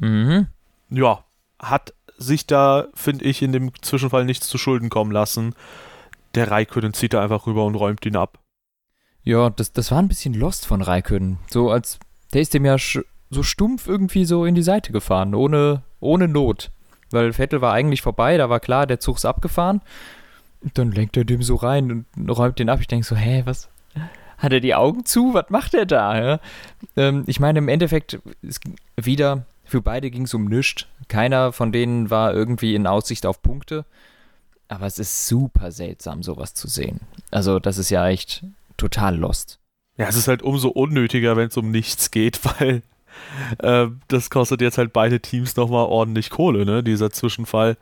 Mhm. 0.00 0.46
Ja, 0.90 1.24
hat 1.58 1.92
sich 2.16 2.46
da, 2.46 2.86
finde 2.94 3.24
ich, 3.24 3.42
in 3.42 3.50
dem 3.50 3.72
Zwischenfall 3.82 4.24
nichts 4.24 4.46
zu 4.46 4.58
Schulden 4.58 4.90
kommen 4.90 5.10
lassen. 5.10 5.56
Der 6.36 6.52
Raikönnen 6.52 6.94
zieht 6.94 7.14
da 7.14 7.20
einfach 7.20 7.48
rüber 7.48 7.66
und 7.66 7.74
räumt 7.74 8.06
ihn 8.06 8.14
ab. 8.14 8.38
Ja, 9.24 9.50
das, 9.50 9.72
das 9.72 9.90
war 9.90 9.98
ein 9.98 10.06
bisschen 10.06 10.34
lost 10.34 10.66
von 10.66 10.82
Raikön. 10.82 11.38
So 11.50 11.68
als, 11.72 11.98
der 12.32 12.42
ist 12.42 12.54
dem 12.54 12.64
ja 12.64 12.76
so 13.32 13.42
stumpf 13.42 13.88
irgendwie 13.88 14.24
so 14.24 14.44
in 14.44 14.54
die 14.54 14.62
Seite 14.62 14.92
gefahren, 14.92 15.34
ohne, 15.34 15.82
ohne 16.00 16.28
Not. 16.28 16.70
Weil 17.10 17.32
Vettel 17.32 17.60
war 17.60 17.72
eigentlich 17.72 18.02
vorbei, 18.02 18.36
da 18.36 18.48
war 18.48 18.60
klar, 18.60 18.86
der 18.86 19.00
Zug 19.00 19.16
ist 19.16 19.24
abgefahren. 19.24 19.80
Und 20.60 20.78
dann 20.78 20.92
lenkt 20.92 21.16
er 21.16 21.24
dem 21.24 21.42
so 21.42 21.56
rein 21.56 22.06
und 22.16 22.30
räumt 22.30 22.58
den 22.58 22.68
ab. 22.68 22.80
Ich 22.80 22.86
denke 22.86 23.06
so, 23.06 23.16
hä, 23.16 23.42
was? 23.44 23.68
Hat 24.38 24.52
er 24.52 24.60
die 24.60 24.74
Augen 24.74 25.04
zu? 25.04 25.34
Was 25.34 25.50
macht 25.50 25.74
er 25.74 25.86
da? 25.86 26.20
Ja? 26.20 26.40
Ähm, 26.96 27.24
ich 27.26 27.40
meine, 27.40 27.58
im 27.58 27.68
Endeffekt, 27.68 28.20
wieder, 28.96 29.46
für 29.64 29.82
beide 29.82 30.10
ging 30.10 30.24
es 30.24 30.34
um 30.34 30.44
nichts. 30.44 30.86
Keiner 31.08 31.52
von 31.52 31.72
denen 31.72 32.10
war 32.10 32.32
irgendwie 32.32 32.74
in 32.74 32.86
Aussicht 32.86 33.26
auf 33.26 33.42
Punkte. 33.42 33.84
Aber 34.68 34.86
es 34.86 34.98
ist 34.98 35.26
super 35.26 35.70
seltsam, 35.70 36.22
sowas 36.22 36.54
zu 36.54 36.68
sehen. 36.68 37.00
Also, 37.30 37.58
das 37.58 37.78
ist 37.78 37.90
ja 37.90 38.08
echt 38.08 38.44
total 38.76 39.16
lost. 39.16 39.58
Ja, 39.96 40.06
es 40.08 40.16
ist 40.16 40.28
halt 40.28 40.42
umso 40.42 40.68
unnötiger, 40.68 41.36
wenn 41.36 41.48
es 41.48 41.56
um 41.56 41.70
nichts 41.70 42.10
geht, 42.10 42.40
weil 42.60 42.82
äh, 43.58 43.86
das 44.08 44.30
kostet 44.30 44.60
jetzt 44.60 44.78
halt 44.78 44.92
beide 44.92 45.20
Teams 45.20 45.56
nochmal 45.56 45.86
ordentlich 45.86 46.30
Kohle, 46.30 46.64
ne, 46.64 46.82
dieser 46.82 47.10
Zwischenfall. 47.10 47.76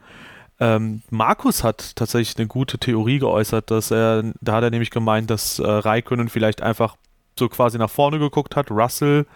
Ähm, 0.60 1.02
Markus 1.08 1.64
hat 1.64 1.96
tatsächlich 1.96 2.36
eine 2.36 2.46
gute 2.46 2.78
Theorie 2.78 3.18
geäußert, 3.18 3.70
dass 3.70 3.90
er, 3.90 4.24
da 4.40 4.54
hat 4.54 4.64
er 4.64 4.70
nämlich 4.70 4.90
gemeint, 4.90 5.30
dass 5.30 5.58
äh, 5.58 5.66
Raikönnen 5.66 6.28
vielleicht 6.28 6.62
einfach 6.62 6.96
so 7.38 7.48
quasi 7.48 7.78
nach 7.78 7.90
vorne 7.90 8.18
geguckt 8.18 8.56
hat, 8.56 8.70
Russell 8.70 9.26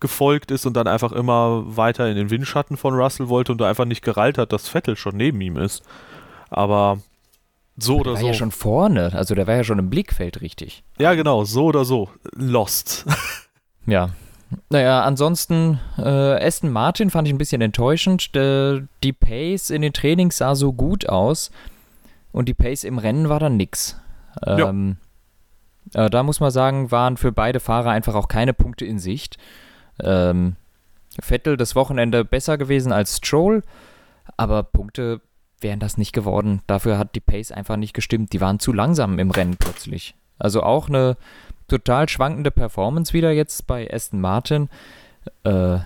gefolgt 0.00 0.50
ist 0.50 0.66
und 0.66 0.74
dann 0.76 0.88
einfach 0.88 1.12
immer 1.12 1.76
weiter 1.76 2.08
in 2.08 2.16
den 2.16 2.28
Windschatten 2.30 2.76
von 2.76 2.94
Russell 2.94 3.28
wollte 3.28 3.52
und 3.52 3.60
da 3.60 3.68
einfach 3.68 3.84
nicht 3.84 4.02
gerallt 4.02 4.36
hat, 4.36 4.52
dass 4.52 4.68
Vettel 4.68 4.96
schon 4.96 5.16
neben 5.16 5.40
ihm 5.40 5.56
ist. 5.56 5.82
Aber 6.50 6.98
so 7.76 7.98
oder 7.98 8.12
der 8.12 8.16
so. 8.16 8.22
war 8.22 8.32
ja 8.32 8.38
schon 8.38 8.50
vorne, 8.50 9.12
also 9.14 9.34
der 9.34 9.46
war 9.46 9.54
ja 9.54 9.64
schon 9.64 9.78
im 9.78 9.90
Blickfeld 9.90 10.40
richtig. 10.40 10.84
Ja, 10.98 11.14
genau, 11.14 11.44
so 11.44 11.66
oder 11.66 11.84
so. 11.84 12.10
Lost. 12.32 13.06
ja. 13.86 14.10
Naja, 14.70 15.02
ansonsten, 15.02 15.80
äh, 15.98 16.02
Aston 16.02 16.70
Martin 16.70 17.10
fand 17.10 17.28
ich 17.28 17.34
ein 17.34 17.38
bisschen 17.38 17.60
enttäuschend. 17.60 18.34
De, 18.34 18.82
die 19.02 19.12
Pace 19.12 19.70
in 19.70 19.82
den 19.82 19.92
Trainings 19.92 20.38
sah 20.38 20.54
so 20.54 20.72
gut 20.72 21.08
aus 21.08 21.50
und 22.32 22.48
die 22.48 22.54
Pace 22.54 22.84
im 22.84 22.98
Rennen 22.98 23.28
war 23.28 23.40
dann 23.40 23.56
nix. 23.56 24.00
Ähm, 24.46 24.96
ja. 25.94 26.06
äh, 26.06 26.10
da 26.10 26.22
muss 26.22 26.40
man 26.40 26.50
sagen, 26.50 26.90
waren 26.90 27.16
für 27.16 27.32
beide 27.32 27.60
Fahrer 27.60 27.90
einfach 27.90 28.14
auch 28.14 28.28
keine 28.28 28.54
Punkte 28.54 28.84
in 28.84 28.98
Sicht. 28.98 29.38
Ähm, 30.02 30.56
Vettel 31.20 31.56
das 31.56 31.76
Wochenende 31.76 32.24
besser 32.24 32.58
gewesen 32.58 32.92
als 32.92 33.18
Stroll, 33.18 33.62
aber 34.36 34.64
Punkte 34.64 35.20
wären 35.60 35.80
das 35.80 35.96
nicht 35.96 36.12
geworden. 36.12 36.60
Dafür 36.66 36.98
hat 36.98 37.14
die 37.14 37.20
Pace 37.20 37.52
einfach 37.52 37.76
nicht 37.76 37.94
gestimmt. 37.94 38.32
Die 38.32 38.40
waren 38.40 38.58
zu 38.58 38.72
langsam 38.72 39.18
im 39.18 39.30
Rennen 39.30 39.56
plötzlich. 39.56 40.16
Also 40.38 40.62
auch 40.62 40.88
eine 40.88 41.16
total 41.68 42.08
schwankende 42.08 42.50
Performance 42.50 43.12
wieder 43.12 43.30
jetzt 43.32 43.66
bei 43.66 43.92
Aston 43.92 44.20
Martin. 44.20 44.68
Äh, 45.44 45.78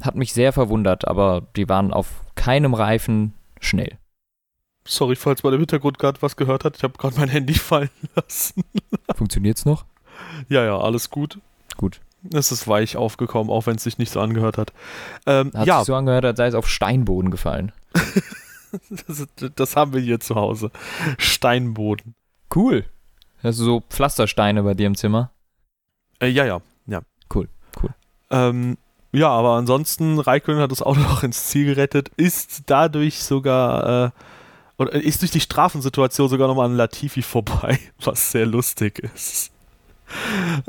hat 0.00 0.14
mich 0.14 0.32
sehr 0.32 0.52
verwundert, 0.52 1.06
aber 1.06 1.42
die 1.56 1.68
waren 1.68 1.92
auf 1.92 2.24
keinem 2.34 2.74
Reifen 2.74 3.34
schnell. 3.60 3.98
Sorry, 4.84 5.14
falls 5.14 5.42
man 5.42 5.52
im 5.54 5.60
Hintergrund 5.60 5.98
gerade 5.98 6.20
was 6.22 6.36
gehört 6.36 6.64
hat. 6.64 6.76
Ich 6.76 6.82
habe 6.82 6.98
gerade 6.98 7.16
mein 7.18 7.28
Handy 7.28 7.54
fallen 7.58 7.90
lassen. 8.16 8.64
Funktioniert's 9.14 9.64
noch? 9.64 9.84
Ja, 10.48 10.64
ja, 10.64 10.78
alles 10.78 11.10
gut. 11.10 11.38
Gut. 11.76 12.00
Es 12.32 12.52
ist 12.52 12.68
weich 12.68 12.96
aufgekommen, 12.96 13.50
auch 13.50 13.66
wenn 13.66 13.76
es 13.76 13.84
sich 13.84 13.98
nicht 13.98 14.12
so 14.12 14.20
angehört 14.20 14.58
hat. 14.58 14.72
Ähm, 15.26 15.50
hat 15.54 15.66
ja. 15.66 15.78
sich 15.78 15.86
so 15.86 15.94
angehört, 15.94 16.24
als 16.24 16.36
sei 16.36 16.46
es 16.46 16.54
auf 16.54 16.68
Steinboden 16.68 17.30
gefallen. 17.30 17.72
Das, 19.06 19.26
das, 19.54 19.76
haben 19.76 19.92
wir 19.92 20.00
hier 20.00 20.18
zu 20.18 20.34
Hause. 20.34 20.70
Steinboden. 21.18 22.14
Cool. 22.54 22.86
Hast 23.42 23.58
du 23.58 23.64
so 23.64 23.82
Pflastersteine 23.88 24.62
bei 24.62 24.74
dir 24.74 24.86
im 24.86 24.94
Zimmer? 24.94 25.30
Äh, 26.20 26.28
ja, 26.28 26.44
ja, 26.44 26.60
ja. 26.86 27.02
Cool, 27.34 27.48
cool. 27.82 27.90
Ähm, 28.30 28.78
ja, 29.12 29.28
aber 29.28 29.56
ansonsten, 29.56 30.18
Raikkonen 30.18 30.60
hat 30.60 30.70
das 30.70 30.82
Auto 30.82 31.00
noch 31.08 31.22
ins 31.22 31.48
Ziel 31.48 31.66
gerettet, 31.66 32.10
ist 32.16 32.62
dadurch 32.66 33.22
sogar, 33.22 34.06
äh, 34.06 34.10
oder 34.78 34.92
ist 34.92 35.22
durch 35.22 35.30
die 35.30 35.40
Strafensituation 35.40 36.28
sogar 36.28 36.48
nochmal 36.48 36.66
an 36.66 36.76
Latifi 36.76 37.22
vorbei, 37.22 37.78
was 38.04 38.30
sehr 38.30 38.46
lustig 38.46 39.00
ist. 39.00 39.50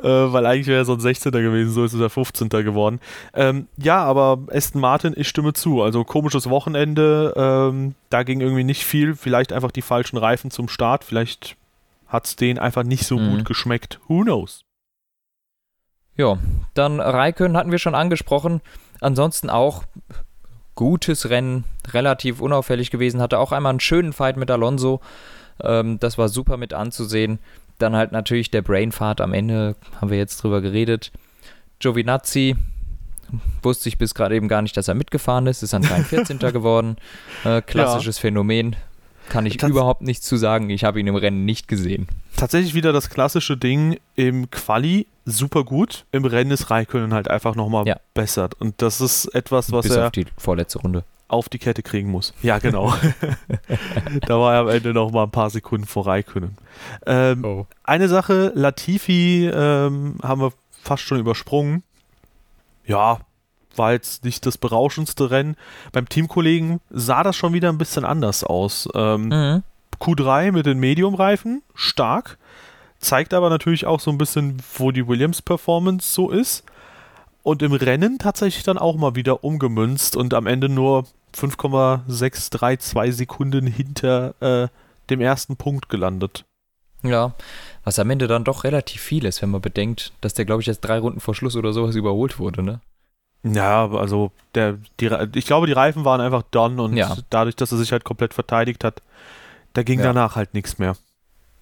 äh, 0.01 0.07
weil 0.07 0.45
eigentlich 0.45 0.67
wäre 0.67 0.79
er 0.79 0.85
so 0.85 0.93
ein 0.93 0.99
16er 0.99 1.41
gewesen, 1.41 1.71
so 1.71 1.83
ist 1.83 1.93
er 1.93 2.09
15. 2.09 2.49
geworden. 2.49 2.99
Ähm, 3.33 3.67
ja, 3.77 4.03
aber 4.03 4.39
Aston 4.51 4.81
Martin, 4.81 5.13
ich 5.15 5.27
stimme 5.27 5.53
zu. 5.53 5.81
Also 5.81 6.03
komisches 6.05 6.49
Wochenende, 6.49 7.33
ähm, 7.35 7.93
da 8.09 8.23
ging 8.23 8.39
irgendwie 8.39 8.63
nicht 8.63 8.85
viel. 8.85 9.15
Vielleicht 9.15 9.51
einfach 9.51 9.71
die 9.71 9.81
falschen 9.81 10.17
Reifen 10.17 10.49
zum 10.49 10.69
Start. 10.69 11.03
Vielleicht 11.03 11.57
hat 12.13 12.27
es 12.27 12.35
denen 12.35 12.59
einfach 12.59 12.83
nicht 12.83 13.05
so 13.05 13.17
mhm. 13.17 13.31
gut 13.31 13.45
geschmeckt. 13.45 13.99
Who 14.07 14.21
knows? 14.21 14.63
Ja, 16.15 16.37
dann 16.75 16.99
Raikön 16.99 17.57
hatten 17.57 17.71
wir 17.71 17.79
schon 17.79 17.95
angesprochen. 17.95 18.61
Ansonsten 19.01 19.49
auch 19.49 19.83
gutes 20.75 21.29
Rennen, 21.31 21.63
relativ 21.91 22.39
unauffällig 22.39 22.91
gewesen. 22.91 23.19
Hatte 23.19 23.39
auch 23.39 23.51
einmal 23.51 23.71
einen 23.71 23.79
schönen 23.79 24.13
Fight 24.13 24.37
mit 24.37 24.51
Alonso. 24.51 25.01
Ähm, 25.61 25.99
das 25.99 26.19
war 26.19 26.29
super 26.29 26.57
mit 26.57 26.73
anzusehen. 26.73 27.39
Dann 27.79 27.95
halt 27.95 28.11
natürlich 28.11 28.51
der 28.51 28.61
Brainfart 28.61 29.19
am 29.19 29.33
Ende, 29.33 29.75
haben 29.99 30.11
wir 30.11 30.17
jetzt 30.19 30.43
drüber 30.43 30.61
geredet. 30.61 31.11
Giovinazzi, 31.79 32.55
wusste 33.63 33.89
ich 33.89 33.97
bis 33.97 34.13
gerade 34.13 34.35
eben 34.35 34.47
gar 34.47 34.61
nicht, 34.61 34.77
dass 34.77 34.87
er 34.87 34.93
mitgefahren 34.93 35.47
ist, 35.47 35.63
ist 35.63 35.73
anscheinend 35.73 36.07
14. 36.09 36.37
geworden. 36.37 36.97
Äh, 37.43 37.63
klassisches 37.63 38.17
ja. 38.17 38.21
Phänomen. 38.21 38.75
Kann 39.33 39.47
ich 39.47 39.57
Tats 39.57 39.71
überhaupt 39.71 40.03
nichts 40.03 40.27
zu 40.27 40.37
sagen. 40.37 40.69
Ich 40.69 40.83
habe 40.83 40.99
ihn 40.99 41.07
im 41.07 41.15
Rennen 41.15 41.43
nicht 41.43 41.67
gesehen. 41.67 42.07
Tatsächlich 42.37 42.75
wieder 42.75 42.93
das 42.93 43.09
klassische 43.09 43.57
Ding 43.57 43.99
im 44.15 44.51
Quali 44.51 45.07
super 45.25 45.63
gut. 45.63 46.05
Im 46.11 46.25
Rennen 46.25 46.51
ist 46.51 46.69
Raikönnen 46.69 47.15
halt 47.15 47.31
einfach 47.31 47.55
nochmal 47.55 47.87
ja. 47.87 47.97
besser. 48.13 48.49
Und 48.59 48.79
das 48.83 49.01
ist 49.01 49.25
etwas, 49.33 49.71
was 49.71 49.87
Bis 49.87 49.95
er 49.95 50.05
auf 50.05 50.11
die 50.11 50.27
vorletzte 50.37 50.77
Runde 50.77 51.03
auf 51.29 51.49
die 51.49 51.57
Kette 51.57 51.81
kriegen 51.81 52.11
muss. 52.11 52.31
Ja, 52.43 52.59
genau. 52.59 52.93
da 54.27 54.39
war 54.39 54.53
er 54.53 54.59
am 54.59 54.67
Ende 54.67 54.93
noch 54.93 55.09
mal 55.09 55.23
ein 55.23 55.31
paar 55.31 55.49
Sekunden 55.49 55.87
vor 55.87 56.05
Raikönnen. 56.05 56.55
Ähm, 57.07 57.43
oh. 57.43 57.65
Eine 57.83 58.07
Sache, 58.07 58.51
Latifi 58.53 59.49
ähm, 59.51 60.17
haben 60.21 60.41
wir 60.41 60.53
fast 60.83 61.01
schon 61.01 61.19
übersprungen. 61.19 61.81
Ja, 62.85 63.21
war 63.77 63.93
jetzt 63.93 64.23
nicht 64.23 64.45
das 64.45 64.57
berauschendste 64.57 65.31
Rennen. 65.31 65.55
Beim 65.91 66.07
Teamkollegen 66.07 66.79
sah 66.89 67.23
das 67.23 67.35
schon 67.35 67.53
wieder 67.53 67.69
ein 67.69 67.77
bisschen 67.77 68.05
anders 68.05 68.43
aus. 68.43 68.87
Ähm, 68.93 69.27
mhm. 69.27 69.63
Q3 69.99 70.51
mit 70.51 70.65
den 70.65 70.79
Medium-Reifen, 70.79 71.61
stark. 71.75 72.37
Zeigt 72.99 73.33
aber 73.33 73.49
natürlich 73.49 73.85
auch 73.85 73.99
so 73.99 74.11
ein 74.11 74.17
bisschen, 74.17 74.61
wo 74.77 74.91
die 74.91 75.07
Williams-Performance 75.07 76.13
so 76.13 76.29
ist. 76.29 76.63
Und 77.43 77.61
im 77.61 77.73
Rennen 77.73 78.19
tatsächlich 78.19 78.63
dann 78.63 78.77
auch 78.77 78.95
mal 78.95 79.15
wieder 79.15 79.43
umgemünzt 79.43 80.15
und 80.15 80.33
am 80.33 80.47
Ende 80.47 80.69
nur 80.69 81.05
5,632 81.35 83.15
Sekunden 83.15 83.67
hinter 83.67 84.35
äh, 84.39 84.67
dem 85.09 85.19
ersten 85.19 85.57
Punkt 85.57 85.89
gelandet. 85.89 86.45
Ja, 87.03 87.35
was 87.83 87.99
am 87.99 88.09
Ende 88.09 88.27
dann 88.27 88.45
doch 88.45 88.63
relativ 88.63 89.01
viel 89.01 89.25
ist, 89.25 89.41
wenn 89.41 89.49
man 89.49 89.61
bedenkt, 89.61 90.13
dass 90.21 90.33
der, 90.33 90.45
glaube 90.45 90.61
ich, 90.61 90.69
erst 90.69 90.85
drei 90.85 90.99
Runden 90.99 91.19
vor 91.19 91.35
Schluss 91.35 91.57
oder 91.57 91.73
sowas 91.73 91.95
überholt 91.95 92.39
wurde, 92.39 92.63
ne? 92.63 92.79
Ja, 93.43 93.89
also 93.91 94.31
der, 94.55 94.77
die, 94.99 95.09
ich 95.35 95.45
glaube, 95.45 95.67
die 95.67 95.73
Reifen 95.73 96.05
waren 96.05 96.21
einfach 96.21 96.43
done 96.51 96.81
und 96.81 96.95
ja. 96.95 97.15
dadurch, 97.29 97.55
dass 97.55 97.71
er 97.71 97.77
sich 97.77 97.91
halt 97.91 98.05
komplett 98.05 98.33
verteidigt 98.33 98.83
hat, 98.83 99.01
da 99.73 99.83
ging 99.83 99.99
ja. 99.99 100.05
danach 100.05 100.35
halt 100.35 100.53
nichts 100.53 100.77
mehr. 100.77 100.95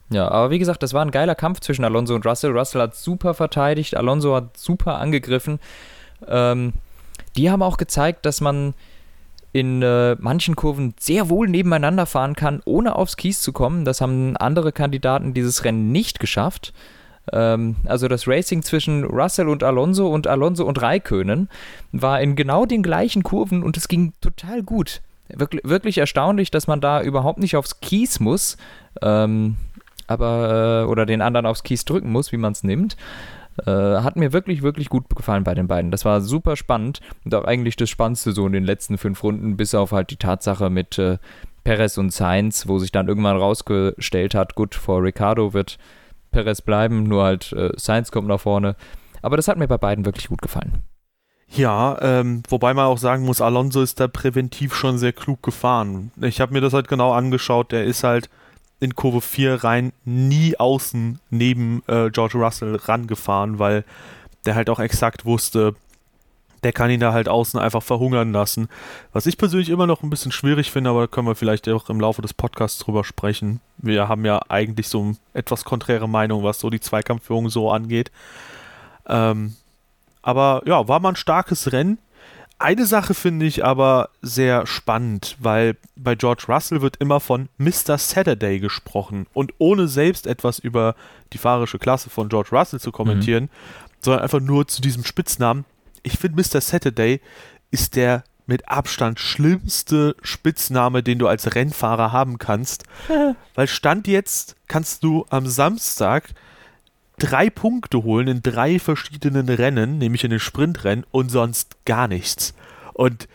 Ja, 0.09 0.29
aber 0.29 0.51
wie 0.51 0.59
gesagt, 0.59 0.83
das 0.83 0.93
war 0.93 1.03
ein 1.03 1.11
geiler 1.11 1.35
Kampf 1.35 1.61
zwischen 1.61 1.85
Alonso 1.85 2.13
und 2.13 2.25
Russell. 2.25 2.51
Russell 2.51 2.81
hat 2.81 2.95
super 2.95 3.33
verteidigt, 3.33 3.95
Alonso 3.95 4.35
hat 4.35 4.57
super 4.57 4.99
angegriffen. 4.99 5.59
Ähm, 6.27 6.73
die 7.35 7.49
haben 7.49 7.63
auch 7.63 7.77
gezeigt, 7.77 8.25
dass 8.25 8.41
man 8.41 8.73
in 9.53 9.81
äh, 9.81 10.15
manchen 10.19 10.55
Kurven 10.55 10.93
sehr 10.99 11.29
wohl 11.29 11.47
nebeneinander 11.47 12.05
fahren 12.05 12.35
kann, 12.35 12.61
ohne 12.65 12.95
aufs 12.95 13.17
Kies 13.17 13.41
zu 13.41 13.53
kommen. 13.53 13.85
Das 13.85 14.01
haben 14.01 14.37
andere 14.37 14.71
Kandidaten 14.71 15.33
dieses 15.33 15.63
Rennen 15.63 15.91
nicht 15.91 16.19
geschafft. 16.19 16.73
Ähm, 17.31 17.75
also 17.85 18.07
das 18.07 18.27
Racing 18.27 18.63
zwischen 18.63 19.03
Russell 19.03 19.49
und 19.49 19.63
Alonso 19.63 20.07
und 20.07 20.27
Alonso 20.27 20.65
und 20.65 20.81
Raikönen 20.81 21.49
war 21.91 22.21
in 22.21 22.35
genau 22.35 22.65
den 22.65 22.83
gleichen 22.83 23.23
Kurven 23.23 23.63
und 23.63 23.77
es 23.77 23.87
ging 23.87 24.13
total 24.21 24.63
gut. 24.63 25.01
Wirklich, 25.29 25.61
wirklich 25.63 25.97
erstaunlich, 25.97 26.51
dass 26.51 26.67
man 26.67 26.81
da 26.81 27.01
überhaupt 27.01 27.39
nicht 27.39 27.55
aufs 27.55 27.79
Kies 27.79 28.19
muss, 28.19 28.57
ähm, 29.01 29.55
aber 30.07 30.83
äh, 30.83 30.89
oder 30.89 31.05
den 31.05 31.21
anderen 31.21 31.45
aufs 31.45 31.63
Kies 31.63 31.85
drücken 31.85 32.11
muss, 32.11 32.31
wie 32.31 32.37
man 32.37 32.51
es 32.51 32.63
nimmt. 32.63 32.97
Äh, 33.65 33.71
hat 33.71 34.15
mir 34.15 34.33
wirklich, 34.33 34.61
wirklich 34.61 34.89
gut 34.89 35.05
gefallen 35.15 35.43
bei 35.43 35.53
den 35.53 35.67
beiden. 35.67 35.91
Das 35.91 36.05
war 36.05 36.21
super 36.21 36.55
spannend 36.55 37.01
und 37.25 37.35
auch 37.35 37.45
eigentlich 37.45 37.75
das 37.75 37.89
Spannendste 37.89 38.31
so 38.31 38.45
in 38.47 38.53
den 38.53 38.63
letzten 38.63 38.97
fünf 38.97 39.23
Runden, 39.23 39.57
bis 39.57 39.75
auf 39.75 39.91
halt 39.91 40.09
die 40.09 40.17
Tatsache 40.17 40.69
mit 40.69 40.97
äh, 40.97 41.17
Perez 41.63 41.97
und 41.97 42.11
Sainz, 42.11 42.67
wo 42.67 42.79
sich 42.79 42.91
dann 42.91 43.07
irgendwann 43.07 43.37
rausgestellt 43.37 44.35
hat, 44.35 44.55
gut, 44.55 44.73
vor 44.73 45.03
Ricardo 45.03 45.53
wird 45.53 45.77
Perez 46.31 46.61
bleiben, 46.61 47.03
nur 47.03 47.23
halt 47.23 47.53
äh, 47.53 47.71
Sainz 47.75 48.11
kommt 48.11 48.27
nach 48.27 48.39
vorne. 48.39 48.75
Aber 49.21 49.37
das 49.37 49.47
hat 49.47 49.57
mir 49.57 49.67
bei 49.67 49.77
beiden 49.77 50.05
wirklich 50.05 50.29
gut 50.29 50.41
gefallen. 50.41 50.83
Ja, 51.53 51.97
ähm, 52.01 52.43
wobei 52.47 52.73
man 52.73 52.85
auch 52.85 52.97
sagen 52.97 53.25
muss, 53.25 53.41
Alonso 53.41 53.81
ist 53.81 53.99
da 53.99 54.07
präventiv 54.07 54.73
schon 54.73 54.97
sehr 54.97 55.11
klug 55.11 55.43
gefahren. 55.43 56.11
Ich 56.21 56.39
habe 56.39 56.53
mir 56.53 56.61
das 56.61 56.73
halt 56.73 56.87
genau 56.87 57.11
angeschaut. 57.11 57.73
Der 57.73 57.83
ist 57.83 58.03
halt 58.03 58.29
in 58.79 58.95
Kurve 58.95 59.21
4 59.21 59.63
rein 59.63 59.91
nie 60.05 60.57
außen 60.57 61.19
neben 61.29 61.83
äh, 61.87 62.09
George 62.09 62.37
Russell 62.37 62.75
rangefahren, 62.75 63.59
weil 63.59 63.83
der 64.45 64.55
halt 64.55 64.69
auch 64.69 64.79
exakt 64.79 65.25
wusste, 65.25 65.75
der 66.63 66.73
kann 66.73 66.91
ihn 66.91 66.99
da 66.99 67.13
halt 67.13 67.27
außen 67.27 67.59
einfach 67.59 67.81
verhungern 67.83 68.31
lassen. 68.31 68.69
Was 69.13 69.25
ich 69.25 69.37
persönlich 69.37 69.69
immer 69.69 69.87
noch 69.87 70.03
ein 70.03 70.09
bisschen 70.09 70.31
schwierig 70.31 70.71
finde, 70.71 70.91
aber 70.91 71.01
da 71.01 71.07
können 71.07 71.27
wir 71.27 71.35
vielleicht 71.35 71.67
auch 71.69 71.89
im 71.89 71.99
Laufe 71.99 72.21
des 72.21 72.33
Podcasts 72.33 72.79
drüber 72.79 73.03
sprechen. 73.03 73.61
Wir 73.77 74.07
haben 74.07 74.25
ja 74.25 74.41
eigentlich 74.49 74.87
so 74.87 75.01
eine 75.01 75.15
etwas 75.33 75.63
konträre 75.63 76.07
Meinung, 76.07 76.43
was 76.43 76.59
so 76.59 76.69
die 76.69 76.79
Zweikampfführung 76.79 77.49
so 77.49 77.71
angeht. 77.71 78.11
Ähm, 79.07 79.55
aber 80.21 80.61
ja, 80.65 80.87
war 80.87 80.99
mal 80.99 81.09
ein 81.09 81.15
starkes 81.15 81.71
Rennen. 81.71 81.97
Eine 82.59 82.85
Sache 82.85 83.15
finde 83.15 83.47
ich 83.47 83.65
aber 83.65 84.09
sehr 84.21 84.67
spannend, 84.67 85.35
weil 85.39 85.77
bei 85.95 86.13
George 86.13 86.43
Russell 86.47 86.83
wird 86.83 86.97
immer 86.97 87.19
von 87.19 87.49
Mr. 87.57 87.97
Saturday 87.97 88.59
gesprochen 88.59 89.25
und 89.33 89.51
ohne 89.57 89.87
selbst 89.87 90.27
etwas 90.27 90.59
über 90.59 90.93
die 91.33 91.39
fahrische 91.39 91.79
Klasse 91.79 92.11
von 92.11 92.29
George 92.29 92.49
Russell 92.51 92.79
zu 92.79 92.91
kommentieren, 92.91 93.45
mhm. 93.45 93.49
sondern 94.01 94.21
einfach 94.21 94.39
nur 94.39 94.67
zu 94.67 94.83
diesem 94.83 95.03
Spitznamen. 95.03 95.65
Ich 96.03 96.17
finde 96.17 96.41
Mr. 96.41 96.61
Saturday 96.61 97.21
ist 97.71 97.95
der 97.95 98.23
mit 98.47 98.67
Abstand 98.67 99.19
schlimmste 99.19 100.15
Spitzname, 100.21 101.03
den 101.03 101.19
du 101.19 101.27
als 101.27 101.55
Rennfahrer 101.55 102.11
haben 102.11 102.37
kannst, 102.37 102.83
weil 103.55 103.67
Stand 103.67 104.07
jetzt 104.07 104.55
kannst 104.67 105.03
du 105.03 105.25
am 105.29 105.47
Samstag 105.47 106.29
drei 107.17 107.49
Punkte 107.49 108.03
holen 108.03 108.27
in 108.27 108.43
drei 108.43 108.79
verschiedenen 108.79 109.47
Rennen, 109.47 109.99
nämlich 109.99 110.23
in 110.23 110.31
den 110.31 110.39
Sprintrennen 110.39 111.05
und 111.11 111.29
sonst 111.29 111.85
gar 111.85 112.07
nichts. 112.07 112.53
Und 112.93 113.27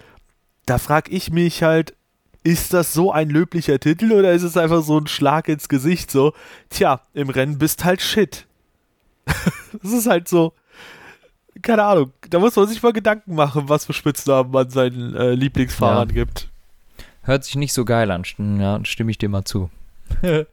da 0.67 0.79
frage 0.79 1.11
ich 1.13 1.31
mich 1.31 1.63
halt, 1.63 1.95
ist 2.43 2.73
das 2.73 2.93
so 2.93 3.13
ein 3.13 3.31
löblicher 3.31 3.81
Titel 3.81 4.13
oder 4.13 4.33
ist 4.33 4.43
es 4.43 4.57
einfach 4.57 4.83
so 4.83 4.99
ein 4.99 5.07
Schlag 5.07 5.49
ins 5.49 5.69
Gesicht? 5.69 6.11
So, 6.11 6.33
tja, 6.69 7.01
im 7.15 7.31
Rennen 7.31 7.59
bist 7.59 7.85
halt 7.85 8.01
shit. 8.01 8.47
das 9.25 9.93
ist 9.93 10.07
halt 10.07 10.29
so, 10.29 10.53
keine 11.63 11.85
Ahnung, 11.85 12.13
da 12.29 12.39
muss 12.39 12.57
man 12.57 12.69
sich 12.69 12.83
mal 12.83 12.93
Gedanken 12.93 13.35
machen, 13.35 13.69
was 13.69 13.87
für 13.87 13.93
Spitznamen 13.93 14.51
man 14.51 14.71
seinen 14.71 15.15
äh, 15.15 15.35
Lieblingsfahrern 15.35 16.09
ja. 16.09 16.15
gibt. 16.15 16.49
Hört 17.23 17.45
sich 17.45 17.57
nicht 17.57 17.73
so 17.73 17.85
geil 17.85 18.11
an, 18.11 18.25
ja, 18.61 18.85
stimme 18.85 19.11
ich 19.11 19.19
dir 19.19 19.29
mal 19.29 19.45
zu. 19.45 19.71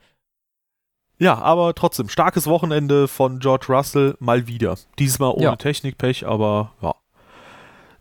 Ja, 1.20 1.38
aber 1.38 1.74
trotzdem, 1.74 2.10
starkes 2.10 2.48
Wochenende 2.48 3.08
von 3.08 3.40
George 3.40 3.68
Russell 3.70 4.16
mal 4.20 4.48
wieder. 4.48 4.76
Diesmal 5.00 5.32
ohne 5.32 5.44
ja. 5.44 5.56
Technikpech, 5.56 6.26
aber 6.28 6.72
ja. 6.82 6.96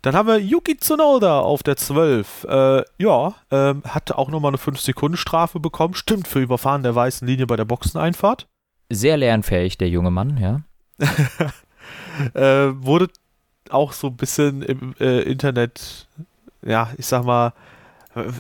Dann 0.01 0.17
haben 0.17 0.27
wir 0.27 0.38
Yuki 0.38 0.77
Tsunoda 0.77 1.38
auf 1.38 1.62
der 1.62 1.77
12. 1.77 2.45
Äh, 2.49 2.83
ja, 2.99 3.35
ähm, 3.53 3.85
hat 3.85 4.11
auch 4.11 4.29
nochmal 4.29 4.51
eine 4.51 4.59
5-Sekunden-Strafe 4.59 5.61
bekommen. 5.61 5.95
Stimmt, 5.95 6.27
für 6.27 6.41
Überfahren 6.41 6.83
der 6.83 6.97
weißen 6.97 7.27
Linie 7.27 7.47
bei 7.47 7.55
der 7.55 7.65
Boxeneinfahrt. 7.65 8.49
Sehr 8.91 9.17
lernfähig, 9.17 9.79
der 9.79 9.88
junge 9.88 10.11
Mann, 10.11 10.38
ja. 10.38 10.62
äh, 12.35 12.68
wurde 12.75 13.09
auch 13.71 13.92
so 13.92 14.09
ein 14.09 14.16
bisschen 14.16 14.62
im 14.62 14.95
äh, 15.01 15.23
Internet, 15.23 16.07
ja, 16.64 16.90
ich 16.99 17.07
sag 17.07 17.25
mal, 17.25 17.53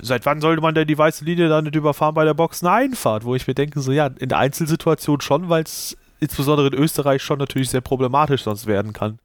seit 0.02 0.26
wann 0.26 0.40
sollte 0.40 0.60
man 0.60 0.74
denn 0.74 0.86
die 0.86 0.98
weiße 0.98 1.24
Linie 1.24 1.48
dann 1.48 1.64
nicht 1.64 1.76
überfahren 1.76 2.14
bei 2.14 2.24
der 2.24 2.34
Boxeneinfahrt? 2.34 3.24
Wo 3.24 3.34
ich 3.34 3.46
mir 3.46 3.54
denke, 3.54 3.80
so 3.80 3.92
ja, 3.92 4.06
in 4.06 4.28
der 4.28 4.38
Einzelsituation 4.38 5.20
schon, 5.20 5.48
weil 5.48 5.62
es 5.62 5.96
insbesondere 6.20 6.68
in 6.68 6.74
Österreich 6.74 7.22
schon 7.22 7.38
natürlich 7.38 7.70
sehr 7.70 7.80
problematisch 7.80 8.42
sonst 8.42 8.66
werden 8.66 8.92
kann. 8.92 9.18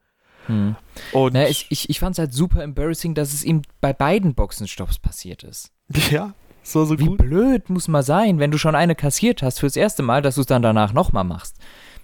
Hm. 0.48 0.76
Und 1.12 1.34
naja, 1.34 1.50
ich, 1.50 1.68
ich, 1.70 1.90
ich 1.90 2.00
fand 2.00 2.14
es 2.14 2.20
halt 2.20 2.34
super 2.34 2.64
embarrassing, 2.64 3.14
dass 3.14 3.34
es 3.34 3.44
ihm 3.44 3.62
bei 3.82 3.94
beiden 3.94 4.34
Boxenstopps 4.34 5.00
passiert 5.00 5.44
ist. 5.44 5.72
Ja, 6.12 6.34
so, 6.64 6.84
so 6.84 7.00
Wie 7.00 7.06
gut. 7.06 7.18
blöd 7.18 7.70
muss 7.70 7.88
man 7.88 8.04
sein, 8.04 8.40
wenn 8.40 8.52
du 8.52 8.58
schon 8.58 8.76
eine 8.76 8.94
kassiert 8.94 9.42
hast 9.42 9.60
fürs 9.60 9.78
erste 9.78 10.04
Mal, 10.04 10.22
dass 10.22 10.36
du 10.36 10.42
es 10.42 10.48
dann 10.48 10.62
danach 10.62 10.92
nochmal 10.92 11.24
machst. 11.24 11.56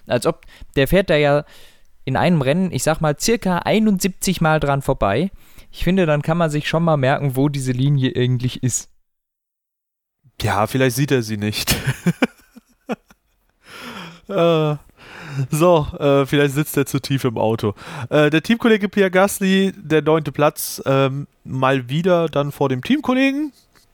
Als 0.08 0.26
ob, 0.26 0.46
der 0.78 0.88
fährt 0.88 1.10
da 1.10 1.16
ja 1.16 1.44
in 2.06 2.18
einem 2.18 2.42
Rennen, 2.42 2.72
ich 2.72 2.84
sag 2.84 3.02
mal, 3.02 3.18
circa 3.20 3.60
71 3.60 4.42
Mal 4.42 4.60
dran 4.60 4.82
vorbei 4.82 5.32
ich 5.74 5.84
finde, 5.84 6.06
dann 6.06 6.22
kann 6.22 6.38
man 6.38 6.52
sich 6.52 6.68
schon 6.68 6.84
mal 6.84 6.98
merken, 6.98 7.36
wo 7.36 7.50
diese 7.50 7.72
Linie 7.72 8.14
eigentlich 8.16 8.62
ist. 8.62 8.92
Ja, 10.40 10.68
vielleicht 10.68 10.96
sieht 10.96 11.12
er 11.12 11.24
sie 11.24 11.38
nicht. 11.38 11.76
äh, 14.28 14.76
So, 15.50 15.88
äh, 15.98 16.28
vielleicht 16.28 16.54
sitzt 16.54 16.78
er 16.78 16.86
zu 16.86 17.00
tief 17.00 17.24
im 17.24 17.40
Auto. 17.40 17.74
Äh, 18.10 18.30
der 18.30 18.44
Teamkollege 18.44 18.88
Pierre 18.88 19.10
Gasly, 19.10 19.74
der 19.76 20.04
neunte 20.04 20.32
Platz, 20.32 20.80
ähm, 20.86 21.26
mal 21.44 21.90
wieder 21.90 22.28
dann 22.28 22.52
vor 22.52 22.70
dem 22.70 22.84
Teamkollegen. 22.84 23.52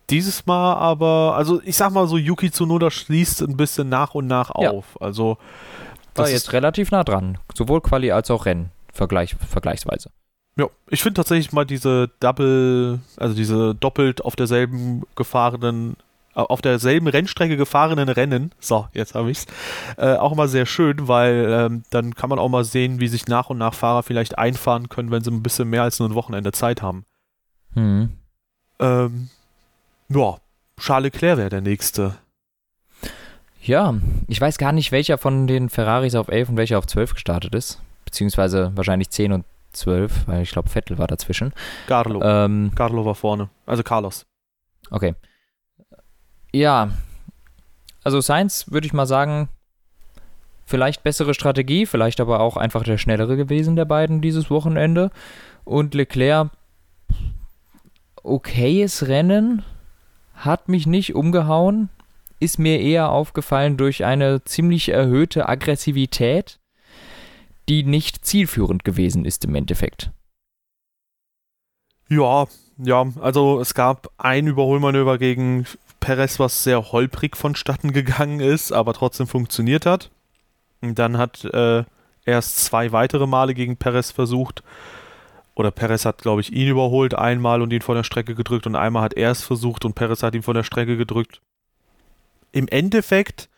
Dieses 0.09 0.45
Mal 0.45 0.75
aber, 0.75 1.35
also 1.37 1.61
ich 1.63 1.77
sag 1.77 1.93
mal 1.93 2.09
so, 2.09 2.17
Yuki 2.17 2.51
Tsunoda 2.51 2.91
schließt 2.91 3.41
ein 3.43 3.55
bisschen 3.55 3.87
nach 3.87 4.15
und 4.15 4.27
nach 4.27 4.51
Ja. 4.59 4.71
auf. 4.71 5.01
Also 5.01 5.37
War 6.19 6.25
das 6.25 6.33
jetzt 6.33 6.47
ist, 6.47 6.53
relativ 6.53 6.91
nah 6.91 7.03
dran. 7.03 7.37
Sowohl 7.55 7.81
Quali 7.81 8.11
als 8.11 8.29
auch 8.31 8.45
Rennen. 8.45 8.71
Vergleich, 8.93 9.35
vergleichsweise. 9.47 10.09
ja, 10.57 10.67
ich 10.89 11.01
finde 11.01 11.19
tatsächlich 11.19 11.51
mal 11.53 11.65
diese 11.65 12.09
Double, 12.19 12.99
also 13.17 13.35
diese 13.35 13.75
doppelt 13.75 14.23
auf 14.25 14.35
derselben 14.35 15.03
gefahrenen, 15.15 15.95
äh, 16.35 16.41
auf 16.41 16.61
derselben 16.61 17.07
Rennstrecke 17.07 17.55
gefahrenen 17.55 18.09
Rennen, 18.09 18.51
so, 18.59 18.87
jetzt 18.93 19.15
habe 19.15 19.31
ich's, 19.31 19.45
äh, 19.97 20.15
auch 20.15 20.35
mal 20.35 20.47
sehr 20.47 20.65
schön, 20.65 21.07
weil 21.07 21.47
ähm, 21.49 21.83
dann 21.91 22.15
kann 22.15 22.29
man 22.29 22.39
auch 22.39 22.49
mal 22.49 22.65
sehen, 22.65 22.99
wie 22.99 23.07
sich 23.07 23.27
nach 23.27 23.49
und 23.49 23.57
nach 23.57 23.73
Fahrer 23.73 24.03
vielleicht 24.03 24.37
einfahren 24.37 24.89
können, 24.89 25.11
wenn 25.11 25.23
sie 25.23 25.31
ein 25.31 25.43
bisschen 25.43 25.69
mehr 25.69 25.83
als 25.83 25.99
nur 25.99 26.09
ein 26.09 26.15
Wochenende 26.15 26.51
Zeit 26.51 26.81
haben. 26.81 27.05
Hm. 27.73 28.09
Ähm, 28.79 29.29
ja, 30.09 30.37
Charles 30.79 31.13
Leclerc 31.13 31.37
wäre 31.37 31.49
der 31.49 31.61
nächste. 31.61 32.15
Ja, 33.61 33.95
ich 34.27 34.39
weiß 34.39 34.57
gar 34.57 34.71
nicht, 34.71 34.91
welcher 34.91 35.17
von 35.17 35.47
den 35.47 35.69
Ferraris 35.69 36.15
auf 36.15 36.29
11 36.29 36.49
und 36.49 36.57
welcher 36.57 36.77
auf 36.77 36.87
12 36.87 37.13
gestartet 37.13 37.53
ist. 37.55 37.81
Beziehungsweise 38.05 38.71
wahrscheinlich 38.75 39.09
10 39.09 39.33
und 39.33 39.45
12, 39.73 40.27
weil 40.27 40.41
ich 40.41 40.51
glaube, 40.51 40.69
Vettel 40.69 40.97
war 40.97 41.07
dazwischen. 41.07 41.53
Carlo. 41.87 42.21
Ähm, 42.23 42.71
Carlo 42.75 43.05
war 43.05 43.15
vorne. 43.15 43.49
Also 43.65 43.83
Carlos. 43.83 44.25
okay. 44.89 45.15
Ja, 46.51 46.89
also 48.03 48.21
Sainz 48.21 48.71
würde 48.71 48.87
ich 48.87 48.93
mal 48.93 49.05
sagen, 49.05 49.49
vielleicht 50.65 51.03
bessere 51.03 51.33
Strategie, 51.33 51.85
vielleicht 51.85 52.19
aber 52.19 52.39
auch 52.39 52.57
einfach 52.57 52.83
der 52.83 52.97
schnellere 52.97 53.37
gewesen 53.37 53.75
der 53.75 53.85
beiden 53.85 54.21
dieses 54.21 54.49
Wochenende. 54.49 55.11
Und 55.63 55.93
Leclerc, 55.93 56.49
okayes 58.23 59.07
Rennen, 59.07 59.63
hat 60.33 60.69
mich 60.69 60.87
nicht 60.87 61.13
umgehauen, 61.13 61.89
ist 62.39 62.59
mir 62.59 62.79
eher 62.79 63.09
aufgefallen 63.09 63.77
durch 63.77 64.05
eine 64.05 64.43
ziemlich 64.43 64.89
erhöhte 64.89 65.47
Aggressivität, 65.47 66.59
die 67.67 67.83
nicht 67.83 68.25
zielführend 68.25 68.83
gewesen 68.83 69.25
ist 69.25 69.45
im 69.45 69.55
Endeffekt. 69.55 70.11
Ja, 72.09 72.47
ja, 72.77 73.05
also 73.19 73.59
es 73.59 73.73
gab 73.73 74.09
ein 74.17 74.47
Überholmanöver 74.47 75.17
gegen 75.17 75.65
Perez, 75.99 76.39
was 76.39 76.63
sehr 76.63 76.91
holprig 76.91 77.37
vonstatten 77.37 77.91
gegangen 77.91 78.39
ist, 78.39 78.71
aber 78.71 78.93
trotzdem 78.93 79.27
funktioniert 79.27 79.85
hat. 79.85 80.09
Dann 80.81 81.17
hat 81.17 81.43
äh, 81.45 81.83
erst 82.25 82.63
zwei 82.65 82.91
weitere 82.91 83.27
Male 83.27 83.53
gegen 83.53 83.77
Perez 83.77 84.11
versucht, 84.11 84.63
oder 85.55 85.71
Perez 85.71 86.05
hat, 86.05 86.19
glaube 86.19 86.39
ich, 86.39 86.53
ihn 86.53 86.69
überholt 86.69 87.13
einmal 87.13 87.61
und 87.61 87.73
ihn 87.73 87.81
von 87.81 87.95
der 87.95 88.05
Strecke 88.05 88.33
gedrückt 88.33 88.65
und 88.65 88.77
einmal 88.77 89.03
hat 89.03 89.15
er 89.15 89.31
es 89.31 89.43
versucht 89.43 89.83
und 89.83 89.93
Perez 89.93 90.23
hat 90.23 90.33
ihn 90.33 90.41
von 90.41 90.55
der 90.55 90.63
Strecke 90.63 90.95
gedrückt. 90.95 91.41
Im 92.51 92.67
Endeffekt, 92.67 93.49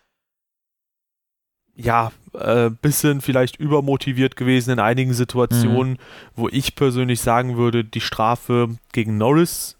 ja, 1.75 2.11
äh, 2.33 2.69
bisschen 2.69 3.21
vielleicht 3.21 3.57
übermotiviert 3.57 4.35
gewesen 4.35 4.71
in 4.71 4.79
einigen 4.79 5.13
Situationen, 5.13 5.97
wo 6.35 6.49
ich 6.49 6.75
persönlich 6.75 7.21
sagen 7.21 7.57
würde, 7.57 7.83
die 7.83 8.01
Strafe 8.01 8.75
gegen 8.91 9.17
Norris 9.17 9.77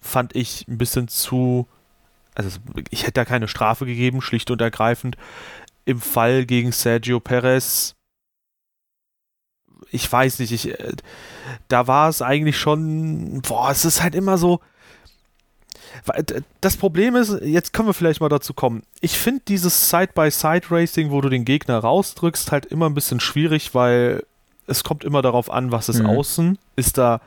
fand 0.00 0.34
ich 0.34 0.66
ein 0.68 0.78
bisschen 0.78 1.08
zu. 1.08 1.66
Also, 2.34 2.58
ich 2.90 3.02
hätte 3.02 3.14
da 3.14 3.24
keine 3.24 3.48
Strafe 3.48 3.86
gegeben, 3.86 4.22
schlicht 4.22 4.50
und 4.50 4.60
ergreifend. 4.60 5.16
Im 5.84 6.00
Fall 6.00 6.46
gegen 6.46 6.72
Sergio 6.72 7.20
Perez, 7.20 7.96
ich 9.90 10.10
weiß 10.10 10.38
nicht, 10.38 10.52
ich, 10.52 10.78
äh, 10.78 10.92
da 11.68 11.86
war 11.86 12.08
es 12.08 12.22
eigentlich 12.22 12.58
schon. 12.58 13.42
Boah, 13.42 13.70
es 13.70 13.84
ist 13.84 14.02
halt 14.02 14.14
immer 14.14 14.38
so. 14.38 14.60
Das 16.60 16.76
Problem 16.76 17.16
ist, 17.16 17.40
jetzt 17.42 17.72
können 17.72 17.88
wir 17.88 17.94
vielleicht 17.94 18.20
mal 18.20 18.28
dazu 18.28 18.54
kommen. 18.54 18.82
Ich 19.00 19.18
finde 19.18 19.42
dieses 19.48 19.90
Side-by-Side-Racing, 19.90 21.10
wo 21.10 21.20
du 21.20 21.28
den 21.28 21.44
Gegner 21.44 21.78
rausdrückst, 21.78 22.52
halt 22.52 22.66
immer 22.66 22.86
ein 22.88 22.94
bisschen 22.94 23.20
schwierig, 23.20 23.74
weil 23.74 24.24
es 24.66 24.84
kommt 24.84 25.04
immer 25.04 25.20
darauf 25.22 25.50
an, 25.50 25.72
was 25.72 25.88
ist 25.88 26.00
Mhm. 26.00 26.06
außen. 26.06 26.58
Ist 26.76 26.96
da 26.98 27.20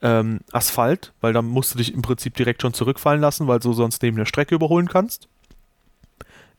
ähm, 0.00 0.40
Asphalt, 0.52 1.12
weil 1.20 1.32
dann 1.32 1.46
musst 1.46 1.74
du 1.74 1.78
dich 1.78 1.92
im 1.92 2.02
Prinzip 2.02 2.34
direkt 2.34 2.62
schon 2.62 2.72
zurückfallen 2.72 3.20
lassen, 3.20 3.46
weil 3.48 3.58
du 3.58 3.72
sonst 3.72 4.02
neben 4.02 4.16
der 4.16 4.26
Strecke 4.26 4.54
überholen 4.54 4.88
kannst. 4.88 5.28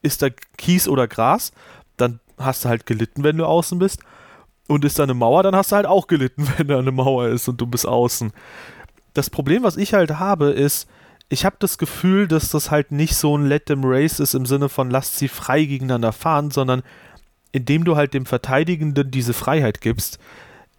Ist 0.02 0.22
da 0.22 0.28
Kies 0.58 0.88
oder 0.88 1.08
Gras, 1.08 1.52
dann 1.98 2.20
hast 2.38 2.64
du 2.66 2.70
halt 2.70 2.86
gelitten, 2.86 3.24
wenn 3.24 3.38
du 3.38 3.46
außen 3.46 3.80
bist. 3.80 4.02
Und 4.68 4.86
ist 4.86 5.00
da 5.00 5.04
eine 5.04 5.16
Mauer, 5.16 5.42
dann 5.42 5.56
hast 5.56 5.72
du 5.72 5.78
halt 5.78 5.88
auch 5.88 6.06
gelitten, 6.08 6.48
wenn 6.58 6.68
da 6.68 6.78
eine 6.80 6.92
Mauer 6.92 7.28
ist 7.30 7.48
und 7.48 7.60
du 7.60 7.66
bist 7.66 7.88
außen. 7.88 8.32
Das 9.14 9.30
Problem, 9.30 9.64
was 9.64 9.78
ich 9.78 9.94
halt 9.94 10.20
habe, 10.20 10.52
ist, 10.52 10.88
ich 11.30 11.46
habe 11.46 11.56
das 11.60 11.78
Gefühl, 11.78 12.28
dass 12.28 12.50
das 12.50 12.72
halt 12.72 12.92
nicht 12.92 13.16
so 13.16 13.38
ein 13.38 13.46
Let 13.46 13.68
them 13.68 13.82
race 13.84 14.20
ist 14.20 14.34
im 14.34 14.48
Sinne 14.48 14.68
von 14.68 14.90
lasst 14.90 15.18
sie 15.18 15.28
frei 15.28 15.64
gegeneinander 15.64 16.12
fahren, 16.12 16.50
sondern 16.50 16.82
indem 17.52 17.84
du 17.84 17.96
halt 17.96 18.14
dem 18.14 18.26
Verteidigenden 18.26 19.12
diese 19.12 19.34
Freiheit 19.34 19.82
gibst, 19.82 20.20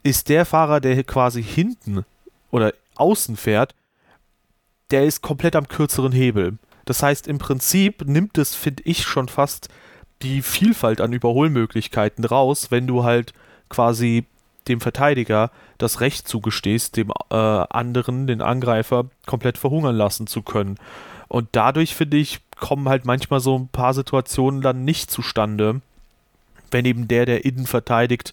ist 0.02 0.28
der 0.28 0.44
Fahrer, 0.44 0.80
der 0.80 1.02
quasi 1.04 1.42
hinten 1.42 2.04
oder 2.50 2.74
außen 2.96 3.36
fährt, 3.36 3.74
der 4.90 5.04
ist 5.04 5.22
komplett 5.22 5.54
am 5.54 5.68
kürzeren 5.68 6.12
Hebel. 6.12 6.58
Das 6.84 7.02
heißt, 7.02 7.28
im 7.28 7.38
Prinzip 7.38 8.06
nimmt 8.06 8.36
es, 8.38 8.56
finde 8.56 8.82
ich, 8.84 9.04
schon 9.04 9.28
fast 9.28 9.68
die 10.22 10.42
Vielfalt 10.42 11.00
an 11.00 11.12
Überholmöglichkeiten 11.12 12.24
raus, 12.24 12.70
wenn 12.70 12.86
du 12.86 13.04
halt 13.04 13.32
quasi 13.68 14.26
dem 14.70 14.80
Verteidiger 14.80 15.50
das 15.78 16.00
Recht 16.00 16.26
zugestehst, 16.26 16.96
dem 16.96 17.12
äh, 17.30 17.34
anderen, 17.34 18.26
den 18.26 18.40
Angreifer, 18.40 19.04
komplett 19.26 19.58
verhungern 19.58 19.96
lassen 19.96 20.26
zu 20.26 20.40
können. 20.42 20.78
Und 21.28 21.48
dadurch, 21.52 21.94
finde 21.94 22.16
ich, 22.16 22.40
kommen 22.58 22.88
halt 22.88 23.04
manchmal 23.04 23.40
so 23.40 23.58
ein 23.58 23.68
paar 23.68 23.92
Situationen 23.94 24.62
dann 24.62 24.84
nicht 24.84 25.10
zustande, 25.10 25.80
wenn 26.70 26.84
eben 26.84 27.08
der, 27.08 27.26
der 27.26 27.44
innen 27.44 27.66
verteidigt, 27.66 28.32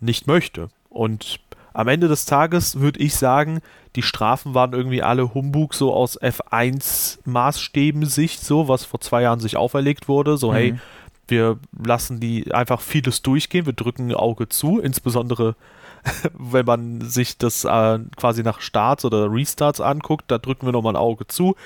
nicht 0.00 0.26
möchte. 0.26 0.68
Und 0.90 1.40
am 1.72 1.88
Ende 1.88 2.08
des 2.08 2.24
Tages 2.24 2.80
würde 2.80 3.00
ich 3.00 3.14
sagen, 3.16 3.60
die 3.96 4.02
Strafen 4.02 4.54
waren 4.54 4.72
irgendwie 4.72 5.02
alle 5.02 5.34
Humbug, 5.34 5.74
so 5.74 5.92
aus 5.92 6.20
F1-Maßstäben-Sicht, 6.20 8.44
so, 8.44 8.68
was 8.68 8.84
vor 8.84 9.00
zwei 9.00 9.22
Jahren 9.22 9.40
sich 9.40 9.56
auferlegt 9.56 10.06
wurde. 10.08 10.36
So, 10.36 10.54
hey, 10.54 10.72
Mhm. 10.72 10.80
Wir 11.28 11.58
lassen 11.84 12.20
die 12.20 12.52
einfach 12.52 12.80
vieles 12.80 13.22
durchgehen, 13.22 13.66
wir 13.66 13.72
drücken 13.72 14.10
ein 14.10 14.14
Auge 14.14 14.48
zu, 14.48 14.78
insbesondere 14.78 15.56
wenn 16.34 16.66
man 16.66 17.00
sich 17.00 17.38
das 17.38 17.64
äh, 17.64 17.98
quasi 18.16 18.42
nach 18.42 18.60
Starts 18.60 19.04
oder 19.04 19.30
Restarts 19.32 19.80
anguckt, 19.80 20.24
da 20.28 20.38
drücken 20.38 20.66
wir 20.66 20.72
nochmal 20.72 20.92
ein 20.94 21.00
Auge 21.00 21.26
zu. 21.26 21.56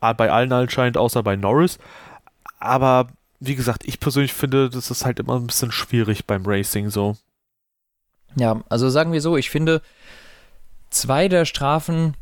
Ah, 0.00 0.12
Bei 0.12 0.32
allen 0.32 0.52
anscheinend, 0.52 0.96
außer 0.96 1.22
bei 1.22 1.36
Norris. 1.36 1.78
Aber 2.58 3.08
wie 3.38 3.54
gesagt, 3.54 3.84
ich 3.84 4.00
persönlich 4.00 4.32
finde, 4.32 4.68
das 4.68 4.90
ist 4.90 5.04
halt 5.04 5.20
immer 5.20 5.36
ein 5.36 5.46
bisschen 5.46 5.72
schwierig 5.72 6.26
beim 6.26 6.44
Racing 6.44 6.90
so. 6.90 7.16
Ja, 8.36 8.62
also 8.68 8.88
sagen 8.88 9.12
wir 9.12 9.20
so, 9.20 9.36
ich 9.36 9.50
finde, 9.50 9.82
zwei 10.90 11.28
der 11.28 11.44
Strafen, 11.44 12.14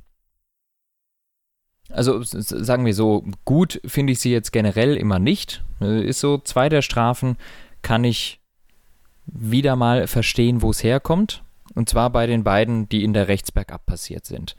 also 1.92 2.22
sagen 2.22 2.87
wir 2.87 2.94
so, 2.94 3.24
gut 3.44 3.81
finde 3.85 4.12
ich 4.12 4.20
sie 4.20 4.33
jetzt 4.33 4.53
generell 4.53 4.96
immer 4.96 5.18
nicht. 5.18 5.62
Äh, 5.81 6.05
Ist 6.05 6.20
so, 6.20 6.38
zwei 6.38 6.68
der 6.68 6.83
Strafen 6.83 7.37
kann 7.83 8.05
ich 8.05 8.40
wieder 9.26 9.76
mal 9.76 10.07
verstehen, 10.07 10.62
wo 10.62 10.70
es 10.70 10.83
herkommt. 10.83 11.42
Und 11.74 11.88
zwar 11.88 12.11
bei 12.11 12.26
den 12.26 12.42
beiden, 12.42 12.88
die 12.88 13.05
in 13.05 13.12
der 13.12 13.29
Rechtsbergab 13.29 13.87
passiert 13.87 14.26
sind. 14.26 14.57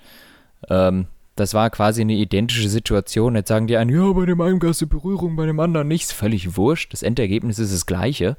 Ähm, 0.69 1.07
das 1.35 1.53
war 1.53 1.69
quasi 1.69 2.01
eine 2.01 2.13
identische 2.13 2.69
Situation. 2.69 3.35
Jetzt 3.35 3.49
sagen 3.49 3.67
die 3.67 3.77
einen, 3.77 3.89
ja, 3.89 4.11
bei 4.13 4.25
dem 4.25 4.41
einen 4.41 4.59
gab 4.59 4.71
es 4.71 4.81
eine 4.81 4.89
Berührung, 4.89 5.35
bei 5.35 5.45
dem 5.45 5.59
anderen 5.59 5.87
nichts. 5.87 6.11
Völlig 6.11 6.55
wurscht. 6.55 6.93
Das 6.93 7.03
Endergebnis 7.03 7.59
ist 7.59 7.73
das 7.73 7.85
gleiche. 7.85 8.37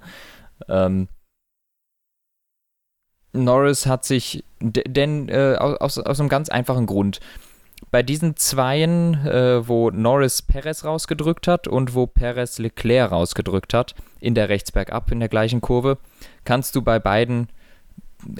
Ähm, 0.68 1.08
Norris 3.32 3.86
hat 3.86 4.04
sich, 4.04 4.44
denn 4.60 5.28
äh, 5.28 5.56
aus, 5.58 5.98
aus 5.98 6.20
einem 6.20 6.28
ganz 6.28 6.48
einfachen 6.48 6.86
Grund. 6.86 7.20
Bei 7.90 8.02
diesen 8.02 8.36
Zweien, 8.36 9.26
äh, 9.26 9.66
wo 9.66 9.90
Norris 9.90 10.42
Perez 10.42 10.84
rausgedrückt 10.84 11.46
hat 11.46 11.68
und 11.68 11.94
wo 11.94 12.06
Perez 12.06 12.58
Leclerc 12.58 13.10
rausgedrückt 13.12 13.74
hat, 13.74 13.94
in 14.20 14.34
der 14.34 14.48
Rechtsbergab 14.48 15.10
in 15.10 15.20
der 15.20 15.28
gleichen 15.28 15.60
Kurve, 15.60 15.98
kannst 16.44 16.74
du 16.74 16.82
bei 16.82 16.98
beiden 16.98 17.48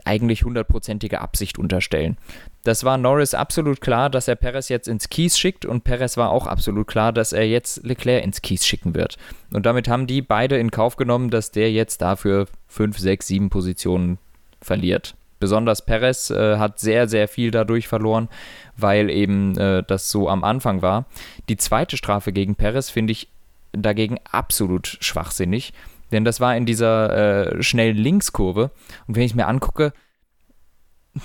eigentlich 0.05 0.45
hundertprozentige 0.45 1.21
Absicht 1.21 1.59
unterstellen. 1.59 2.17
Das 2.65 2.85
war 2.85 2.97
Norris 2.99 3.35
absolut 3.35 3.81
klar, 3.81 4.11
dass 4.11 4.29
er 4.29 4.37
Perez 4.37 4.69
jetzt 4.69 4.89
ins 4.89 5.09
Kies 5.09 5.39
schickt 5.39 5.65
und 5.65 5.85
Perez 5.85 6.17
war 6.17 6.31
auch 6.31 6.47
absolut 6.47 6.87
klar, 6.87 7.13
dass 7.13 7.33
er 7.33 7.47
jetzt 7.47 7.85
Leclerc 7.85 8.25
ins 8.25 8.43
Kies 8.43 8.65
schicken 8.65 8.95
wird. 8.95 9.17
Und 9.53 9.67
damit 9.67 9.89
haben 9.89 10.07
die 10.07 10.23
beide 10.23 10.57
in 10.59 10.71
Kauf 10.71 10.97
genommen, 10.97 11.31
dass 11.31 11.51
der 11.51 11.73
jetzt 11.73 12.03
dafür 12.03 12.47
5, 12.69 12.99
6, 12.99 13.27
7 13.27 13.51
Positionen 13.51 14.19
verliert. 14.61 15.17
Besonders 15.43 15.85
Perez 15.85 16.31
äh, 16.31 16.57
hat 16.59 16.79
sehr, 16.79 17.09
sehr 17.09 17.27
viel 17.27 17.51
dadurch 17.51 17.89
verloren, 17.89 18.29
weil 18.77 19.11
eben 19.11 19.59
äh, 19.59 19.83
das 19.83 20.09
so 20.09 20.29
am 20.29 20.45
Anfang 20.45 20.83
war. 20.83 21.07
Die 21.49 21.57
zweite 21.57 21.97
Strafe 21.97 22.33
gegen 22.33 22.55
Perez 22.55 22.91
finde 22.91 23.11
ich 23.11 23.27
dagegen 23.73 24.21
absolut 24.31 24.99
schwachsinnig, 25.01 25.73
Denn 26.13 26.25
das 26.25 26.39
war 26.39 26.57
in 26.57 26.65
dieser 26.65 27.57
äh, 27.57 27.61
schnellen 27.61 27.97
Linkskurve. 27.97 28.71
Und 29.09 29.17
wenn 29.17 29.25
ich 29.25 29.35
mir 29.35 29.49
angucke, 29.49 29.93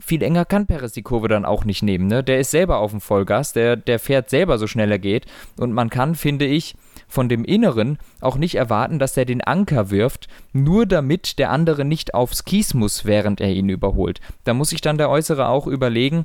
viel 0.00 0.24
enger 0.24 0.44
kann 0.44 0.66
Perez 0.66 0.90
die 0.90 1.02
Kurve 1.02 1.28
dann 1.28 1.44
auch 1.44 1.64
nicht 1.64 1.84
nehmen. 1.84 2.08
Ne? 2.08 2.24
Der 2.24 2.40
ist 2.40 2.50
selber 2.50 2.78
auf 2.78 2.90
dem 2.90 3.00
Vollgas, 3.00 3.52
der, 3.52 3.76
der 3.76 4.00
fährt 4.00 4.28
selber 4.28 4.58
so 4.58 4.66
schnell 4.66 4.90
er 4.90 4.98
geht. 4.98 5.26
Und 5.56 5.72
man 5.72 5.88
kann, 5.88 6.16
finde 6.16 6.46
ich, 6.46 6.74
von 7.10 7.28
dem 7.28 7.44
Inneren 7.44 7.98
auch 8.20 8.36
nicht 8.36 8.54
erwarten, 8.54 8.98
dass 8.98 9.16
er 9.16 9.24
den 9.24 9.42
Anker 9.42 9.90
wirft, 9.90 10.28
nur 10.52 10.86
damit 10.86 11.38
der 11.38 11.50
andere 11.50 11.84
nicht 11.84 12.14
aufs 12.14 12.44
Kies 12.44 12.72
muss, 12.72 13.04
während 13.04 13.40
er 13.40 13.50
ihn 13.50 13.68
überholt. 13.68 14.20
Da 14.44 14.54
muss 14.54 14.70
sich 14.70 14.80
dann 14.80 14.96
der 14.96 15.10
Äußere 15.10 15.48
auch 15.48 15.66
überlegen, 15.66 16.24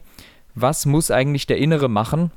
was 0.54 0.86
muss 0.86 1.12
eigentlich 1.12 1.48
der 1.48 1.58
Innere 1.58 1.90
machen, 1.90 2.32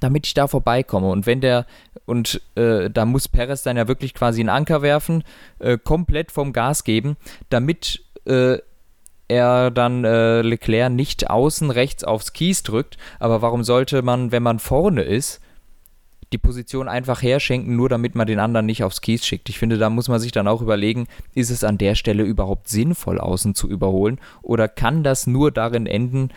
damit 0.00 0.26
ich 0.26 0.34
da 0.34 0.48
vorbeikomme. 0.48 1.10
Und 1.10 1.26
wenn 1.26 1.40
der, 1.40 1.66
und 2.06 2.40
äh, 2.56 2.90
da 2.90 3.04
muss 3.04 3.28
Perez 3.28 3.62
dann 3.62 3.76
ja 3.76 3.86
wirklich 3.86 4.14
quasi 4.14 4.40
einen 4.40 4.48
Anker 4.48 4.82
werfen, 4.82 5.22
äh, 5.58 5.78
komplett 5.78 6.32
vom 6.32 6.52
Gas 6.52 6.84
geben, 6.84 7.16
damit 7.50 8.02
äh, 8.24 8.58
er 9.28 9.70
dann 9.70 10.04
äh, 10.04 10.42
Leclerc 10.42 10.92
nicht 10.92 11.30
außen 11.30 11.70
rechts 11.70 12.02
aufs 12.02 12.32
Kies 12.32 12.62
drückt. 12.62 12.96
Aber 13.18 13.42
warum 13.42 13.62
sollte 13.62 14.02
man, 14.02 14.32
wenn 14.32 14.42
man 14.42 14.58
vorne 14.58 15.02
ist, 15.02 15.40
die 16.34 16.38
Position 16.38 16.88
einfach 16.88 17.22
herschenken, 17.22 17.76
nur 17.76 17.88
damit 17.88 18.16
man 18.16 18.26
den 18.26 18.40
anderen 18.40 18.66
nicht 18.66 18.82
aufs 18.82 19.00
Kies 19.00 19.24
schickt. 19.24 19.48
Ich 19.48 19.58
finde, 19.58 19.78
da 19.78 19.88
muss 19.88 20.08
man 20.08 20.18
sich 20.18 20.32
dann 20.32 20.48
auch 20.48 20.62
überlegen, 20.62 21.06
ist 21.32 21.50
es 21.50 21.62
an 21.62 21.78
der 21.78 21.94
Stelle 21.94 22.24
überhaupt 22.24 22.68
sinnvoll, 22.68 23.20
außen 23.20 23.54
zu 23.54 23.68
überholen 23.68 24.18
oder 24.42 24.66
kann 24.66 25.04
das 25.04 25.28
nur 25.28 25.52
darin 25.52 25.86
enden, 25.86 26.30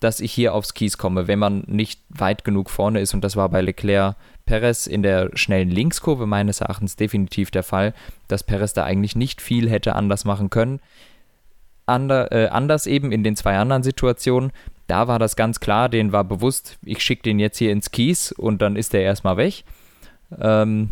dass 0.00 0.18
ich 0.18 0.32
hier 0.32 0.52
aufs 0.52 0.74
Kies 0.74 0.98
komme, 0.98 1.28
wenn 1.28 1.38
man 1.38 1.62
nicht 1.68 2.00
weit 2.08 2.44
genug 2.44 2.70
vorne 2.70 3.00
ist 3.00 3.14
und 3.14 3.22
das 3.22 3.36
war 3.36 3.48
bei 3.48 3.60
Leclerc 3.60 4.16
Perez 4.46 4.88
in 4.88 5.04
der 5.04 5.30
schnellen 5.34 5.70
Linkskurve 5.70 6.26
meines 6.26 6.60
Erachtens 6.60 6.96
definitiv 6.96 7.52
der 7.52 7.62
Fall, 7.62 7.94
dass 8.26 8.42
Perez 8.42 8.72
da 8.72 8.82
eigentlich 8.82 9.14
nicht 9.14 9.40
viel 9.40 9.70
hätte 9.70 9.94
anders 9.94 10.24
machen 10.24 10.50
können. 10.50 10.80
Ander, 11.86 12.32
äh, 12.32 12.48
anders 12.48 12.88
eben 12.88 13.12
in 13.12 13.22
den 13.22 13.36
zwei 13.36 13.56
anderen 13.58 13.84
Situationen, 13.84 14.50
da 14.86 15.08
war 15.08 15.18
das 15.18 15.36
ganz 15.36 15.60
klar, 15.60 15.88
denen 15.88 16.12
war 16.12 16.24
bewusst, 16.24 16.78
ich 16.82 17.02
schicke 17.02 17.22
den 17.22 17.38
jetzt 17.38 17.58
hier 17.58 17.72
ins 17.72 17.90
Kies 17.90 18.32
und 18.32 18.62
dann 18.62 18.76
ist 18.76 18.92
der 18.92 19.02
erstmal 19.02 19.36
weg. 19.36 19.64
Ähm, 20.40 20.90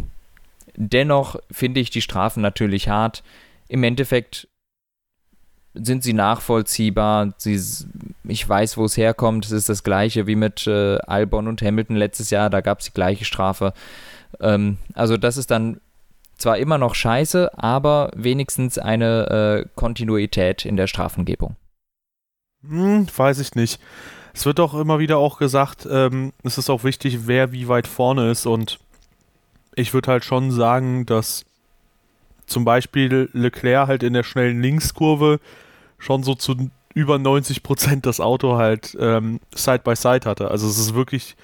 dennoch 0.77 1.37
finde 1.51 1.81
ich 1.81 1.91
die 1.91 2.03
Strafen 2.03 2.41
natürlich 2.41 2.89
hart. 2.89 3.23
Im 3.69 3.83
Endeffekt 3.85 4.49
sind 5.75 6.03
sie 6.03 6.13
nachvollziehbar. 6.13 7.35
Sie, 7.37 7.61
ich 8.25 8.49
weiß, 8.49 8.77
wo 8.77 8.85
es 8.85 8.97
herkommt. 8.97 9.45
Es 9.45 9.53
ist 9.53 9.69
das 9.69 9.83
gleiche 9.83 10.27
wie 10.27 10.37
mit 10.37 10.67
äh, 10.67 10.99
Albon 10.99 11.49
und 11.49 11.63
Hamilton 11.63 11.97
letztes 11.97 12.31
Jahr. 12.31 12.51
Da 12.51 12.61
gab 12.61 12.81
es 12.81 12.87
die 12.87 12.95
gleiche 12.95 13.25
Strafe. 13.25 13.73
Ähm, 14.41 14.79
also 14.95 15.17
das 15.17 15.37
ist 15.37 15.51
dann 15.51 15.81
zwar 16.37 16.59
immer 16.59 16.79
noch 16.79 16.95
scheiße, 16.95 17.57
aber 17.59 18.11
wenigstens 18.15 18.79
eine 18.79 19.65
äh, 19.65 19.69
Kontinuität 19.75 20.65
in 20.65 20.77
der 20.77 20.87
Strafengebung. 20.87 21.57
Hm, 22.69 23.07
weiß 23.15 23.39
ich 23.41 23.55
nicht. 23.55 23.81
Es 24.33 24.47
wird 24.47 24.59
doch 24.59 24.75
immer 24.75 24.99
wieder 24.99 25.19
auch 25.19 25.39
gesagt, 25.39 25.87
ähm, 25.91 26.33
es 26.43 26.59
ist 26.59 26.69
auch 26.69 26.83
wichtig, 26.83 27.27
wer 27.27 27.53
wie 27.53 27.69
weit 27.69 27.87
vorne 27.87 28.31
ist. 28.31 28.47
Und 28.47 28.81
ich 29.77 29.95
würde 29.95 30.11
halt 30.11 30.25
schon 30.25 30.51
sagen, 30.51 31.07
dass 31.07 31.45
zum 32.47 32.65
Beispiel 32.65 33.31
Leclerc 33.33 33.89
halt 33.89 34.03
in 34.03 34.13
der 34.13 34.23
schnellen 34.23 34.61
Linkskurve 34.61 35.41
schon 35.99 36.23
so 36.23 36.35
zu 36.35 36.71
über 36.95 37.19
90 37.19 37.63
Prozent 37.63 38.07
das 38.07 38.21
Auto 38.21 38.57
halt 38.57 38.97
ähm, 39.01 39.41
Side 39.55 39.81
by 39.85 39.97
Side 39.97 40.23
hatte. 40.25 40.51
Also 40.51 40.69
es 40.69 40.79
ist 40.79 40.95
wirklich 40.95 41.37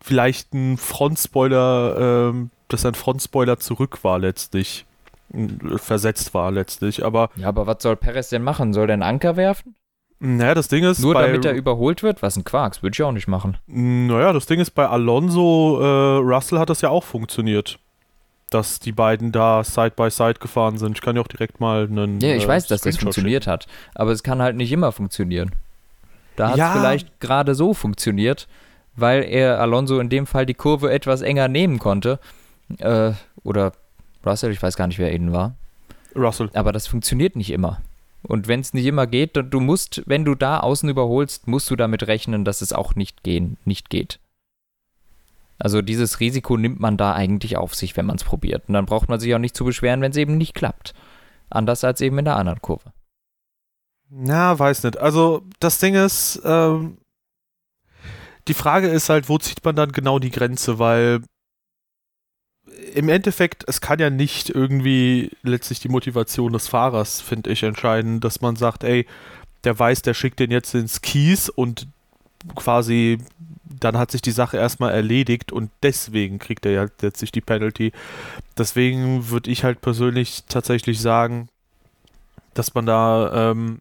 vielleicht 0.00 0.52
ein 0.54 0.76
Frontspoiler, 0.76 2.30
ähm, 2.30 2.50
dass 2.68 2.84
ein 2.84 2.94
Frontspoiler 2.94 3.58
zurück 3.58 4.02
war 4.02 4.18
letztlich, 4.18 4.86
versetzt 5.76 6.34
war 6.34 6.50
letztlich. 6.50 7.04
Aber 7.04 7.30
ja, 7.36 7.48
aber 7.48 7.66
was 7.66 7.82
soll 7.82 7.96
Perez 7.96 8.28
denn 8.28 8.42
machen? 8.42 8.72
Soll 8.72 8.86
der 8.86 8.94
einen 8.94 9.02
Anker 9.02 9.36
werfen? 9.36 9.74
Naja, 10.22 10.54
das 10.54 10.68
Ding 10.68 10.84
ist. 10.84 11.00
Nur 11.00 11.14
damit 11.14 11.46
er 11.46 11.54
überholt 11.54 12.02
wird? 12.02 12.22
Was 12.22 12.36
ein 12.36 12.44
Quarks, 12.44 12.82
würde 12.82 12.94
ich 12.94 13.02
auch 13.02 13.12
nicht 13.12 13.26
machen. 13.26 13.56
Naja, 13.66 14.34
das 14.34 14.44
Ding 14.44 14.60
ist, 14.60 14.72
bei 14.72 14.86
Alonso 14.86 15.80
äh, 15.80 16.18
Russell 16.18 16.58
hat 16.58 16.68
das 16.68 16.82
ja 16.82 16.90
auch 16.90 17.04
funktioniert. 17.04 17.78
Dass 18.50 18.80
die 18.80 18.92
beiden 18.92 19.32
da 19.32 19.64
Side 19.64 19.92
by 19.96 20.10
Side 20.10 20.34
gefahren 20.34 20.76
sind. 20.76 20.98
Ich 20.98 21.02
kann 21.02 21.16
ja 21.16 21.22
auch 21.22 21.28
direkt 21.28 21.60
mal 21.60 21.84
einen. 21.84 22.20
Ja, 22.20 22.34
ich 22.34 22.44
äh, 22.44 22.48
weiß, 22.48 22.66
dass 22.66 22.82
das 22.82 22.98
funktioniert 22.98 23.46
hat. 23.46 23.66
Aber 23.94 24.12
es 24.12 24.22
kann 24.22 24.42
halt 24.42 24.56
nicht 24.56 24.72
immer 24.72 24.92
funktionieren. 24.92 25.52
Da 26.36 26.48
hat 26.48 26.52
es 26.54 26.58
ja. 26.58 26.72
vielleicht 26.72 27.20
gerade 27.20 27.54
so 27.54 27.72
funktioniert, 27.72 28.46
weil 28.96 29.22
er 29.22 29.60
Alonso 29.60 30.00
in 30.00 30.10
dem 30.10 30.26
Fall 30.26 30.46
die 30.46 30.54
Kurve 30.54 30.92
etwas 30.92 31.22
enger 31.22 31.48
nehmen 31.48 31.78
konnte. 31.78 32.18
Äh, 32.78 33.12
oder 33.42 33.72
Russell, 34.26 34.50
ich 34.50 34.62
weiß 34.62 34.76
gar 34.76 34.86
nicht, 34.86 34.98
wer 34.98 35.12
eben 35.12 35.32
war. 35.32 35.54
Russell. 36.14 36.50
Aber 36.52 36.72
das 36.72 36.86
funktioniert 36.86 37.36
nicht 37.36 37.50
immer. 37.50 37.80
Und 38.22 38.48
wenn 38.48 38.60
es 38.60 38.74
nicht 38.74 38.86
immer 38.86 39.06
geht, 39.06 39.36
du 39.36 39.60
musst, 39.60 40.02
wenn 40.06 40.24
du 40.24 40.34
da 40.34 40.60
außen 40.60 40.88
überholst, 40.88 41.46
musst 41.46 41.70
du 41.70 41.76
damit 41.76 42.06
rechnen, 42.06 42.44
dass 42.44 42.60
es 42.60 42.72
auch 42.72 42.94
nicht 42.94 43.22
gehen, 43.22 43.56
nicht 43.64 43.90
geht. 43.90 44.20
Also 45.58 45.82
dieses 45.82 46.20
Risiko 46.20 46.56
nimmt 46.56 46.80
man 46.80 46.96
da 46.96 47.12
eigentlich 47.12 47.56
auf 47.56 47.74
sich, 47.74 47.96
wenn 47.96 48.06
man 48.06 48.16
es 48.16 48.24
probiert. 48.24 48.64
Und 48.68 48.74
dann 48.74 48.86
braucht 48.86 49.08
man 49.08 49.20
sich 49.20 49.34
auch 49.34 49.38
nicht 49.38 49.56
zu 49.56 49.64
beschweren, 49.64 50.00
wenn 50.00 50.10
es 50.10 50.16
eben 50.16 50.38
nicht 50.38 50.54
klappt. 50.54 50.94
Anders 51.50 51.84
als 51.84 52.00
eben 52.00 52.18
in 52.18 52.24
der 52.24 52.36
anderen 52.36 52.62
Kurve. 52.62 52.92
Na, 54.08 54.58
weiß 54.58 54.84
nicht. 54.84 54.98
Also 54.98 55.42
das 55.60 55.78
Ding 55.78 55.94
ist, 55.94 56.40
ähm, 56.44 56.98
die 58.48 58.54
Frage 58.54 58.88
ist 58.88 59.08
halt, 59.08 59.28
wo 59.28 59.38
zieht 59.38 59.64
man 59.64 59.76
dann 59.76 59.92
genau 59.92 60.18
die 60.18 60.30
Grenze, 60.30 60.78
weil 60.78 61.22
im 62.94 63.08
Endeffekt, 63.08 63.64
es 63.66 63.80
kann 63.80 63.98
ja 63.98 64.10
nicht 64.10 64.50
irgendwie 64.50 65.30
letztlich 65.42 65.80
die 65.80 65.88
Motivation 65.88 66.52
des 66.52 66.68
Fahrers, 66.68 67.20
finde 67.20 67.50
ich, 67.50 67.62
entscheiden, 67.62 68.20
dass 68.20 68.40
man 68.40 68.56
sagt, 68.56 68.84
ey, 68.84 69.06
der 69.64 69.78
weiß, 69.78 70.02
der 70.02 70.14
schickt 70.14 70.40
den 70.40 70.50
jetzt 70.50 70.74
ins 70.74 71.00
Kies 71.02 71.48
und 71.48 71.86
quasi 72.54 73.18
dann 73.78 73.98
hat 73.98 74.10
sich 74.10 74.22
die 74.22 74.30
Sache 74.30 74.56
erstmal 74.56 74.92
erledigt 74.92 75.52
und 75.52 75.70
deswegen 75.82 76.38
kriegt 76.38 76.66
er 76.66 76.72
ja 76.72 76.86
letztlich 77.00 77.32
die 77.32 77.40
Penalty. 77.40 77.92
Deswegen 78.58 79.30
würde 79.30 79.50
ich 79.50 79.64
halt 79.64 79.80
persönlich 79.80 80.44
tatsächlich 80.48 81.00
sagen, 81.00 81.48
dass 82.54 82.74
man 82.74 82.86
da 82.86 83.50
ähm, 83.50 83.80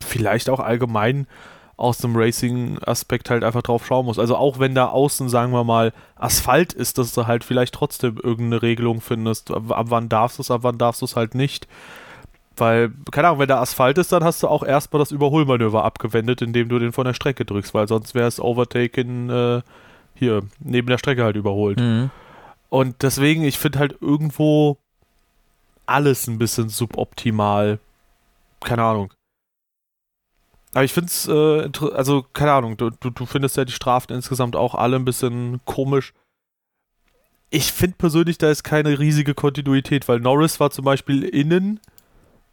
vielleicht 0.00 0.48
auch 0.48 0.60
allgemein 0.60 1.26
aus 1.76 1.98
dem 1.98 2.16
Racing-Aspekt 2.16 3.30
halt 3.30 3.42
einfach 3.42 3.62
drauf 3.62 3.86
schauen 3.86 4.06
muss. 4.06 4.18
Also 4.18 4.36
auch 4.36 4.58
wenn 4.58 4.74
da 4.74 4.86
außen, 4.86 5.28
sagen 5.28 5.52
wir 5.52 5.64
mal, 5.64 5.92
Asphalt 6.16 6.72
ist, 6.72 6.98
dass 6.98 7.14
du 7.14 7.26
halt 7.26 7.44
vielleicht 7.44 7.74
trotzdem 7.74 8.16
irgendeine 8.16 8.62
Regelung 8.62 9.00
findest. 9.00 9.50
Ab, 9.50 9.70
ab 9.70 9.86
wann 9.88 10.08
darfst 10.08 10.38
du 10.38 10.42
es, 10.42 10.50
ab 10.50 10.62
wann 10.62 10.78
darfst 10.78 11.02
du 11.02 11.06
es 11.06 11.16
halt 11.16 11.34
nicht. 11.34 11.66
Weil, 12.56 12.92
keine 13.10 13.28
Ahnung, 13.28 13.40
wenn 13.40 13.48
da 13.48 13.60
Asphalt 13.60 13.98
ist, 13.98 14.12
dann 14.12 14.22
hast 14.22 14.42
du 14.42 14.48
auch 14.48 14.62
erstmal 14.62 15.00
das 15.00 15.10
Überholmanöver 15.10 15.84
abgewendet, 15.84 16.40
indem 16.40 16.68
du 16.68 16.78
den 16.78 16.92
von 16.92 17.04
der 17.04 17.14
Strecke 17.14 17.44
drückst, 17.44 17.74
weil 17.74 17.88
sonst 17.88 18.14
wäre 18.14 18.28
es 18.28 18.38
Overtaken 18.38 19.30
äh, 19.30 19.62
hier 20.14 20.42
neben 20.60 20.86
der 20.86 20.98
Strecke 20.98 21.24
halt 21.24 21.34
überholt. 21.34 21.80
Mhm. 21.80 22.10
Und 22.68 23.02
deswegen, 23.02 23.42
ich 23.42 23.58
finde 23.58 23.80
halt 23.80 23.96
irgendwo 24.00 24.78
alles 25.86 26.28
ein 26.28 26.38
bisschen 26.38 26.68
suboptimal. 26.68 27.80
Keine 28.60 28.84
Ahnung. 28.84 29.12
Aber 30.74 30.84
ich 30.84 30.92
finde 30.92 31.06
es, 31.06 31.28
äh, 31.28 31.94
also 31.94 32.24
keine 32.32 32.52
Ahnung, 32.52 32.76
du, 32.76 32.90
du, 32.90 33.10
du 33.10 33.26
findest 33.26 33.56
ja 33.56 33.64
die 33.64 33.72
Strafen 33.72 34.12
insgesamt 34.12 34.56
auch 34.56 34.74
alle 34.74 34.96
ein 34.96 35.04
bisschen 35.04 35.60
komisch. 35.64 36.12
Ich 37.50 37.72
finde 37.72 37.96
persönlich, 37.96 38.38
da 38.38 38.50
ist 38.50 38.64
keine 38.64 38.98
riesige 38.98 39.34
Kontinuität, 39.34 40.08
weil 40.08 40.18
Norris 40.18 40.58
war 40.58 40.70
zum 40.70 40.84
Beispiel 40.84 41.22
innen, 41.22 41.80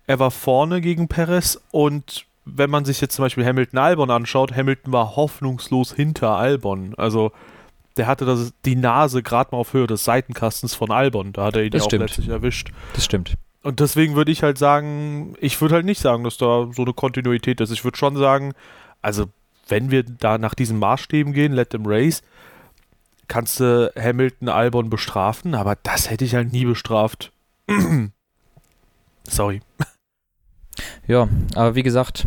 er 0.05 0.19
war 0.19 0.29
vorne 0.29 0.81
gegen 0.81 1.07
Perez 1.07 1.60
und 1.71 2.25
wenn 2.45 2.69
man 2.69 2.86
sich 2.86 3.01
jetzt 3.01 3.15
zum 3.15 3.25
Beispiel 3.25 3.45
Hamilton 3.45 3.79
Albon 3.79 4.12
anschaut, 4.12 4.55
Hamilton 4.55 4.93
war 4.93 5.15
hoffnungslos 5.15 5.93
hinter 5.93 6.38
Albon. 6.38 6.93
Also 6.97 7.31
der 7.97 8.07
hatte 8.07 8.25
das, 8.25 8.53
die 8.65 8.75
Nase 8.75 9.21
gerade 9.23 9.49
mal 9.51 9.60
auf 9.60 9.73
Höhe 9.73 9.88
des 9.88 10.03
Seitenkastens 10.03 10.75
von 10.75 10.91
Albon. 10.91 11.34
Da 11.34 11.45
hat 11.45 11.55
er 11.55 11.63
ihn 11.63 11.71
das 11.71 11.84
ja 11.84 11.88
auch 11.88 12.01
letztlich 12.01 12.29
erwischt. 12.29 12.71
Das 12.93 13.05
stimmt. 13.05 13.36
Und 13.63 13.80
deswegen 13.80 14.15
würde 14.15 14.32
ich 14.32 14.43
halt 14.43 14.58
sagen, 14.58 15.36
ich 15.39 15.60
würde 15.62 15.76
halt 15.76 15.86
nicht 15.86 16.02
sagen, 16.02 16.24
dass 16.24 16.38
da 16.38 16.69
so 16.74 16.82
eine 16.82 16.93
Kontinuität 16.93 17.62
ist. 17.62 17.71
Ich 17.71 17.84
würde 17.84 17.97
schon 17.97 18.17
sagen, 18.17 18.54
also 19.02 19.26
wenn 19.67 19.91
wir 19.91 20.04
da 20.04 20.38
nach 20.38 20.56
diesen 20.56 20.80
Maßstäben 20.80 21.34
gehen, 21.34 21.54
let 21.54 21.69
them 21.69 21.84
race, 21.86 22.24
kannst 23.28 23.59
du 23.59 23.91
Hamilton, 23.97 24.49
Albon 24.49 24.89
bestrafen, 24.89 25.55
aber 25.55 25.78
das 25.84 26.09
hätte 26.09 26.26
ich 26.26 26.36
halt 26.36 26.51
nie 26.51 26.66
bestraft. 26.66 27.32
Sorry. 29.24 29.62
Ja, 31.07 31.30
aber 31.55 31.76
wie 31.76 31.84
gesagt, 31.84 32.26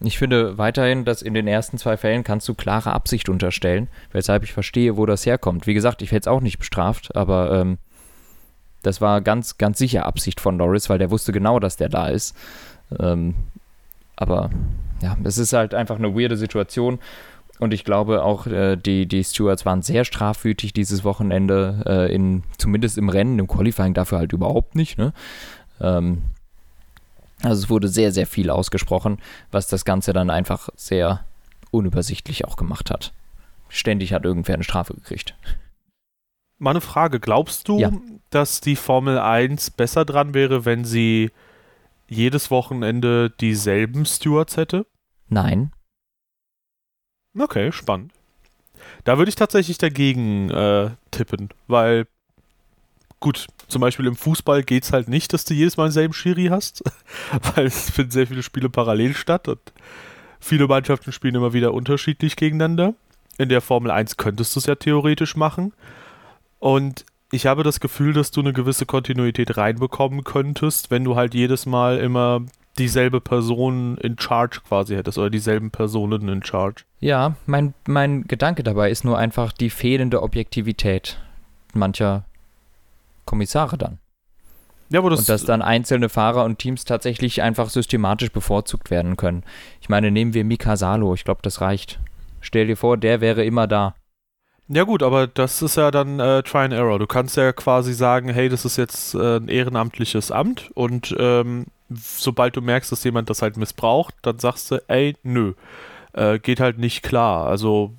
ich 0.00 0.18
finde 0.18 0.58
weiterhin, 0.58 1.04
dass 1.04 1.22
in 1.22 1.34
den 1.34 1.46
ersten 1.46 1.78
zwei 1.78 1.96
Fällen 1.96 2.24
kannst 2.24 2.48
du 2.48 2.54
klare 2.54 2.92
Absicht 2.92 3.28
unterstellen, 3.28 3.88
weshalb 4.10 4.42
ich 4.42 4.52
verstehe, 4.52 4.96
wo 4.96 5.06
das 5.06 5.24
herkommt. 5.24 5.66
Wie 5.66 5.74
gesagt, 5.74 6.02
ich 6.02 6.10
hätte 6.10 6.28
es 6.28 6.28
auch 6.28 6.40
nicht 6.40 6.58
bestraft, 6.58 7.14
aber 7.14 7.52
ähm, 7.52 7.78
das 8.82 9.00
war 9.00 9.20
ganz, 9.20 9.58
ganz 9.58 9.78
sicher 9.78 10.06
Absicht 10.06 10.40
von 10.40 10.56
Norris, 10.56 10.88
weil 10.88 10.98
der 10.98 11.10
wusste 11.10 11.32
genau, 11.32 11.58
dass 11.60 11.76
der 11.76 11.88
da 11.88 12.08
ist. 12.08 12.36
Ähm, 12.98 13.34
aber 14.16 14.50
ja, 15.00 15.16
es 15.24 15.38
ist 15.38 15.52
halt 15.52 15.74
einfach 15.74 15.96
eine 15.96 16.14
weirde 16.14 16.36
Situation. 16.36 16.98
Und 17.58 17.72
ich 17.72 17.84
glaube 17.84 18.24
auch, 18.24 18.46
äh, 18.46 18.76
die, 18.76 19.06
die 19.06 19.22
Stewards 19.22 19.64
waren 19.64 19.82
sehr 19.82 20.04
strafwütig 20.04 20.72
dieses 20.72 21.04
Wochenende, 21.04 21.84
äh, 21.86 22.14
in, 22.14 22.42
zumindest 22.58 22.98
im 22.98 23.08
Rennen, 23.08 23.38
im 23.38 23.46
Qualifying 23.46 23.94
dafür 23.94 24.18
halt 24.18 24.32
überhaupt 24.32 24.74
nicht. 24.74 24.98
Ne? 24.98 25.12
Ähm, 25.80 26.22
also 27.42 27.62
es 27.62 27.70
wurde 27.70 27.88
sehr, 27.88 28.12
sehr 28.12 28.26
viel 28.26 28.50
ausgesprochen, 28.50 29.18
was 29.50 29.68
das 29.68 29.84
Ganze 29.84 30.12
dann 30.12 30.30
einfach 30.30 30.70
sehr 30.76 31.24
unübersichtlich 31.70 32.44
auch 32.44 32.56
gemacht 32.56 32.90
hat. 32.90 33.12
Ständig 33.68 34.12
hat 34.12 34.24
irgendwer 34.24 34.54
eine 34.54 34.64
Strafe 34.64 34.94
gekriegt. 34.94 35.34
Meine 36.62 36.80
Frage, 36.80 37.18
glaubst 37.18 37.66
du, 37.66 37.80
ja. 37.80 37.90
dass 38.30 38.60
die 38.60 38.76
Formel 38.76 39.18
1 39.18 39.72
besser 39.72 40.04
dran 40.04 40.32
wäre, 40.32 40.64
wenn 40.64 40.84
sie 40.84 41.32
jedes 42.08 42.52
Wochenende 42.52 43.30
dieselben 43.30 44.06
Stewards 44.06 44.56
hätte? 44.56 44.86
Nein. 45.28 45.72
Okay, 47.36 47.72
spannend. 47.72 48.12
Da 49.02 49.18
würde 49.18 49.30
ich 49.30 49.34
tatsächlich 49.34 49.76
dagegen 49.78 50.50
äh, 50.50 50.90
tippen, 51.10 51.48
weil 51.66 52.06
gut, 53.18 53.48
zum 53.66 53.80
Beispiel 53.80 54.06
im 54.06 54.14
Fußball 54.14 54.62
geht 54.62 54.84
es 54.84 54.92
halt 54.92 55.08
nicht, 55.08 55.32
dass 55.32 55.44
du 55.44 55.54
jedes 55.54 55.76
Mal 55.76 55.86
denselben 55.86 56.14
Schiri 56.14 56.46
hast, 56.46 56.84
weil 57.56 57.66
es 57.66 57.90
finden 57.90 58.12
sehr 58.12 58.28
viele 58.28 58.44
Spiele 58.44 58.70
parallel 58.70 59.16
statt 59.16 59.48
und 59.48 59.72
viele 60.38 60.68
Mannschaften 60.68 61.10
spielen 61.10 61.34
immer 61.34 61.54
wieder 61.54 61.74
unterschiedlich 61.74 62.36
gegeneinander. 62.36 62.94
In 63.36 63.48
der 63.48 63.62
Formel 63.62 63.90
1 63.90 64.16
könntest 64.16 64.54
du 64.54 64.60
es 64.60 64.66
ja 64.66 64.76
theoretisch 64.76 65.34
machen. 65.34 65.72
Und 66.62 67.06
ich 67.32 67.46
habe 67.46 67.64
das 67.64 67.80
Gefühl, 67.80 68.12
dass 68.12 68.30
du 68.30 68.40
eine 68.40 68.52
gewisse 68.52 68.86
Kontinuität 68.86 69.56
reinbekommen 69.56 70.22
könntest, 70.22 70.92
wenn 70.92 71.02
du 71.02 71.16
halt 71.16 71.34
jedes 71.34 71.66
Mal 71.66 71.98
immer 71.98 72.42
dieselbe 72.78 73.20
Person 73.20 73.96
in 73.98 74.16
Charge 74.16 74.60
quasi 74.68 74.94
hättest 74.94 75.18
oder 75.18 75.28
dieselben 75.28 75.72
Personen 75.72 76.28
in 76.28 76.44
Charge. 76.44 76.84
Ja, 77.00 77.34
mein, 77.46 77.74
mein 77.88 78.28
Gedanke 78.28 78.62
dabei 78.62 78.92
ist 78.92 79.04
nur 79.04 79.18
einfach 79.18 79.50
die 79.50 79.70
fehlende 79.70 80.22
Objektivität 80.22 81.18
mancher 81.74 82.26
Kommissare 83.24 83.76
dann. 83.76 83.98
Ja, 84.88 85.00
aber 85.00 85.10
das 85.10 85.20
und 85.20 85.30
dass 85.30 85.44
dann 85.44 85.62
einzelne 85.62 86.08
Fahrer 86.08 86.44
und 86.44 86.60
Teams 86.60 86.84
tatsächlich 86.84 87.42
einfach 87.42 87.70
systematisch 87.70 88.30
bevorzugt 88.30 88.88
werden 88.92 89.16
können. 89.16 89.42
Ich 89.80 89.88
meine, 89.88 90.12
nehmen 90.12 90.32
wir 90.32 90.44
Mika 90.44 90.76
Salo, 90.76 91.12
ich 91.14 91.24
glaube, 91.24 91.40
das 91.42 91.60
reicht. 91.60 91.98
Stell 92.40 92.68
dir 92.68 92.76
vor, 92.76 92.98
der 92.98 93.20
wäre 93.20 93.44
immer 93.44 93.66
da. 93.66 93.96
Ja 94.74 94.84
gut, 94.84 95.02
aber 95.02 95.26
das 95.26 95.60
ist 95.60 95.76
ja 95.76 95.90
dann 95.90 96.18
äh, 96.18 96.42
Try 96.42 96.60
and 96.60 96.72
Error. 96.72 96.98
Du 96.98 97.06
kannst 97.06 97.36
ja 97.36 97.52
quasi 97.52 97.92
sagen, 97.92 98.30
hey, 98.30 98.48
das 98.48 98.64
ist 98.64 98.78
jetzt 98.78 99.14
äh, 99.14 99.36
ein 99.36 99.48
ehrenamtliches 99.48 100.30
Amt 100.30 100.70
und 100.72 101.14
ähm, 101.18 101.66
sobald 101.90 102.56
du 102.56 102.62
merkst, 102.62 102.90
dass 102.90 103.04
jemand 103.04 103.28
das 103.28 103.42
halt 103.42 103.58
missbraucht, 103.58 104.14
dann 104.22 104.38
sagst 104.38 104.70
du, 104.70 104.82
ey, 104.88 105.14
nö, 105.24 105.52
äh, 106.14 106.38
geht 106.38 106.58
halt 106.58 106.78
nicht 106.78 107.02
klar. 107.02 107.48
Also 107.48 107.92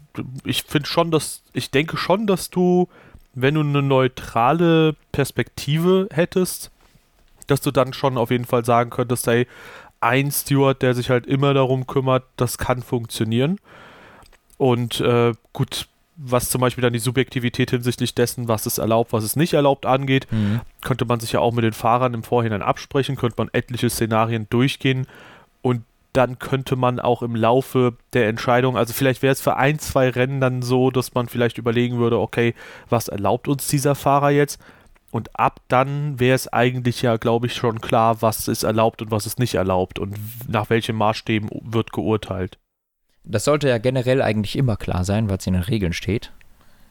ich 0.46 0.64
finde 0.64 0.90
schon, 0.90 1.12
dass, 1.12 1.44
ich 1.54 1.70
denke 1.70 1.96
schon, 1.96 2.26
dass 2.26 2.50
du, 2.50 2.88
wenn 3.36 3.54
du 3.54 3.62
eine 3.62 3.84
neutrale 3.84 4.96
Perspektive 5.12 6.08
hättest, 6.12 6.72
dass 7.46 7.62
du 7.62 7.70
dann 7.70 7.94
schon 7.94 8.18
auf 8.18 8.32
jeden 8.32 8.46
Fall 8.46 8.66
sagen 8.66 8.90
könntest, 8.90 9.28
ey, 9.28 9.46
ein 10.02 10.32
Steward, 10.32 10.82
der 10.82 10.96
sich 10.96 11.12
halt 11.12 11.28
immer 11.28 11.54
darum 11.54 11.86
kümmert, 11.86 12.24
das 12.36 12.58
kann 12.58 12.82
funktionieren. 12.82 13.60
Und 14.58 15.02
äh, 15.02 15.34
gut, 15.52 15.88
was 16.16 16.50
zum 16.50 16.62
Beispiel 16.62 16.82
dann 16.82 16.94
die 16.94 17.00
Subjektivität 17.00 17.72
hinsichtlich 17.72 18.14
dessen, 18.14 18.48
was 18.48 18.66
es 18.66 18.78
erlaubt, 18.78 19.14
was 19.14 19.24
es 19.24 19.36
nicht 19.36 19.54
erlaubt 19.54 19.86
angeht, 19.86 20.28
mhm. 20.32 20.62
könnte 20.82 21.06
man 21.06 21.20
sich 21.20 21.32
ja 21.32 21.40
auch 21.40 21.54
mit 21.54 21.64
den 21.64 21.74
Fahrern 21.74 22.14
im 22.14 22.24
Vorhinein 22.24 22.62
absprechen, 22.62 23.16
könnte 23.16 23.36
man 23.38 23.50
etliche 23.52 23.90
Szenarien 23.90 24.48
durchgehen 24.50 25.08
und 25.62 25.84
dann 26.14 26.38
könnte 26.38 26.76
man 26.76 27.00
auch 27.00 27.24
im 27.24 27.36
Laufe 27.36 27.98
der 28.14 28.28
Entscheidung, 28.28 28.78
also 28.78 28.94
vielleicht 28.94 29.24
wäre 29.24 29.34
es 29.34 29.42
für 29.42 29.58
ein, 29.58 29.80
zwei 29.80 30.10
Rennen 30.10 30.40
dann 30.40 30.62
so, 30.62 30.92
dass 30.92 31.16
man 31.16 31.28
vielleicht 31.28 31.58
überlegen 31.58 31.98
würde, 31.98 32.20
okay, 32.20 32.54
was 32.88 33.08
erlaubt 33.08 33.48
uns 33.48 33.68
dieser 33.68 33.96
Fahrer 33.96 34.30
jetzt? 34.30 34.62
Und 35.10 35.40
ab 35.40 35.60
dann 35.68 36.20
wäre 36.20 36.36
es 36.36 36.52
eigentlich 36.52 37.02
ja, 37.02 37.18
glaube 37.18 37.48
ich, 37.48 37.56
schon 37.56 37.82
klar, 37.82 38.22
was 38.22 38.48
ist 38.48 38.64
erlaubt 38.64 39.02
und 39.02 39.12
was 39.12 39.26
ist 39.26 39.40
nicht 39.40 39.56
erlaubt 39.56 40.00
und 40.00 40.18
nach 40.48 40.70
welchen 40.70 40.96
Maßstäben 40.96 41.50
wird 41.64 41.92
geurteilt. 41.92 42.58
Das 43.24 43.46
sollte 43.46 43.70
ja 43.70 43.78
generell 43.78 44.22
eigentlich 44.22 44.58
immer 44.58 44.76
klar 44.76 45.06
sein, 45.06 45.30
weil 45.30 45.38
es 45.38 45.48
in 45.48 45.54
den 45.54 45.64
Regeln 45.64 45.94
steht. 45.94 46.32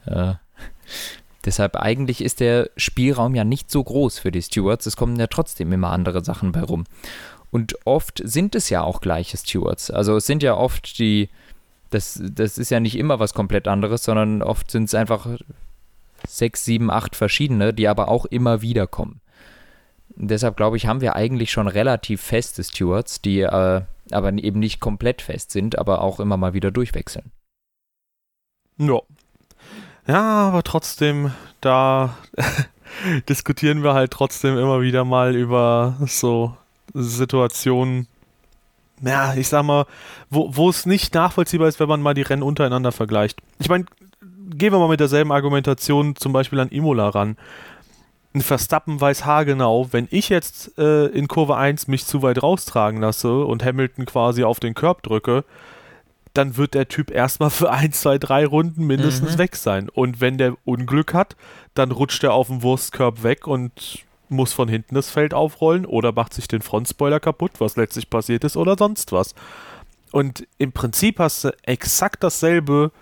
Äh, 0.07 0.35
deshalb 1.45 1.77
eigentlich 1.77 2.23
ist 2.23 2.41
der 2.41 2.71
Spielraum 2.77 3.35
ja 3.35 3.45
nicht 3.45 3.71
so 3.71 3.83
groß 3.85 4.19
für 4.19 4.33
die 4.33 4.43
Stewards. 4.43 4.87
Es 4.87 4.97
kommen 4.97 5.17
ja 5.17 5.27
trotzdem 5.27 5.73
immer 5.73 5.91
andere 5.91 6.25
Sachen 6.25 6.53
bei 6.53 6.63
rum. 6.63 6.85
Und 7.51 7.75
oft 7.85 8.23
sind 8.25 8.55
es 8.55 8.71
ja 8.71 8.83
auch 8.83 9.01
gleiche 9.03 9.37
Stewards. 9.37 9.91
Also 9.91 10.17
es 10.17 10.27
sind 10.27 10.43
ja 10.43 10.57
oft 10.57 10.99
die, 10.99 11.29
das, 11.91 12.19
das 12.23 12.57
ist 12.57 12.71
ja 12.71 12.81
nicht 12.81 12.97
immer 12.97 13.19
was 13.19 13.35
komplett 13.35 13.69
anderes, 13.69 14.05
sondern 14.05 14.43
oft 14.43 14.71
sind 14.71 14.85
es 14.85 14.95
einfach 14.95 15.27
sechs, 16.27 16.65
sieben, 16.65 16.91
acht 16.91 17.15
verschiedene, 17.15 17.75
die 17.75 17.89
aber 17.89 18.09
auch 18.09 18.25
immer 18.25 18.63
wieder 18.63 18.87
kommen. 18.87 19.21
Deshalb 20.15 20.57
glaube 20.57 20.77
ich, 20.77 20.87
haben 20.87 21.01
wir 21.01 21.17
eigentlich 21.17 21.51
schon 21.51 21.69
relativ 21.69 22.23
feste 22.23 22.65
Stewards, 22.65 23.21
die 23.21 23.41
äh, 23.41 23.83
aber 24.15 24.33
eben 24.33 24.59
nicht 24.59 24.81
komplett 24.81 25.23
fest 25.23 25.51
sind, 25.51 25.79
aber 25.79 26.01
auch 26.01 26.21
immer 26.21 26.37
mal 26.37 26.55
wieder 26.55 26.71
durchwechseln. 26.71 27.31
Ja. 28.79 29.01
Ja, 30.07 30.49
aber 30.49 30.63
trotzdem, 30.63 31.33
da 31.61 32.17
diskutieren 33.29 33.83
wir 33.83 33.95
halt 33.95 34.11
trotzdem 34.11 34.59
immer 34.59 34.81
wieder 34.81 35.05
mal 35.05 35.37
über 35.37 35.97
so 36.07 36.57
Situationen, 36.95 38.09
ja, 39.01 39.35
ich 39.35 39.49
sag 39.49 39.65
mal, 39.65 39.87
wo, 40.31 40.57
wo 40.57 40.69
es 40.71 40.87
nicht 40.87 41.15
nachvollziehbar 41.15 41.69
ist, 41.69 41.81
wenn 41.81 41.89
man 41.89 42.03
mal 42.03 42.15
die 42.15 42.23
Rennen 42.23 42.43
untereinander 42.43 42.93
vergleicht. 42.93 43.41
Ich 43.59 43.69
meine, 43.69 43.85
gehen 44.51 44.73
wir 44.73 44.79
mal 44.79 44.89
mit 44.89 45.01
derselben 45.01 45.33
Argumentation 45.33 46.17
zum 46.17 46.33
Beispiel 46.33 46.61
an 46.61 46.69
Imola 46.69 47.09
ran 47.09 47.37
ein 48.35 48.41
Verstappen 48.41 49.01
weiß 49.01 49.25
haargenau, 49.25 49.89
wenn 49.93 50.09
ich 50.11 50.29
jetzt 50.29 50.79
äh, 50.79 51.07
in 51.07 51.29
Kurve 51.29 51.57
1 51.57 51.87
mich 51.89 52.07
zu 52.07 52.23
weit 52.23 52.43
raustragen 52.43 53.01
lasse 53.01 53.45
und 53.45 53.65
Hamilton 53.65 54.07
quasi 54.07 54.45
auf 54.45 54.59
den 54.59 54.75
Körb 54.75 55.03
drücke, 55.03 55.45
dann 56.33 56.57
wird 56.57 56.75
der 56.75 56.89
Typ 56.89 57.11
erstmal 57.11 57.51
für 57.51 57.71
1, 57.71 58.01
2, 58.01 58.19
3 58.19 58.47
Runden 58.47 58.87
mindestens 58.87 59.35
mhm. 59.35 59.39
weg 59.39 59.57
sein. 59.57 59.89
Und 59.91 60.21
wenn 60.21 60.39
der 60.39 60.57
Unglück 60.65 61.13
hat, 61.13 61.37
dann 61.75 61.91
rutscht 61.91 62.25
er 62.25 62.33
auf 62.33 62.47
dem 62.47 62.63
Wurstkörb 62.63 63.23
weg 63.23 63.47
und 63.47 64.05
muss 64.31 64.55
von 64.55 64.69
hinten 64.69 64.95
das 64.95 65.11
Feld 65.11 65.35
aufrollen 65.35 65.85
oder 65.85 66.13
macht 66.13 66.33
sich 66.33 66.49
den 66.49 66.63
Frontspoiler 66.63 67.21
kaputt, 67.21 67.53
was 67.59 67.77
letztlich 67.77 68.09
passiert 68.09 68.45
ist, 68.45 68.57
oder 68.57 68.77
sonst 68.79 69.13
was. 69.13 69.35
Und 70.11 70.47
im 70.57 70.73
Prinzip 70.73 71.19
hast 71.19 71.45
du 71.45 71.55
exakt 71.65 72.25
dasselbe 72.25 72.93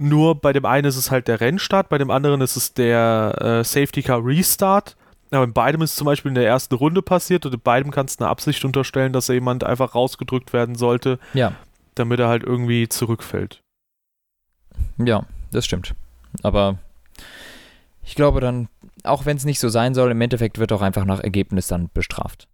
nur 0.00 0.34
bei 0.34 0.52
dem 0.52 0.64
einen 0.64 0.86
ist 0.86 0.96
es 0.96 1.10
halt 1.10 1.28
der 1.28 1.40
Rennstart, 1.40 1.88
bei 1.88 1.98
dem 1.98 2.10
anderen 2.10 2.40
ist 2.40 2.56
es 2.56 2.72
der 2.72 3.34
äh, 3.40 3.64
Safety 3.64 4.02
Car 4.02 4.24
Restart. 4.24 4.96
Aber 5.30 5.44
in 5.44 5.52
beidem 5.52 5.82
ist 5.82 5.90
es 5.90 5.96
zum 5.96 6.06
Beispiel 6.06 6.30
in 6.30 6.34
der 6.34 6.46
ersten 6.46 6.74
Runde 6.74 7.02
passiert 7.02 7.46
und 7.46 7.54
in 7.54 7.60
beidem 7.60 7.92
kannst 7.92 8.18
du 8.18 8.24
eine 8.24 8.30
Absicht 8.30 8.64
unterstellen, 8.64 9.12
dass 9.12 9.28
jemand 9.28 9.62
einfach 9.62 9.94
rausgedrückt 9.94 10.52
werden 10.52 10.74
sollte, 10.74 11.20
ja. 11.34 11.52
damit 11.94 12.18
er 12.18 12.28
halt 12.28 12.42
irgendwie 12.42 12.88
zurückfällt. 12.88 13.62
Ja, 14.98 15.24
das 15.52 15.66
stimmt. 15.66 15.94
Aber 16.42 16.78
ich 18.02 18.16
glaube 18.16 18.40
dann, 18.40 18.68
auch 19.04 19.24
wenn 19.24 19.36
es 19.36 19.44
nicht 19.44 19.60
so 19.60 19.68
sein 19.68 19.94
soll, 19.94 20.10
im 20.10 20.20
Endeffekt 20.20 20.58
wird 20.58 20.72
auch 20.72 20.82
einfach 20.82 21.04
nach 21.04 21.20
Ergebnis 21.20 21.68
dann 21.68 21.90
bestraft. 21.94 22.48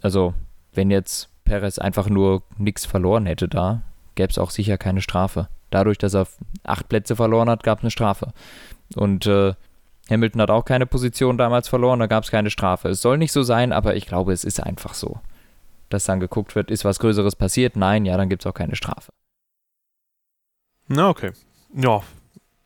Also, 0.00 0.34
wenn 0.72 0.90
jetzt 0.90 1.28
Perez 1.44 1.78
einfach 1.78 2.08
nur 2.08 2.42
nichts 2.58 2.84
verloren 2.84 3.26
hätte 3.26 3.48
da, 3.48 3.82
gäbe 4.16 4.30
es 4.30 4.38
auch 4.38 4.50
sicher 4.50 4.78
keine 4.78 5.02
Strafe. 5.02 5.48
Dadurch, 5.72 5.98
dass 5.98 6.14
er 6.14 6.26
acht 6.64 6.88
Plätze 6.88 7.16
verloren 7.16 7.50
hat, 7.50 7.62
gab 7.62 7.78
es 7.78 7.84
eine 7.84 7.90
Strafe. 7.90 8.32
Und 8.94 9.26
äh, 9.26 9.54
Hamilton 10.10 10.40
hat 10.42 10.50
auch 10.50 10.64
keine 10.64 10.86
Position 10.86 11.38
damals 11.38 11.68
verloren, 11.68 12.00
da 12.00 12.06
gab 12.06 12.24
es 12.24 12.30
keine 12.30 12.50
Strafe. 12.50 12.88
Es 12.88 13.02
soll 13.02 13.18
nicht 13.18 13.32
so 13.32 13.42
sein, 13.42 13.72
aber 13.72 13.96
ich 13.96 14.06
glaube, 14.06 14.32
es 14.32 14.44
ist 14.44 14.62
einfach 14.62 14.94
so. 14.94 15.20
Dass 15.88 16.04
dann 16.04 16.20
geguckt 16.20 16.54
wird, 16.54 16.70
ist 16.70 16.84
was 16.84 16.98
Größeres 16.98 17.36
passiert? 17.36 17.76
Nein, 17.76 18.04
ja, 18.04 18.16
dann 18.16 18.28
gibt 18.28 18.42
es 18.42 18.46
auch 18.46 18.54
keine 18.54 18.76
Strafe. 18.76 19.12
Na, 20.88 21.08
okay. 21.08 21.32
Ja, 21.74 22.02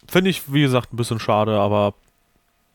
finde 0.08 0.30
ich, 0.30 0.52
wie 0.52 0.62
gesagt, 0.62 0.92
ein 0.92 0.96
bisschen 0.96 1.20
schade, 1.20 1.58
aber 1.58 1.94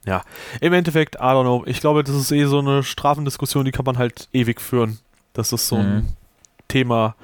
ja, 0.06 0.24
im 0.62 0.74
Endeffekt, 0.74 1.16
I 1.16 1.20
don't 1.20 1.44
know. 1.44 1.64
Ich 1.66 1.80
glaube, 1.80 2.04
das 2.04 2.16
ist 2.16 2.32
eh 2.32 2.46
so 2.46 2.60
eine 2.60 2.84
Strafendiskussion, 2.84 3.66
die 3.66 3.72
kann 3.72 3.86
man 3.86 3.98
halt 3.98 4.30
ewig 4.34 4.60
führen. 4.60 5.00
Das 5.34 5.54
ist 5.54 5.68
so 5.68 5.76
ein 5.76 5.96
mhm. 5.96 6.08
Thema, 6.68 7.16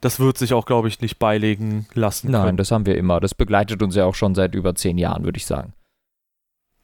das 0.00 0.20
wird 0.20 0.38
sich 0.38 0.54
auch, 0.54 0.66
glaube 0.66 0.88
ich, 0.88 1.00
nicht 1.00 1.18
beilegen 1.18 1.86
lassen. 1.94 2.30
Nein, 2.30 2.44
können. 2.44 2.56
das 2.56 2.70
haben 2.70 2.86
wir 2.86 2.96
immer. 2.96 3.20
Das 3.20 3.34
begleitet 3.34 3.82
uns 3.82 3.94
ja 3.94 4.04
auch 4.06 4.14
schon 4.14 4.34
seit 4.34 4.54
über 4.54 4.74
zehn 4.74 4.98
Jahren, 4.98 5.24
würde 5.24 5.36
ich 5.36 5.46
sagen. 5.46 5.72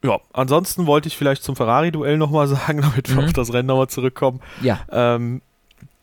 Ja, 0.05 0.21
ansonsten 0.33 0.87
wollte 0.87 1.09
ich 1.09 1.17
vielleicht 1.17 1.43
zum 1.43 1.57
Ferrari-Duell 1.57 2.19
nochmal 2.19 2.47
sagen, 2.47 2.83
damit 2.83 3.09
wir 3.09 3.21
mhm. 3.21 3.29
auf 3.29 3.33
das 3.33 3.53
Rennen 3.53 3.69
nochmal 3.69 3.89
zurückkommen. 3.89 4.41
Ja. 4.63 4.81
Ähm, 4.91 5.43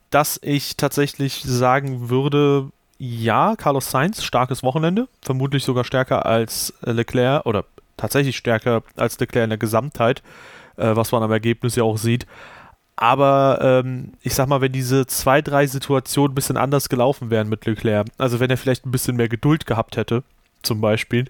dass 0.09 0.39
ich 0.43 0.77
tatsächlich 0.77 1.41
sagen 1.43 2.09
würde, 2.09 2.69
ja, 2.97 3.55
Carlos 3.55 3.89
Sainz, 3.89 4.23
starkes 4.23 4.63
Wochenende, 4.63 5.07
vermutlich 5.21 5.63
sogar 5.63 5.83
stärker 5.83 6.25
als 6.25 6.73
Leclerc 6.81 7.45
oder 7.45 7.65
tatsächlich 7.97 8.37
stärker 8.37 8.83
als 8.95 9.19
Leclerc 9.19 9.43
in 9.43 9.49
der 9.49 9.57
Gesamtheit, 9.57 10.21
äh, 10.77 10.95
was 10.95 11.11
man 11.11 11.23
am 11.23 11.31
Ergebnis 11.31 11.75
ja 11.75 11.83
auch 11.83 11.97
sieht. 11.97 12.27
Aber 13.03 13.59
ähm, 13.61 14.13
ich 14.21 14.33
sag 14.33 14.47
mal, 14.47 14.61
wenn 14.61 14.71
diese 14.71 15.05
zwei, 15.05 15.41
drei 15.41 15.67
Situationen 15.67 16.31
ein 16.31 16.35
bisschen 16.35 16.55
anders 16.55 16.87
gelaufen 16.87 17.31
wären 17.31 17.49
mit 17.49 17.65
Leclerc, 17.65 18.07
also 18.17 18.39
wenn 18.39 18.49
er 18.49 18.55
vielleicht 18.55 18.85
ein 18.85 18.91
bisschen 18.91 19.17
mehr 19.17 19.27
Geduld 19.27 19.65
gehabt 19.65 19.97
hätte, 19.97 20.23
zum 20.61 20.79
Beispiel, 20.79 21.25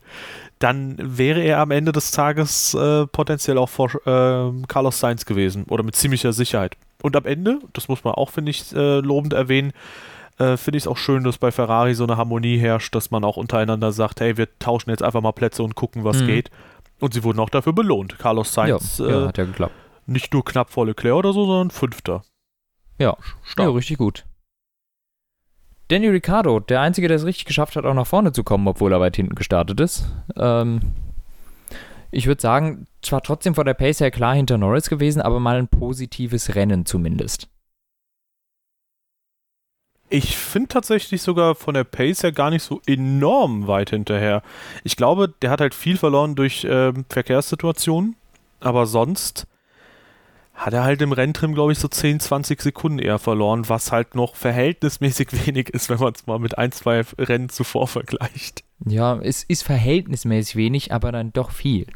dann 0.60 0.98
wäre 1.00 1.42
er 1.42 1.58
am 1.58 1.72
Ende 1.72 1.92
des 1.92 2.12
Tages 2.12 2.76
äh, 2.76 3.08
potenziell 3.08 3.58
auch 3.58 3.70
vor 3.70 3.90
äh, 4.06 4.52
Carlos 4.68 5.00
Sainz 5.00 5.26
gewesen 5.26 5.64
oder 5.68 5.82
mit 5.82 5.96
ziemlicher 5.96 6.32
Sicherheit. 6.32 6.78
Und 7.02 7.16
am 7.16 7.26
Ende, 7.26 7.58
das 7.74 7.88
muss 7.88 8.04
man 8.04 8.14
auch, 8.14 8.30
finde 8.30 8.52
ich, 8.52 8.72
äh, 8.76 9.00
lobend 9.00 9.34
erwähnen, 9.34 9.74
äh, 10.38 10.58
finde 10.58 10.78
ich 10.78 10.84
es 10.84 10.88
auch 10.88 10.98
schön, 10.98 11.24
dass 11.24 11.40
bei 11.40 11.52
Ferrari 11.52 11.96
so 11.96 12.04
eine 12.04 12.18
Harmonie 12.18 12.60
herrscht, 12.60 12.94
dass 12.94 13.10
man 13.10 13.24
auch 13.24 13.36
untereinander 13.36 13.92
sagt, 13.92 14.22
hey, 14.22 14.38
wir 14.38 14.48
tauschen 14.60 14.92
jetzt 14.92 15.02
einfach 15.02 15.22
mal 15.22 15.32
Plätze 15.32 15.64
und 15.64 15.74
gucken, 15.74 16.04
was 16.04 16.22
mhm. 16.22 16.28
geht. 16.28 16.52
Und 17.00 17.16
sie 17.16 17.24
wurden 17.24 17.40
auch 17.40 17.50
dafür 17.50 17.74
belohnt. 17.74 18.20
Carlos 18.20 18.54
Sainz 18.54 19.00
ja, 19.00 19.08
ja, 19.08 19.24
äh, 19.24 19.28
hat 19.30 19.40
ja 19.40 19.46
geklappt. 19.46 19.74
Nicht 20.06 20.34
nur 20.34 20.44
knapp 20.44 20.70
vor 20.72 20.86
Leclerc 20.86 21.16
oder 21.16 21.34
so, 21.34 21.46
sondern 21.46 21.72
Fünfter. 21.72 22.24
Ja, 23.00 23.18
Stark. 23.44 23.68
ja 23.68 23.74
richtig 23.76 23.98
gut. 23.98 24.26
Danny 25.90 26.08
Ricciardo, 26.08 26.60
der 26.60 26.82
Einzige, 26.82 27.08
der 27.08 27.18
es 27.18 27.26
richtig 27.26 27.46
geschafft 27.46 27.76
hat, 27.76 27.86
auch 27.86 27.94
nach 27.94 28.08
vorne 28.08 28.32
zu 28.32 28.44
kommen, 28.44 28.68
obwohl 28.68 28.92
er 28.94 29.00
weit 29.00 29.16
hinten 29.16 29.36
gestartet 29.36 29.80
ist. 29.80 30.06
Ähm, 30.36 30.80
ich 32.10 32.28
würde 32.28 32.42
sagen, 32.42 32.88
zwar 33.02 33.22
trotzdem 33.22 33.56
vor 33.56 33.66
der 33.66 33.74
Pace 33.74 34.00
her 34.00 34.12
klar 34.12 34.36
hinter 34.36 34.58
Norris 34.58 34.90
gewesen, 34.90 35.22
aber 35.22 35.40
mal 35.40 35.58
ein 35.58 35.68
positives 35.68 36.56
Rennen 36.56 36.86
zumindest. 36.86 37.50
Ich 40.10 40.38
finde 40.38 40.68
tatsächlich 40.68 41.24
sogar 41.24 41.56
von 41.56 41.74
der 41.74 41.86
Pace 41.86 42.22
her 42.22 42.32
gar 42.32 42.52
nicht 42.52 42.62
so 42.62 42.82
enorm 42.86 43.68
weit 43.68 43.90
hinterher. 43.90 44.44
Ich 44.84 44.96
glaube, 44.96 45.28
der 45.42 45.50
hat 45.50 45.60
halt 45.60 45.74
viel 45.74 45.98
verloren 45.98 46.36
durch 46.36 46.64
äh, 46.66 46.94
Verkehrssituationen, 47.10 48.16
aber 48.60 48.86
sonst 48.86 49.48
hat 50.54 50.74
er 50.74 50.84
halt 50.84 51.02
im 51.02 51.12
Renntrim, 51.12 51.54
glaube 51.54 51.72
ich, 51.72 51.80
so 51.80 51.88
10, 51.88 52.20
20 52.20 52.62
Sekunden 52.62 53.00
eher 53.00 53.20
verloren, 53.20 53.68
was 53.70 53.92
halt 53.92 54.16
noch 54.16 54.36
verhältnismäßig 54.36 55.30
wenig 55.46 55.70
ist, 55.70 55.90
wenn 55.90 56.00
man 56.00 56.14
es 56.14 56.28
mal 56.28 56.40
mit 56.40 56.58
ein, 56.58 56.72
zwei 56.72 57.02
Rennen 57.18 57.50
zuvor 57.50 57.88
vergleicht. 57.88 58.64
Ja, 58.86 59.20
es 59.20 59.44
ist 59.44 59.64
verhältnismäßig 59.64 60.56
wenig, 60.56 60.92
aber 60.92 61.12
dann 61.12 61.34
doch 61.34 61.52
viel. 61.52 61.88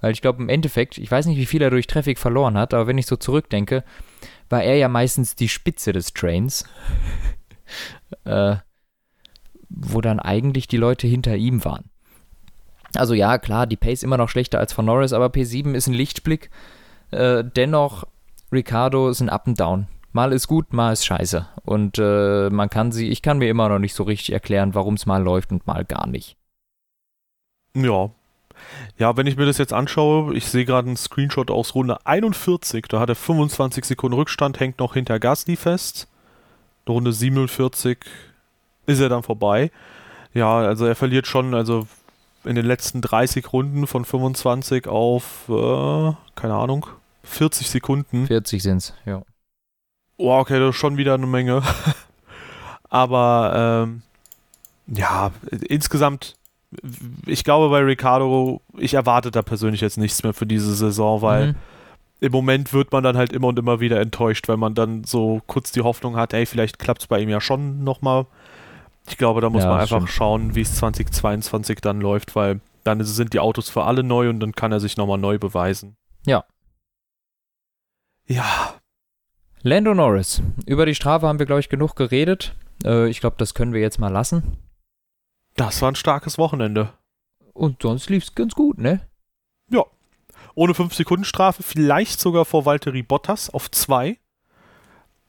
Weil 0.00 0.12
ich 0.12 0.20
glaube, 0.20 0.42
im 0.42 0.48
Endeffekt, 0.48 0.98
ich 0.98 1.10
weiß 1.10 1.26
nicht, 1.26 1.38
wie 1.38 1.46
viel 1.46 1.62
er 1.62 1.70
durch 1.70 1.86
Traffic 1.86 2.18
verloren 2.18 2.56
hat, 2.56 2.74
aber 2.74 2.86
wenn 2.86 2.98
ich 2.98 3.06
so 3.06 3.16
zurückdenke, 3.16 3.82
war 4.48 4.62
er 4.62 4.76
ja 4.76 4.88
meistens 4.88 5.34
die 5.34 5.48
Spitze 5.48 5.92
des 5.92 6.12
Trains. 6.12 6.64
äh, 8.24 8.56
wo 9.68 10.00
dann 10.00 10.20
eigentlich 10.20 10.68
die 10.68 10.76
Leute 10.76 11.06
hinter 11.06 11.36
ihm 11.36 11.64
waren. 11.64 11.90
Also 12.94 13.14
ja, 13.14 13.38
klar, 13.38 13.66
die 13.66 13.76
Pace 13.76 14.02
immer 14.02 14.16
noch 14.16 14.28
schlechter 14.28 14.58
als 14.58 14.72
von 14.72 14.84
Norris, 14.84 15.12
aber 15.12 15.26
P7 15.26 15.74
ist 15.74 15.86
ein 15.86 15.94
Lichtblick. 15.94 16.50
Äh, 17.10 17.44
dennoch, 17.44 18.04
Ricardo 18.52 19.08
ist 19.08 19.20
ein 19.20 19.28
Up 19.28 19.46
and 19.46 19.58
Down. 19.60 19.86
Mal 20.12 20.32
ist 20.32 20.48
gut, 20.48 20.72
mal 20.72 20.92
ist 20.92 21.04
scheiße. 21.04 21.46
Und 21.64 21.98
äh, 21.98 22.48
man 22.50 22.70
kann 22.70 22.92
sie, 22.92 23.08
ich 23.08 23.22
kann 23.22 23.38
mir 23.38 23.50
immer 23.50 23.68
noch 23.68 23.78
nicht 23.78 23.94
so 23.94 24.04
richtig 24.04 24.32
erklären, 24.32 24.74
warum 24.74 24.94
es 24.94 25.06
mal 25.06 25.22
läuft 25.22 25.52
und 25.52 25.66
mal 25.66 25.84
gar 25.84 26.06
nicht. 26.06 26.36
Ja. 27.74 28.10
Ja, 28.96 29.16
wenn 29.16 29.26
ich 29.26 29.36
mir 29.36 29.44
das 29.44 29.58
jetzt 29.58 29.74
anschaue, 29.74 30.34
ich 30.34 30.46
sehe 30.46 30.64
gerade 30.64 30.86
einen 30.88 30.96
Screenshot 30.96 31.50
aus 31.50 31.74
Runde 31.74 31.98
41, 32.06 32.86
da 32.88 33.00
hat 33.00 33.10
er 33.10 33.14
25 33.14 33.84
Sekunden 33.84 34.16
Rückstand, 34.16 34.58
hängt 34.58 34.78
noch 34.78 34.94
hinter 34.94 35.18
Gasly 35.18 35.56
fest. 35.56 36.08
Runde 36.88 37.12
47 37.12 37.98
ist 38.86 39.00
er 39.00 39.08
dann 39.08 39.22
vorbei. 39.22 39.70
Ja, 40.32 40.58
also 40.58 40.86
er 40.86 40.94
verliert 40.94 41.26
schon, 41.26 41.54
also 41.54 41.86
in 42.46 42.54
den 42.54 42.66
letzten 42.66 43.00
30 43.00 43.52
Runden 43.52 43.86
von 43.86 44.04
25 44.04 44.88
auf, 44.88 45.48
äh, 45.48 46.12
keine 46.34 46.54
Ahnung, 46.54 46.86
40 47.24 47.68
Sekunden. 47.68 48.26
40 48.26 48.62
sind 48.62 48.78
es, 48.78 48.94
ja. 49.04 49.22
Oh, 50.16 50.32
okay, 50.38 50.58
das 50.58 50.70
ist 50.70 50.76
schon 50.76 50.96
wieder 50.96 51.14
eine 51.14 51.26
Menge. 51.26 51.62
Aber 52.88 53.84
ähm, 53.84 54.02
ja, 54.86 55.32
insgesamt, 55.68 56.36
ich 57.26 57.44
glaube 57.44 57.68
bei 57.68 57.80
Ricardo, 57.80 58.60
ich 58.78 58.94
erwarte 58.94 59.30
da 59.30 59.42
persönlich 59.42 59.80
jetzt 59.80 59.98
nichts 59.98 60.22
mehr 60.22 60.32
für 60.32 60.46
diese 60.46 60.74
Saison, 60.74 61.20
weil 61.22 61.48
mhm. 61.48 61.54
im 62.20 62.32
Moment 62.32 62.72
wird 62.72 62.92
man 62.92 63.02
dann 63.02 63.16
halt 63.16 63.32
immer 63.32 63.48
und 63.48 63.58
immer 63.58 63.80
wieder 63.80 64.00
enttäuscht, 64.00 64.48
weil 64.48 64.56
man 64.56 64.74
dann 64.74 65.04
so 65.04 65.42
kurz 65.46 65.72
die 65.72 65.82
Hoffnung 65.82 66.16
hat, 66.16 66.32
ey, 66.32 66.46
vielleicht 66.46 66.78
klappt 66.78 67.02
es 67.02 67.06
bei 67.08 67.20
ihm 67.20 67.28
ja 67.28 67.40
schon 67.40 67.82
nochmal 67.84 68.26
ich 69.08 69.16
glaube, 69.16 69.40
da 69.40 69.50
muss 69.50 69.62
ja, 69.62 69.70
man 69.70 69.80
einfach 69.80 69.98
stimmt. 69.98 70.10
schauen, 70.10 70.54
wie 70.54 70.62
es 70.62 70.74
2022 70.76 71.80
dann 71.80 72.00
läuft, 72.00 72.34
weil 72.34 72.60
dann 72.84 73.02
sind 73.04 73.32
die 73.32 73.40
Autos 73.40 73.68
für 73.68 73.84
alle 73.84 74.02
neu 74.02 74.28
und 74.28 74.40
dann 74.40 74.52
kann 74.52 74.72
er 74.72 74.80
sich 74.80 74.96
nochmal 74.96 75.18
neu 75.18 75.38
beweisen. 75.38 75.96
Ja. 76.24 76.44
Ja. 78.26 78.74
Lando 79.62 79.94
Norris. 79.94 80.42
Über 80.66 80.86
die 80.86 80.94
Strafe 80.94 81.26
haben 81.26 81.38
wir, 81.38 81.46
glaube 81.46 81.60
ich, 81.60 81.68
genug 81.68 81.96
geredet. 81.96 82.54
Äh, 82.84 83.08
ich 83.08 83.20
glaube, 83.20 83.36
das 83.38 83.54
können 83.54 83.72
wir 83.72 83.80
jetzt 83.80 83.98
mal 83.98 84.12
lassen. 84.12 84.58
Das 85.54 85.80
war 85.82 85.90
ein 85.90 85.96
starkes 85.96 86.38
Wochenende. 86.38 86.92
Und 87.54 87.82
sonst 87.82 88.10
lief 88.10 88.24
es 88.24 88.34
ganz 88.34 88.54
gut, 88.54 88.78
ne? 88.78 89.00
Ja. 89.70 89.84
Ohne 90.54 90.72
5-Sekunden-Strafe, 90.74 91.62
vielleicht 91.62 92.20
sogar 92.20 92.44
vor 92.44 92.66
Valtteri 92.66 93.02
Bottas 93.02 93.50
auf 93.50 93.70
2. 93.70 94.18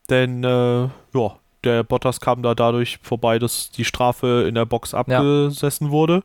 Denn, 0.10 0.44
äh, 0.44 0.90
ja, 1.14 1.40
der 1.64 1.84
Bottas 1.84 2.20
kam 2.20 2.44
da 2.44 2.56
dadurch 2.56 3.00
vorbei, 3.02 3.40
dass 3.40 3.72
die 3.72 3.86
Strafe 3.86 4.46
in 4.48 4.56
der 4.56 4.66
Box 4.66 4.94
abgesessen 4.94 5.88
ja. 5.88 5.92
wurde. 5.92 6.24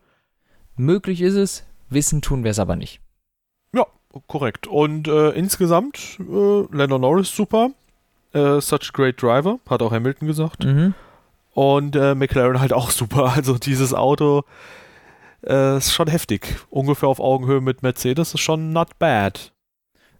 Möglich 0.76 1.20
ist 1.20 1.34
es, 1.34 1.64
wissen 1.90 2.22
tun 2.22 2.44
wir 2.44 2.50
es 2.50 2.58
aber 2.58 2.76
nicht. 2.76 3.00
Ja, 3.74 3.86
korrekt. 4.26 4.66
Und 4.66 5.08
äh, 5.08 5.30
insgesamt, 5.30 6.18
äh, 6.20 6.76
Lando 6.76 6.98
Norris 6.98 7.34
super. 7.34 7.70
Äh, 8.32 8.60
such 8.60 8.88
a 8.88 8.92
great 8.92 9.22
driver, 9.22 9.58
hat 9.68 9.82
auch 9.82 9.92
Hamilton 9.92 10.26
gesagt. 10.26 10.64
Mhm. 10.64 10.94
Und 11.52 11.96
äh, 11.96 12.14
McLaren 12.14 12.60
halt 12.60 12.72
auch 12.72 12.90
super. 12.92 13.32
Also 13.34 13.58
dieses 13.58 13.92
Auto 13.92 14.44
äh, 15.46 15.76
ist 15.76 15.92
schon 15.92 16.08
heftig. 16.08 16.56
Ungefähr 16.70 17.08
auf 17.08 17.20
Augenhöhe 17.20 17.60
mit 17.60 17.82
Mercedes 17.82 18.34
ist 18.34 18.40
schon 18.40 18.72
not 18.72 18.98
bad. 18.98 19.52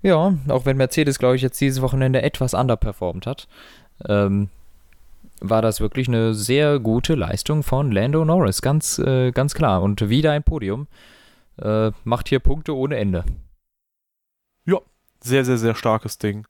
Ja, 0.02 0.34
auch 0.48 0.66
wenn 0.66 0.76
Mercedes, 0.76 1.18
glaube 1.18 1.36
ich, 1.36 1.42
jetzt 1.42 1.60
dieses 1.60 1.80
Wochenende 1.80 2.22
etwas 2.22 2.54
underperformt 2.54 3.26
hat. 3.26 3.46
Ähm, 4.08 4.48
war 5.43 5.61
das 5.61 5.80
wirklich 5.80 6.09
eine 6.09 6.34
sehr 6.34 6.78
gute 6.78 7.14
Leistung 7.14 7.62
von 7.62 7.90
Lando 7.90 8.24
Norris, 8.24 8.62
ganz, 8.62 8.99
äh, 8.99 9.32
ganz 9.32 9.55
klar. 9.55 9.82
Und 9.82 10.09
wieder 10.09 10.32
ein 10.32 10.43
Podium. 10.43 10.86
Äh, 11.61 11.90
macht 12.05 12.28
hier 12.28 12.40
Punkte 12.40 12.74
ohne 12.74 12.97
Ende. 12.97 13.24
Ja, 14.64 14.78
sehr, 15.20 15.45
sehr, 15.45 15.59
sehr 15.59 15.74
starkes 15.74 16.18
Ding. 16.18 16.47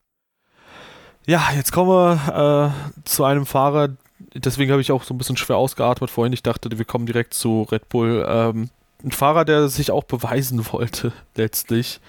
Ja, 1.26 1.50
jetzt 1.54 1.72
kommen 1.72 1.90
wir 1.90 2.74
äh, 2.74 3.02
zu 3.04 3.24
einem 3.24 3.46
Fahrer, 3.46 3.90
deswegen 4.34 4.70
habe 4.72 4.80
ich 4.80 4.92
auch 4.92 5.04
so 5.04 5.14
ein 5.14 5.18
bisschen 5.18 5.36
schwer 5.36 5.56
ausgeatmet 5.56 6.10
vorhin. 6.10 6.32
Ich 6.32 6.42
dachte, 6.42 6.68
wir 6.76 6.84
kommen 6.84 7.06
direkt 7.06 7.34
zu 7.34 7.62
Red 7.62 7.88
Bull. 7.88 8.24
Ähm, 8.28 8.70
ein 9.04 9.12
Fahrer, 9.12 9.44
der 9.44 9.68
sich 9.68 9.90
auch 9.90 10.04
beweisen 10.04 10.66
wollte, 10.72 11.12
letztlich. 11.34 12.00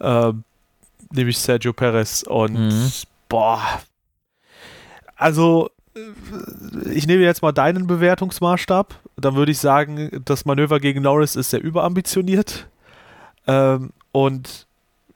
Ähm, 0.00 0.44
nämlich 1.12 1.38
Sergio 1.38 1.72
Perez. 1.72 2.22
Und 2.22 2.54
mhm. 2.54 2.92
boah. 3.28 3.80
Also, 5.16 5.70
ich 6.92 7.06
nehme 7.06 7.22
jetzt 7.22 7.42
mal 7.42 7.52
deinen 7.52 7.86
Bewertungsmaßstab. 7.86 8.94
Dann 9.16 9.34
würde 9.34 9.52
ich 9.52 9.58
sagen, 9.58 10.22
das 10.24 10.44
Manöver 10.44 10.80
gegen 10.80 11.02
Norris 11.02 11.36
ist 11.36 11.50
sehr 11.50 11.62
überambitioniert. 11.62 12.68
Ähm, 13.46 13.90
und 14.12 14.66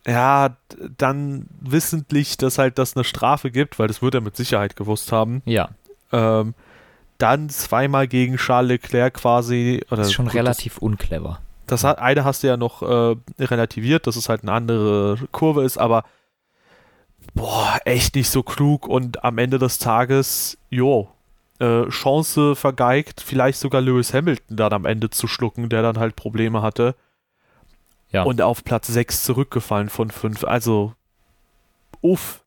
ja, 0.07 0.57
dann 0.99 1.47
wissentlich, 1.61 2.37
dass 2.37 2.59
halt 2.59 2.79
das 2.79 2.97
eine 2.97 3.05
Strafe 3.05 3.51
gibt, 3.51 3.79
weil 3.79 3.89
das 3.89 4.03
wird 4.03 4.15
er 4.15 4.21
mit 4.21 4.37
Sicherheit 4.37 4.77
gewusst 4.77 5.13
haben. 5.13 5.43
Ja. 5.47 5.71
Ähm, 6.13 6.55
dann 7.19 7.49
zweimal 7.49 8.09
gegen 8.09 8.37
Charles 8.37 8.69
Leclerc 8.69 9.15
quasi. 9.15 9.83
Oder 9.89 9.99
das 9.99 10.09
ist 10.09 10.15
schon 10.15 10.27
gut, 10.27 10.35
relativ 10.35 10.75
das, 10.75 10.83
unclever. 10.83 11.41
Das 11.67 11.85
eine 11.85 12.25
hast 12.25 12.43
du 12.43 12.49
ja 12.49 12.57
noch 12.57 12.83
äh, 12.83 13.17
relativiert, 13.39 14.07
dass 14.07 14.17
es 14.17 14.29
halt 14.29 14.43
eine 14.43 14.53
andere 14.53 15.19
Kurve 15.31 15.65
ist, 15.65 15.79
aber 15.79 16.05
boah, 17.35 17.79
echt 17.85 18.15
nicht 18.15 18.29
so 18.29 18.43
klug 18.43 18.87
und 18.87 19.25
am 19.25 19.39
Ende 19.39 19.59
des 19.59 19.79
Tages, 19.79 20.59
jo, 20.71 21.09
äh, 21.61 21.89
Chance 21.89 22.57
vergeigt, 22.57 23.21
vielleicht 23.21 23.59
sogar 23.59 23.81
Lewis 23.81 24.13
Hamilton 24.13 24.57
dann 24.57 24.73
am 24.73 24.85
Ende 24.85 25.11
zu 25.11 25.27
schlucken, 25.27 25.69
der 25.69 25.83
dann 25.83 25.99
halt 25.99 26.17
Probleme 26.17 26.63
hatte. 26.63 26.95
Ja. 28.11 28.23
Und 28.23 28.43
auf 28.43 28.65
Platz 28.65 28.87
6 28.87 29.25
zurückgefallen 29.25 29.89
von 29.89 30.11
5. 30.11 30.45
Also, 30.45 30.95
uff. 32.01 32.45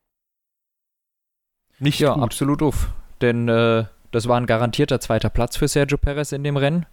Nicht 1.78 2.00
ja, 2.00 2.14
gut. 2.14 2.22
absolut 2.22 2.62
uff. 2.62 2.88
Denn 3.20 3.48
äh, 3.48 3.84
das 4.10 4.28
war 4.28 4.40
ein 4.40 4.46
garantierter 4.46 5.00
zweiter 5.00 5.30
Platz 5.30 5.56
für 5.56 5.68
Sergio 5.68 5.98
Perez 5.98 6.32
in 6.32 6.44
dem 6.44 6.56
Rennen. 6.56 6.86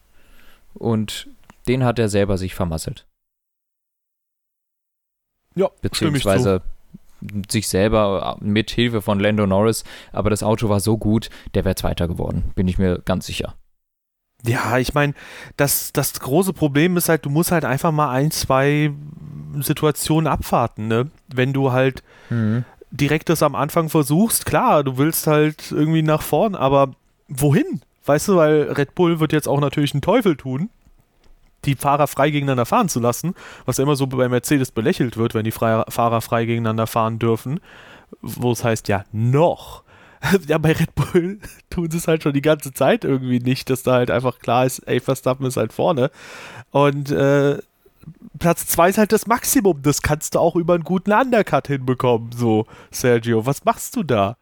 Und 0.73 1.29
den 1.67 1.83
hat 1.83 1.99
er 1.99 2.09
selber 2.09 2.37
sich 2.37 2.53
vermasselt. 2.53 3.05
Ja, 5.55 5.69
beziehungsweise 5.81 6.61
sich 7.49 7.67
selber 7.67 8.37
mit 8.39 8.71
Hilfe 8.71 9.01
von 9.01 9.19
Lando 9.19 9.47
Norris, 9.47 9.83
aber 10.11 10.29
das 10.29 10.43
Auto 10.43 10.69
war 10.69 10.79
so 10.79 10.97
gut, 10.97 11.29
der 11.53 11.65
wäre 11.65 11.75
Zweiter 11.75 12.07
geworden, 12.07 12.51
bin 12.55 12.67
ich 12.67 12.77
mir 12.77 12.99
ganz 12.99 13.25
sicher. 13.25 13.55
Ja, 14.43 14.77
ich 14.77 14.93
meine, 14.93 15.13
das, 15.57 15.91
das 15.91 16.19
große 16.19 16.53
Problem 16.53 16.97
ist 16.97 17.09
halt, 17.09 17.25
du 17.25 17.29
musst 17.29 17.51
halt 17.51 17.65
einfach 17.65 17.91
mal 17.91 18.11
ein, 18.11 18.31
zwei 18.31 18.91
Situationen 19.59 20.27
abwarten, 20.27 20.87
ne? 20.87 21.09
Wenn 21.33 21.53
du 21.53 21.71
halt 21.71 22.03
mhm. 22.29 22.63
direkt 22.91 23.29
das 23.29 23.41
am 23.41 23.55
Anfang 23.55 23.89
versuchst, 23.89 24.45
klar, 24.45 24.83
du 24.83 24.97
willst 24.97 25.25
halt 25.27 25.71
irgendwie 25.71 26.03
nach 26.03 26.21
vorn, 26.21 26.53
aber 26.53 26.91
wohin? 27.27 27.81
Weißt 28.05 28.27
du, 28.27 28.35
weil 28.35 28.71
Red 28.71 28.93
Bull 28.93 29.19
wird 29.19 29.33
jetzt 29.33 29.47
auch 29.47 29.59
natürlich 29.59 29.93
einen 29.93 30.01
Teufel 30.01 30.35
tun, 30.35 30.69
die 31.65 31.75
Fahrer 31.75 32.07
frei 32.07 32.29
gegeneinander 32.31 32.65
fahren 32.65 32.89
zu 32.89 32.99
lassen, 32.99 33.35
was 33.65 33.77
ja 33.77 33.83
immer 33.83 33.95
so 33.95 34.07
bei 34.07 34.29
Mercedes 34.29 34.71
belächelt 34.71 35.17
wird, 35.17 35.33
wenn 35.33 35.43
die 35.43 35.51
Fahrer 35.51 36.21
frei 36.21 36.45
gegeneinander 36.45 36.87
fahren 36.87 37.19
dürfen, 37.19 37.59
wo 38.21 38.51
es 38.51 38.63
heißt, 38.63 38.87
ja, 38.87 39.03
noch. 39.11 39.83
ja, 40.47 40.57
bei 40.57 40.71
Red 40.71 40.95
Bull 40.95 41.39
tun 41.69 41.91
sie 41.91 41.97
es 41.97 42.07
halt 42.07 42.23
schon 42.23 42.33
die 42.33 42.41
ganze 42.41 42.73
Zeit 42.73 43.03
irgendwie 43.03 43.39
nicht, 43.39 43.69
dass 43.69 43.83
da 43.83 43.93
halt 43.93 44.11
einfach 44.11 44.39
klar 44.39 44.65
ist, 44.65 44.79
ey, 44.79 44.99
Verstappen 44.99 45.45
ist 45.45 45.57
halt 45.57 45.73
vorne. 45.73 46.11
Und 46.71 47.11
äh, 47.11 47.59
Platz 48.39 48.67
2 48.67 48.89
ist 48.89 48.97
halt 48.97 49.11
das 49.11 49.27
Maximum. 49.27 49.81
Das 49.81 50.01
kannst 50.01 50.35
du 50.35 50.39
auch 50.39 50.55
über 50.55 50.73
einen 50.73 50.83
guten 50.83 51.11
Undercut 51.11 51.67
hinbekommen, 51.67 52.31
so, 52.31 52.65
Sergio. 52.91 53.45
Was 53.45 53.65
machst 53.65 53.95
du 53.95 54.03
da? 54.03 54.37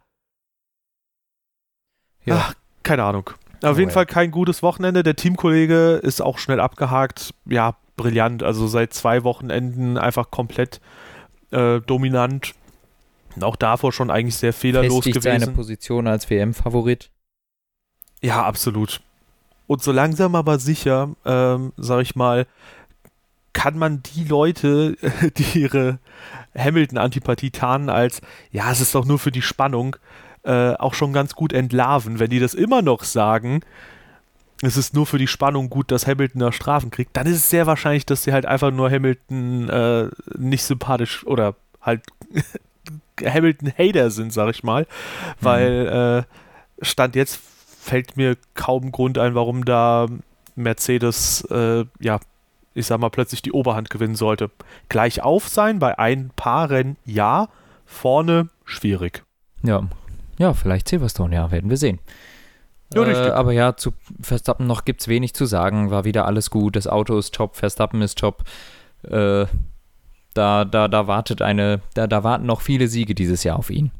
Ja. 2.26 2.36
Ach, 2.38 2.54
keine 2.84 3.04
Ahnung. 3.04 3.30
Auf 3.64 3.78
oh, 3.78 3.80
jeden 3.80 3.90
ja. 3.90 3.94
Fall 3.94 4.06
kein 4.06 4.32
gutes 4.32 4.62
Wochenende. 4.62 5.04
Der 5.04 5.16
Teamkollege 5.16 6.00
ist 6.04 6.22
auch 6.22 6.38
schnell 6.38 6.60
abgehakt. 6.60 7.34
Ja, 7.46 7.76
brillant. 7.96 8.44
Also 8.44 8.68
seit 8.68 8.94
zwei 8.94 9.24
Wochenenden 9.24 9.98
einfach 9.98 10.32
komplett 10.32 10.82
äh, 11.52 11.80
dominant. 11.80 12.54
Auch 13.40 13.56
davor 13.56 13.94
schon 13.94 14.12
eigentlich 14.12 14.36
sehr 14.36 14.54
fehlerlos 14.54 15.06
Festigt 15.06 15.24
gewesen. 15.24 15.40
seine 15.40 15.52
Position 15.54 16.08
als 16.08 16.30
WM-Favorit. 16.30 17.10
Ja, 18.22 18.44
absolut. 18.44 19.02
Und 19.66 19.82
so 19.82 19.92
langsam 19.92 20.36
aber 20.36 20.60
sicher, 20.60 21.16
ähm, 21.26 21.72
sag 21.78 22.02
ich 22.02 22.16
mal, 22.16 22.46
kann 23.54 23.78
man 23.78 24.04
die 24.04 24.26
Leute, 24.26 24.98
die 25.38 25.62
ihre 25.62 26.00
Hamilton-Antipathie 26.58 27.52
tarnen 27.52 27.90
als, 27.90 28.22
ja, 28.52 28.72
es 28.72 28.82
ist 28.82 28.94
doch 28.94 29.06
nur 29.06 29.20
für 29.20 29.32
die 29.32 29.42
Spannung, 29.42 29.96
äh, 30.44 30.74
auch 30.74 30.94
schon 30.94 31.14
ganz 31.14 31.36
gut 31.36 31.54
entlarven. 31.54 32.20
Wenn 32.20 32.30
die 32.30 32.40
das 32.40 32.54
immer 32.54 32.82
noch 32.82 33.04
sagen, 33.04 33.62
es 34.62 34.78
ist 34.78 34.94
nur 34.94 35.06
für 35.06 35.18
die 35.18 35.28
Spannung 35.28 35.70
gut, 35.70 35.92
dass 35.92 36.08
Hamilton 36.08 36.40
da 36.40 36.52
Strafen 36.52 36.92
kriegt, 36.92 37.16
dann 37.18 37.28
ist 37.28 37.38
es 37.38 37.50
sehr 37.50 37.68
wahrscheinlich, 37.68 38.06
dass 38.06 38.24
sie 38.24 38.34
halt 38.34 38.46
einfach 38.46 38.72
nur 38.72 38.90
Hamilton 38.90 39.70
äh, 39.70 40.10
nicht 40.38 40.64
sympathisch 40.64 41.26
oder 41.26 41.56
halt 41.82 42.02
Hamilton-Hater 43.24 44.10
sind, 44.10 44.34
sag 44.34 44.50
ich 44.50 44.64
mal. 44.64 44.84
Mhm. 44.84 44.86
Weil 45.42 46.26
äh, 46.80 46.86
Stand 46.86 47.16
jetzt 47.16 47.40
fällt 47.80 48.16
mir 48.16 48.38
kaum 48.54 48.92
Grund 48.92 49.18
ein, 49.18 49.36
warum 49.36 49.66
da 49.66 50.08
Mercedes 50.56 51.46
äh, 51.50 51.86
ja 52.00 52.20
ich 52.76 52.88
sag 52.88 53.00
mal, 53.00 53.10
plötzlich 53.10 53.42
die 53.42 53.52
Oberhand 53.52 53.90
gewinnen 53.90 54.16
sollte. 54.16 54.50
Gleich 54.90 55.22
auf 55.22 55.48
sein 55.48 55.80
bei 55.80 56.00
ein 56.00 56.32
paar 56.36 56.70
Rennen, 56.70 56.98
ja, 57.06 57.50
vorne 57.86 58.50
schwierig. 58.66 59.24
Ja, 59.62 59.84
ja, 60.38 60.54
vielleicht 60.54 60.88
Silverstone, 60.88 61.36
ja, 61.36 61.52
werden 61.52 61.70
wir 61.70 61.78
sehen. 61.78 62.00
Ja, 62.94 63.04
äh, 63.06 63.32
aber 63.32 63.52
ja, 63.52 63.76
zu 63.76 63.94
Verstappen 64.22 64.68
noch 64.68 64.86
gibt 64.86 65.02
es 65.02 65.08
wenig 65.08 65.34
zu 65.34 65.46
sagen. 65.46 65.90
War 65.92 66.04
wieder 66.06 66.26
alles 66.26 66.50
gut. 66.50 66.76
Das 66.76 66.88
Auto 66.88 67.18
ist 67.18 67.34
top, 67.34 67.56
Verstappen 67.56 68.02
ist 68.02 68.20
top. 68.20 68.44
Äh, 69.04 69.46
da, 70.34 70.66
da, 70.66 70.88
da 70.88 71.08
wartet 71.08 71.42
eine, 71.42 71.82
da, 71.94 72.08
da 72.08 72.24
warten 72.24 72.46
noch 72.46 72.62
viele 72.62 72.88
Siege 72.88 73.16
dieses 73.16 73.44
Jahr 73.44 73.58
auf 73.58 73.70
ihn. 73.70 73.92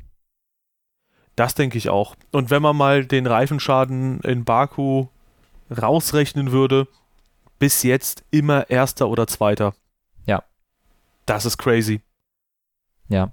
Das 1.36 1.56
denke 1.56 1.78
ich 1.78 1.90
auch. 1.90 2.16
Und 2.32 2.52
wenn 2.52 2.62
man 2.62 2.76
mal 2.76 3.06
den 3.06 3.26
Reifenschaden 3.26 4.20
in 4.22 4.44
Baku 4.44 5.08
rausrechnen 5.76 6.52
würde, 6.52 6.88
bis 7.58 7.84
jetzt 7.84 8.24
immer 8.30 8.70
Erster 8.70 9.10
oder 9.10 9.26
Zweiter. 9.26 9.74
Ja. 10.26 10.44
Das 11.26 11.46
ist 11.46 11.58
crazy. 11.58 12.02
Ja. 13.08 13.32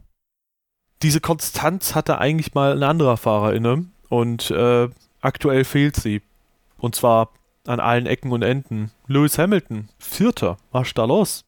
Diese 1.02 1.20
Konstanz 1.20 1.94
hatte 1.94 2.18
eigentlich 2.18 2.54
mal 2.54 2.72
ein 2.72 2.82
anderer 2.82 3.16
Fahrer 3.16 3.54
inne 3.54 3.86
und 4.08 4.50
äh, 4.50 4.88
aktuell 5.20 5.64
fehlt 5.64 5.96
sie. 5.96 6.22
Und 6.76 6.94
zwar 6.94 7.30
an 7.66 7.80
allen 7.80 8.06
Ecken 8.06 8.32
und 8.32 8.42
Enden. 8.42 8.90
Lewis 9.06 9.38
Hamilton, 9.38 9.88
Vierter. 9.98 10.58
Was 10.72 10.88
ist 10.88 10.98
da 10.98 11.04
los? 11.04 11.44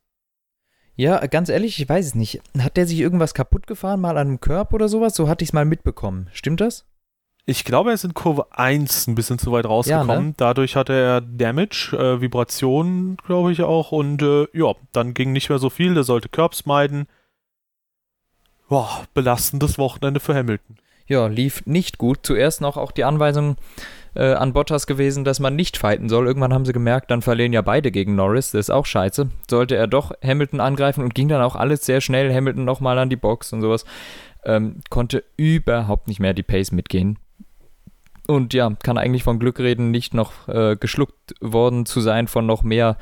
Ja, 0.94 1.24
ganz 1.26 1.48
ehrlich, 1.48 1.80
ich 1.80 1.88
weiß 1.88 2.06
es 2.06 2.14
nicht. 2.14 2.40
Hat 2.58 2.76
der 2.76 2.86
sich 2.86 2.98
irgendwas 2.98 3.34
kaputt 3.34 3.66
gefahren, 3.66 4.00
mal 4.00 4.18
an 4.18 4.28
einem 4.28 4.40
Körb 4.40 4.72
oder 4.72 4.88
sowas? 4.88 5.14
So 5.14 5.28
hatte 5.28 5.42
ich 5.42 5.50
es 5.50 5.52
mal 5.54 5.64
mitbekommen. 5.64 6.28
Stimmt 6.32 6.60
das? 6.60 6.86
Ich 7.44 7.64
glaube, 7.64 7.90
er 7.90 7.94
ist 7.94 8.04
in 8.04 8.14
Kurve 8.14 8.46
1 8.52 9.08
ein 9.08 9.14
bisschen 9.16 9.38
zu 9.38 9.50
weit 9.50 9.66
rausgekommen. 9.66 10.08
Ja, 10.08 10.20
ne? 10.20 10.34
Dadurch 10.36 10.76
hatte 10.76 10.92
er 10.92 11.20
Damage, 11.20 11.96
äh, 11.98 12.20
Vibration, 12.20 13.16
glaube 13.26 13.50
ich 13.50 13.62
auch. 13.62 13.90
Und 13.90 14.22
äh, 14.22 14.46
ja, 14.52 14.74
dann 14.92 15.12
ging 15.12 15.32
nicht 15.32 15.48
mehr 15.48 15.58
so 15.58 15.68
viel. 15.68 15.94
Der 15.94 16.04
sollte 16.04 16.28
Curbs 16.28 16.66
meiden. 16.66 17.08
Boah, 18.72 19.04
belastendes 19.12 19.76
Wochenende 19.76 20.18
für 20.18 20.34
Hamilton. 20.34 20.76
Ja, 21.06 21.26
lief 21.26 21.66
nicht 21.66 21.98
gut. 21.98 22.20
Zuerst 22.22 22.62
noch 22.62 22.78
auch 22.78 22.90
die 22.90 23.04
Anweisung 23.04 23.56
äh, 24.14 24.32
an 24.32 24.54
Bottas 24.54 24.86
gewesen, 24.86 25.24
dass 25.24 25.40
man 25.40 25.54
nicht 25.54 25.76
fighten 25.76 26.08
soll. 26.08 26.26
Irgendwann 26.26 26.54
haben 26.54 26.64
sie 26.64 26.72
gemerkt, 26.72 27.10
dann 27.10 27.20
verlieren 27.20 27.52
ja 27.52 27.60
beide 27.60 27.90
gegen 27.90 28.14
Norris. 28.14 28.52
Das 28.52 28.60
ist 28.60 28.70
auch 28.70 28.86
scheiße. 28.86 29.28
Sollte 29.50 29.76
er 29.76 29.88
doch 29.88 30.12
Hamilton 30.24 30.60
angreifen 30.60 31.04
und 31.04 31.14
ging 31.14 31.28
dann 31.28 31.42
auch 31.42 31.54
alles 31.54 31.84
sehr 31.84 32.00
schnell. 32.00 32.32
Hamilton 32.32 32.64
nochmal 32.64 32.98
an 32.98 33.10
die 33.10 33.16
Box 33.16 33.52
und 33.52 33.60
sowas. 33.60 33.84
Ähm, 34.42 34.80
konnte 34.88 35.22
überhaupt 35.36 36.08
nicht 36.08 36.20
mehr 36.20 36.32
die 36.32 36.42
Pace 36.42 36.72
mitgehen. 36.72 37.18
Und 38.26 38.54
ja, 38.54 38.70
kann 38.82 38.96
eigentlich 38.96 39.22
von 39.22 39.38
Glück 39.38 39.60
reden, 39.60 39.90
nicht 39.90 40.14
noch 40.14 40.48
äh, 40.48 40.76
geschluckt 40.76 41.34
worden 41.42 41.84
zu 41.84 42.00
sein 42.00 42.26
von 42.26 42.46
noch 42.46 42.62
mehr 42.62 42.96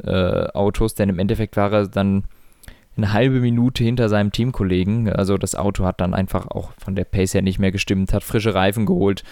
äh, 0.00 0.46
Autos, 0.52 0.94
denn 0.94 1.08
im 1.08 1.18
Endeffekt 1.18 1.56
war 1.56 1.72
er 1.72 1.88
dann 1.88 2.22
eine 2.98 3.12
halbe 3.12 3.40
Minute 3.40 3.82
hinter 3.82 4.08
seinem 4.08 4.32
Teamkollegen. 4.32 5.10
Also 5.10 5.38
das 5.38 5.54
Auto 5.54 5.84
hat 5.84 6.00
dann 6.00 6.12
einfach 6.12 6.48
auch 6.48 6.72
von 6.78 6.94
der 6.94 7.04
Pace 7.04 7.34
her 7.34 7.42
nicht 7.42 7.58
mehr 7.58 7.72
gestimmt, 7.72 8.12
hat 8.12 8.24
frische 8.24 8.54
Reifen 8.54 8.84
geholt, 8.84 9.24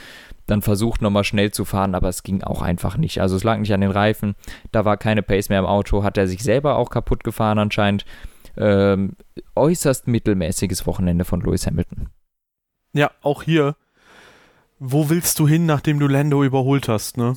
dann 0.46 0.62
versucht 0.62 1.02
nochmal 1.02 1.24
schnell 1.24 1.50
zu 1.50 1.64
fahren, 1.64 1.94
aber 1.94 2.08
es 2.08 2.22
ging 2.22 2.42
auch 2.42 2.62
einfach 2.62 2.96
nicht. 2.96 3.20
Also 3.20 3.36
es 3.36 3.44
lag 3.44 3.58
nicht 3.58 3.74
an 3.74 3.82
den 3.82 3.90
Reifen, 3.90 4.36
da 4.72 4.84
war 4.84 4.96
keine 4.96 5.22
Pace 5.22 5.50
mehr 5.50 5.58
im 5.58 5.66
Auto, 5.66 6.02
hat 6.02 6.16
er 6.16 6.28
sich 6.28 6.42
selber 6.42 6.76
auch 6.76 6.88
kaputt 6.88 7.24
gefahren 7.24 7.58
anscheinend. 7.58 8.06
Ähm, 8.56 9.16
äußerst 9.54 10.08
mittelmäßiges 10.08 10.86
Wochenende 10.86 11.26
von 11.26 11.42
Lewis 11.42 11.66
Hamilton. 11.66 12.08
Ja, 12.94 13.10
auch 13.20 13.42
hier 13.42 13.76
wo 14.78 15.08
willst 15.08 15.38
du 15.38 15.48
hin, 15.48 15.66
nachdem 15.66 15.98
du 15.98 16.06
Lando 16.06 16.44
überholt 16.44 16.88
hast, 16.88 17.16
ne? 17.16 17.36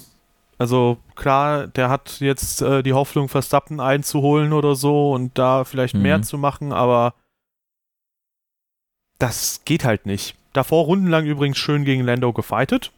Also 0.59 0.97
klar, 1.15 1.67
der 1.67 1.89
hat 1.89 2.19
jetzt 2.19 2.61
äh, 2.61 2.83
die 2.83 2.93
Hoffnung, 2.93 3.29
Verstappen 3.29 3.79
einzuholen 3.79 4.51
oder 4.51 4.75
so 4.75 5.13
und 5.13 5.37
da 5.37 5.63
vielleicht 5.63 5.95
mhm. 5.95 6.01
mehr 6.01 6.21
zu 6.21 6.37
machen, 6.37 6.73
aber 6.73 7.13
das 9.19 9.61
geht 9.63 9.85
halt 9.85 10.05
nicht. 10.05 10.35
Davor 10.51 10.85
rundenlang 10.85 11.25
übrigens 11.25 11.57
schön 11.57 11.85
gegen 11.85 12.03
Lando 12.03 12.33
gefightet. 12.33 12.91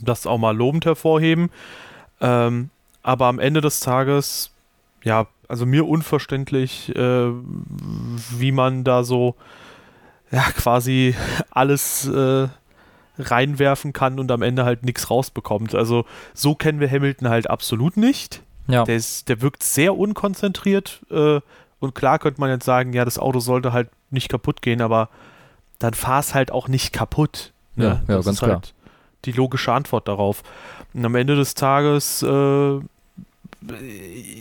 Das 0.00 0.26
auch 0.26 0.38
mal 0.38 0.56
lobend 0.56 0.84
hervorheben. 0.84 1.50
Ähm, 2.20 2.68
aber 3.02 3.26
am 3.26 3.38
Ende 3.38 3.62
des 3.62 3.80
Tages, 3.80 4.50
ja, 5.02 5.26
also 5.48 5.64
mir 5.64 5.88
unverständlich, 5.88 6.94
äh, 6.94 7.30
wie 8.36 8.52
man 8.52 8.84
da 8.84 9.02
so 9.02 9.34
ja, 10.30 10.42
quasi 10.42 11.14
alles 11.50 12.06
äh, 12.06 12.48
reinwerfen 13.30 13.92
kann 13.92 14.18
und 14.18 14.30
am 14.30 14.42
Ende 14.42 14.64
halt 14.64 14.84
nichts 14.84 15.10
rausbekommt. 15.10 15.74
Also 15.74 16.04
so 16.34 16.54
kennen 16.54 16.80
wir 16.80 16.90
Hamilton 16.90 17.28
halt 17.28 17.48
absolut 17.48 17.96
nicht. 17.96 18.42
Ja. 18.68 18.84
Der, 18.84 18.96
ist, 18.96 19.28
der 19.28 19.40
wirkt 19.42 19.62
sehr 19.62 19.96
unkonzentriert 19.96 21.00
äh, 21.10 21.40
und 21.80 21.94
klar 21.94 22.18
könnte 22.18 22.40
man 22.40 22.50
jetzt 22.50 22.64
sagen, 22.64 22.92
ja, 22.92 23.04
das 23.04 23.18
Auto 23.18 23.40
sollte 23.40 23.72
halt 23.72 23.88
nicht 24.10 24.28
kaputt 24.28 24.62
gehen, 24.62 24.80
aber 24.80 25.08
dann 25.80 25.94
fahr 25.94 26.20
es 26.20 26.34
halt 26.34 26.52
auch 26.52 26.68
nicht 26.68 26.92
kaputt. 26.92 27.52
Ne? 27.74 27.84
Ja, 27.84 27.90
ja, 27.90 28.16
das 28.16 28.26
ganz 28.26 28.36
ist 28.36 28.38
klar. 28.38 28.50
halt 28.52 28.74
die 29.24 29.32
logische 29.32 29.72
Antwort 29.72 30.06
darauf. 30.06 30.42
Und 30.94 31.04
am 31.04 31.14
Ende 31.14 31.34
des 31.34 31.54
Tages 31.54 32.22
äh, 32.22 32.80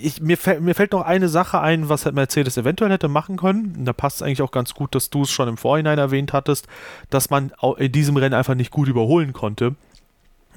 ich, 0.02 0.22
mir, 0.22 0.38
mir, 0.60 0.76
fällt 0.76 0.92
noch 0.92 1.04
eine 1.04 1.30
Sache 1.30 1.60
ein, 1.62 1.90
was 1.90 2.06
halt 2.06 2.16
Mercedes 2.16 2.58
eventuell 2.58 2.92
hätte 2.92 3.08
machen 3.08 3.38
können. 3.38 3.76
Und 3.78 3.86
da 3.86 3.94
passt 3.94 4.18
es 4.18 4.22
eigentlich 4.22 4.42
auch 4.42 4.52
ganz 4.52 4.74
gut, 4.74 4.96
dass 4.96 5.10
du 5.10 5.24
es 5.24 5.32
schon 5.32 5.48
im 5.48 5.58
Vorhinein 5.58 6.00
erwähnt 6.00 6.34
hattest, 6.34 6.68
dass 7.10 7.30
man 7.30 7.52
in 7.78 7.92
diesem 7.92 8.18
Rennen 8.18 8.34
einfach 8.34 8.56
nicht 8.56 8.72
gut 8.72 8.88
überholen 8.88 9.34
konnte. 9.34 9.76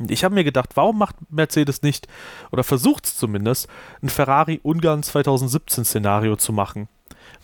Ich 0.09 0.25
habe 0.25 0.35
mir 0.35 0.45
gedacht, 0.45 0.71
warum 0.75 0.99
macht 0.99 1.17
Mercedes 1.31 1.83
nicht, 1.83 2.09
oder 2.51 2.65
versucht 2.65 3.07
es 3.07 3.17
zumindest, 3.17 3.69
ein 4.03 4.09
Ferrari-Ungarn 4.09 5.03
2017-Szenario 5.03 6.37
zu 6.37 6.53
machen? 6.53 6.89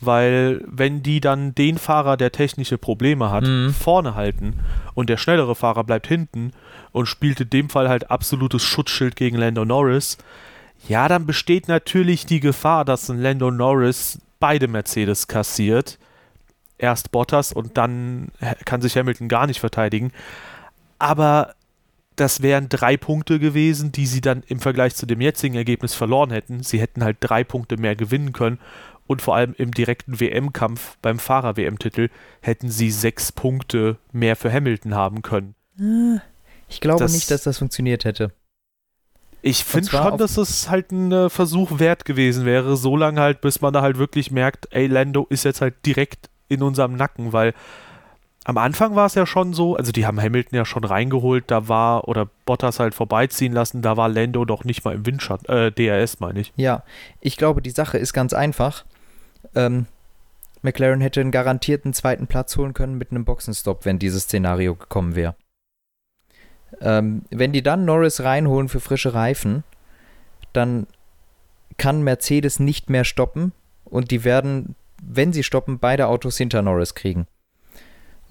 Weil, 0.00 0.64
wenn 0.66 1.02
die 1.02 1.20
dann 1.20 1.54
den 1.54 1.78
Fahrer, 1.78 2.16
der 2.16 2.32
technische 2.32 2.78
Probleme 2.78 3.30
hat, 3.30 3.44
mhm. 3.44 3.72
vorne 3.72 4.14
halten 4.14 4.54
und 4.94 5.10
der 5.10 5.18
schnellere 5.18 5.54
Fahrer 5.54 5.84
bleibt 5.84 6.06
hinten 6.06 6.52
und 6.90 7.06
spielt 7.06 7.40
in 7.40 7.50
dem 7.50 7.68
Fall 7.68 7.88
halt 7.88 8.10
absolutes 8.10 8.62
Schutzschild 8.62 9.14
gegen 9.14 9.36
Lando 9.36 9.64
Norris, 9.64 10.16
ja, 10.88 11.08
dann 11.08 11.26
besteht 11.26 11.68
natürlich 11.68 12.26
die 12.26 12.40
Gefahr, 12.40 12.84
dass 12.84 13.08
ein 13.08 13.18
Lando 13.18 13.50
Norris 13.50 14.18
beide 14.38 14.68
Mercedes 14.68 15.28
kassiert. 15.28 15.98
Erst 16.78 17.10
Bottas 17.12 17.52
und 17.52 17.76
dann 17.76 18.28
kann 18.64 18.80
sich 18.80 18.96
Hamilton 18.96 19.28
gar 19.28 19.46
nicht 19.46 19.60
verteidigen. 19.60 20.12
Aber 20.98 21.54
das 22.16 22.42
wären 22.42 22.68
drei 22.68 22.96
Punkte 22.96 23.38
gewesen, 23.38 23.92
die 23.92 24.06
sie 24.06 24.20
dann 24.22 24.42
im 24.46 24.60
Vergleich 24.60 24.94
zu 24.94 25.06
dem 25.06 25.20
jetzigen 25.20 25.54
Ergebnis 25.56 25.94
verloren 25.94 26.30
hätten. 26.30 26.62
Sie 26.62 26.80
hätten 26.80 27.04
halt 27.04 27.18
drei 27.20 27.44
Punkte 27.44 27.76
mehr 27.76 27.96
gewinnen 27.96 28.32
können 28.32 28.58
und 29.06 29.20
vor 29.22 29.36
allem 29.36 29.54
im 29.58 29.72
direkten 29.72 30.20
WM-Kampf 30.20 30.96
beim 31.02 31.18
Fahrer-WM-Titel 31.18 32.08
hätten 32.40 32.70
sie 32.70 32.90
sechs 32.90 33.30
Punkte 33.32 33.96
mehr 34.12 34.36
für 34.36 34.52
Hamilton 34.52 34.94
haben 34.94 35.20
können. 35.22 35.54
Ich 36.68 36.80
glaube 36.80 37.00
Das- 37.00 37.12
nicht, 37.12 37.30
dass 37.30 37.42
das 37.42 37.58
funktioniert 37.58 38.04
hätte. 38.04 38.32
Ich 39.42 39.64
finde 39.64 39.90
schon, 39.90 40.18
dass 40.18 40.36
es 40.36 40.68
halt 40.68 40.92
ein 40.92 41.12
äh, 41.12 41.30
Versuch 41.30 41.78
wert 41.78 42.04
gewesen 42.04 42.44
wäre, 42.44 42.76
so 42.76 42.96
lange 42.96 43.20
halt, 43.20 43.40
bis 43.40 43.60
man 43.60 43.72
da 43.72 43.82
halt 43.82 43.98
wirklich 43.98 44.30
merkt, 44.30 44.68
ey, 44.70 44.86
Lando 44.86 45.26
ist 45.30 45.44
jetzt 45.44 45.60
halt 45.60 45.74
direkt 45.86 46.28
in 46.48 46.62
unserem 46.62 46.94
Nacken, 46.94 47.32
weil 47.32 47.54
am 48.44 48.58
Anfang 48.58 48.96
war 48.96 49.06
es 49.06 49.14
ja 49.14 49.26
schon 49.26 49.52
so, 49.52 49.76
also 49.76 49.92
die 49.92 50.06
haben 50.06 50.20
Hamilton 50.20 50.56
ja 50.56 50.64
schon 50.64 50.84
reingeholt, 50.84 51.44
da 51.48 51.68
war, 51.68 52.08
oder 52.08 52.28
Bottas 52.46 52.80
halt 52.80 52.94
vorbeiziehen 52.94 53.52
lassen, 53.52 53.82
da 53.82 53.96
war 53.96 54.08
Lando 54.08 54.44
doch 54.44 54.64
nicht 54.64 54.84
mal 54.84 54.94
im 54.94 55.06
Windschatten, 55.06 55.48
äh, 55.48 55.72
DRS 55.72 56.20
meine 56.20 56.40
ich. 56.40 56.52
Ja, 56.56 56.82
ich 57.20 57.36
glaube, 57.36 57.62
die 57.62 57.70
Sache 57.70 57.98
ist 57.98 58.12
ganz 58.12 58.32
einfach. 58.32 58.84
Ähm, 59.54 59.86
McLaren 60.62 61.00
hätte 61.00 61.20
einen 61.20 61.30
garantierten 61.30 61.92
zweiten 61.92 62.26
Platz 62.26 62.56
holen 62.56 62.74
können 62.74 62.96
mit 62.98 63.10
einem 63.10 63.24
Boxenstopp, 63.24 63.84
wenn 63.84 63.98
dieses 63.98 64.24
Szenario 64.24 64.74
gekommen 64.74 65.14
wäre. 65.16 65.34
Ähm, 66.80 67.22
wenn 67.30 67.52
die 67.52 67.62
dann 67.62 67.84
Norris 67.84 68.20
reinholen 68.20 68.68
für 68.68 68.80
frische 68.80 69.14
Reifen, 69.14 69.64
dann 70.52 70.86
kann 71.76 72.02
Mercedes 72.02 72.60
nicht 72.60 72.90
mehr 72.90 73.04
stoppen 73.04 73.52
und 73.84 74.10
die 74.10 74.24
werden, 74.24 74.74
wenn 75.02 75.32
sie 75.32 75.42
stoppen, 75.42 75.78
beide 75.78 76.06
Autos 76.08 76.36
hinter 76.36 76.62
Norris 76.62 76.94
kriegen. 76.94 77.26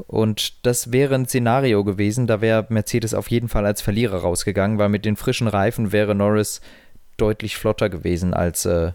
Und 0.08 0.66
das 0.66 0.94
wäre 0.94 1.16
ein 1.16 1.26
Szenario 1.26 1.84
gewesen, 1.84 2.26
da 2.26 2.40
wäre 2.42 2.66
Mercedes 2.70 3.14
auf 3.14 3.30
jeden 3.30 3.50
Fall 3.50 3.66
als 3.66 3.82
Verlierer 3.82 4.20
rausgegangen, 4.20 4.78
weil 4.78 4.90
mit 4.90 5.04
den 5.04 5.18
frischen 5.18 5.48
Reifen 5.48 5.92
wäre 5.92 6.16
Norris 6.16 6.62
deutlich 7.18 7.58
flotter 7.58 7.90
gewesen 7.90 8.34
als 8.34 8.66
äh, 8.66 8.94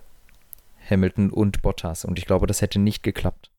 Hamilton 0.89 1.31
und 1.31 1.61
Bottas. 1.61 2.05
Und 2.05 2.19
ich 2.19 2.27
glaube, 2.27 2.47
das 2.47 2.63
hätte 2.63 2.79
nicht 2.79 3.03
geklappt. 3.03 3.51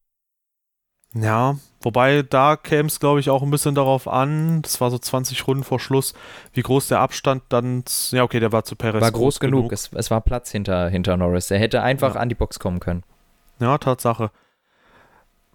Ja, 1.17 1.55
wobei 1.81 2.23
da 2.23 2.57
käme 2.57 2.87
es, 2.87 2.99
glaube 2.99 3.21
ich, 3.21 3.29
auch 3.29 3.41
ein 3.41 3.49
bisschen 3.49 3.73
darauf 3.73 4.07
an, 4.07 4.61
das 4.61 4.81
war 4.81 4.91
so 4.91 4.97
20 4.99 5.47
Runden 5.47 5.63
vor 5.63 5.79
Schluss, 5.79 6.13
wie 6.53 6.61
groß 6.61 6.89
der 6.89 6.99
Abstand 6.99 7.43
dann, 7.49 7.83
ja 8.11 8.23
okay, 8.23 8.39
der 8.41 8.51
war 8.51 8.65
zu 8.65 8.75
Perez 8.75 9.01
war 9.01 9.11
groß 9.11 9.39
genug. 9.39 9.71
Es, 9.71 9.91
es 9.93 10.11
war 10.11 10.19
Platz 10.21 10.51
hinter, 10.51 10.89
hinter 10.89 11.15
Norris. 11.15 11.49
Er 11.51 11.59
hätte 11.59 11.81
einfach 11.81 12.15
Ja. 12.15 12.21
an 12.21 12.27
die 12.29 12.35
Box 12.35 12.59
kommen 12.59 12.79
können. 12.81 13.03
Ja, 13.59 13.77
Tatsache. 13.77 14.29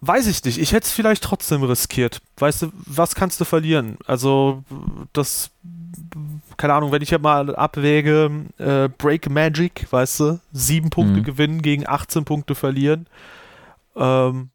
Weiß 0.03 0.25
ich 0.25 0.43
nicht. 0.43 0.57
Ich 0.57 0.71
hätte 0.73 0.85
es 0.87 0.91
vielleicht 0.91 1.23
trotzdem 1.23 1.61
riskiert. 1.61 2.21
Weißt 2.37 2.63
du, 2.63 2.71
was 2.87 3.13
kannst 3.13 3.39
du 3.39 3.45
verlieren? 3.45 3.99
Also, 4.07 4.63
das, 5.13 5.51
keine 6.57 6.73
Ahnung, 6.73 6.91
wenn 6.91 7.03
ich 7.03 7.11
ja 7.11 7.19
mal 7.19 7.55
abwäge, 7.55 8.31
äh, 8.57 8.89
Break 8.97 9.29
Magic, 9.29 9.85
weißt 9.91 10.19
du, 10.21 10.39
sieben 10.51 10.89
Punkte 10.89 11.19
Mhm. 11.19 11.23
gewinnen 11.23 11.61
gegen 11.61 11.87
18 11.87 12.25
Punkte 12.25 12.55
verlieren. 12.55 13.05
Ähm, 13.95 14.49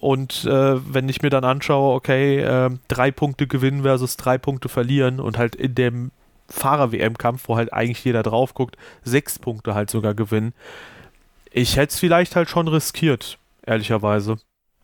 und 0.00 0.44
äh, 0.44 0.94
wenn 0.94 1.08
ich 1.08 1.22
mir 1.22 1.30
dann 1.30 1.44
anschaue, 1.44 1.94
okay, 1.94 2.40
äh, 2.40 2.70
drei 2.88 3.10
Punkte 3.10 3.46
gewinnen 3.46 3.82
versus 3.82 4.16
drei 4.16 4.38
Punkte 4.38 4.68
verlieren 4.68 5.20
und 5.20 5.38
halt 5.38 5.54
in 5.54 5.74
dem 5.74 6.10
Fahrer-WM-Kampf, 6.48 7.48
wo 7.48 7.56
halt 7.56 7.72
eigentlich 7.72 8.04
jeder 8.04 8.22
drauf 8.22 8.54
guckt, 8.54 8.76
sechs 9.02 9.38
Punkte 9.38 9.74
halt 9.74 9.90
sogar 9.90 10.14
gewinnen. 10.14 10.52
Ich 11.52 11.76
hätte 11.76 11.92
es 11.92 11.98
vielleicht 11.98 12.36
halt 12.36 12.50
schon 12.50 12.68
riskiert, 12.68 13.38
ehrlicherweise. 13.64 14.36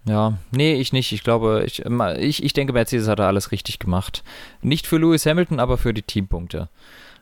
Ja, 0.05 0.39
nee, 0.53 0.75
ich 0.75 0.93
nicht. 0.93 1.13
Ich 1.13 1.25
glaube, 1.25 1.65
ich, 1.67 1.85
ich, 1.85 2.43
ich 2.43 2.53
denke, 2.53 2.73
Mercedes 2.73 3.09
hat 3.09 3.19
da 3.19 3.27
alles 3.27 3.51
richtig 3.51 3.81
gemacht. 3.81 4.23
Nicht 4.63 4.87
für 4.87 4.99
Lewis 4.99 5.27
Hamilton, 5.27 5.59
aber 5.59 5.79
für 5.79 5.93
die 5.93 6.03
Teampunkte. 6.03 6.69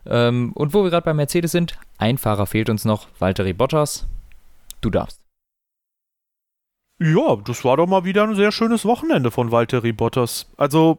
Ähm, 0.06 0.52
und 0.52 0.74
wo 0.74 0.82
wir 0.82 0.90
gerade 0.90 1.04
bei 1.04 1.14
Mercedes 1.14 1.52
sind, 1.52 1.78
ein 1.96 2.18
Fahrer 2.18 2.46
fehlt 2.46 2.68
uns 2.68 2.84
noch, 2.84 3.08
Valtteri 3.18 3.54
Bottas. 3.54 4.06
Du 4.82 4.90
darfst. 4.90 5.23
Ja, 7.04 7.36
das 7.36 7.64
war 7.64 7.76
doch 7.76 7.86
mal 7.86 8.04
wieder 8.04 8.22
ein 8.24 8.34
sehr 8.34 8.50
schönes 8.52 8.84
Wochenende 8.84 9.30
von 9.30 9.50
Valtteri 9.52 9.92
Bottas. 9.92 10.46
Also 10.56 10.98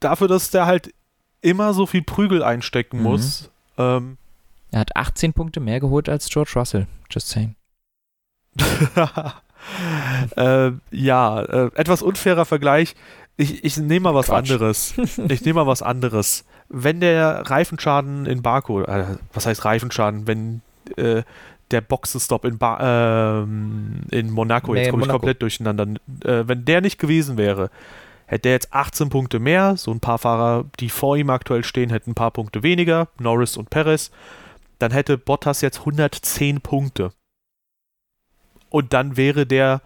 dafür, 0.00 0.28
dass 0.28 0.50
der 0.50 0.66
halt 0.66 0.92
immer 1.40 1.74
so 1.74 1.86
viel 1.86 2.02
Prügel 2.02 2.42
einstecken 2.42 2.98
Mhm. 2.98 3.02
muss. 3.02 3.50
Ähm, 3.78 4.16
Er 4.70 4.80
hat 4.80 4.94
18 4.96 5.32
Punkte 5.32 5.60
mehr 5.60 5.80
geholt 5.80 6.08
als 6.08 6.28
George 6.28 6.52
Russell. 6.56 6.86
Just 7.10 7.28
saying. 7.28 7.54
äh, 10.36 10.70
ja, 10.90 11.40
äh, 11.42 11.70
etwas 11.74 12.02
unfairer 12.02 12.44
Vergleich. 12.44 12.94
Ich, 13.36 13.64
ich 13.64 13.76
nehme 13.76 14.04
mal 14.04 14.14
was 14.14 14.26
Quatsch. 14.26 14.50
anderes. 14.50 14.94
Ich 15.28 15.44
nehme 15.44 15.60
mal 15.60 15.66
was 15.66 15.82
anderes. 15.82 16.44
Wenn 16.68 17.00
der 17.00 17.42
Reifenschaden 17.50 18.26
in 18.26 18.42
Baku, 18.42 18.82
äh, 18.82 19.16
was 19.32 19.46
heißt 19.46 19.64
Reifenschaden, 19.64 20.26
wenn 20.26 20.62
äh, 20.96 21.22
der 21.70 21.80
Boxenstopp 21.80 22.44
in, 22.44 22.58
ba 22.58 23.42
ähm, 23.42 24.02
in 24.10 24.30
Monaco, 24.30 24.72
Nee, 24.72 24.82
jetzt 24.82 24.90
komme 24.90 25.04
ich 25.04 25.08
komplett 25.08 25.42
durcheinander, 25.42 25.86
äh, 26.24 26.46
wenn 26.46 26.64
der 26.64 26.80
nicht 26.80 26.98
gewesen 26.98 27.36
wäre, 27.36 27.70
hätte 28.26 28.48
er 28.48 28.54
jetzt 28.54 28.72
18 28.72 29.08
Punkte 29.08 29.38
mehr, 29.38 29.76
so 29.76 29.90
ein 29.90 30.00
paar 30.00 30.18
Fahrer, 30.18 30.64
die 30.80 30.88
vor 30.88 31.16
ihm 31.16 31.30
aktuell 31.30 31.64
stehen, 31.64 31.90
hätten 31.90 32.10
ein 32.12 32.14
paar 32.14 32.30
Punkte 32.30 32.62
weniger, 32.62 33.08
Norris 33.18 33.56
und 33.56 33.70
Perez, 33.70 34.10
dann 34.78 34.92
hätte 34.92 35.18
Bottas 35.18 35.60
jetzt 35.60 35.80
110 35.80 36.60
Punkte. 36.60 37.12
Und 38.68 38.92
dann 38.92 39.16
wäre 39.16 39.46
der, 39.46 39.80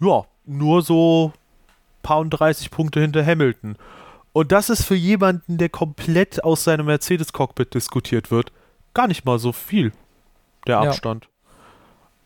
ja, 0.00 0.24
nur 0.44 0.82
so 0.82 1.32
paar 2.02 2.18
und 2.18 2.30
30 2.30 2.70
Punkte 2.70 3.00
hinter 3.00 3.24
Hamilton. 3.24 3.76
Und 4.32 4.52
das 4.52 4.70
ist 4.70 4.84
für 4.84 4.94
jemanden, 4.94 5.58
der 5.58 5.68
komplett 5.68 6.42
aus 6.44 6.64
seinem 6.64 6.86
Mercedes-Cockpit 6.86 7.74
diskutiert 7.74 8.30
wird, 8.30 8.52
gar 8.94 9.08
nicht 9.08 9.24
mal 9.24 9.38
so 9.38 9.52
viel, 9.52 9.92
der 10.66 10.82
Ja. 10.82 10.90
Abstand. 10.90 11.28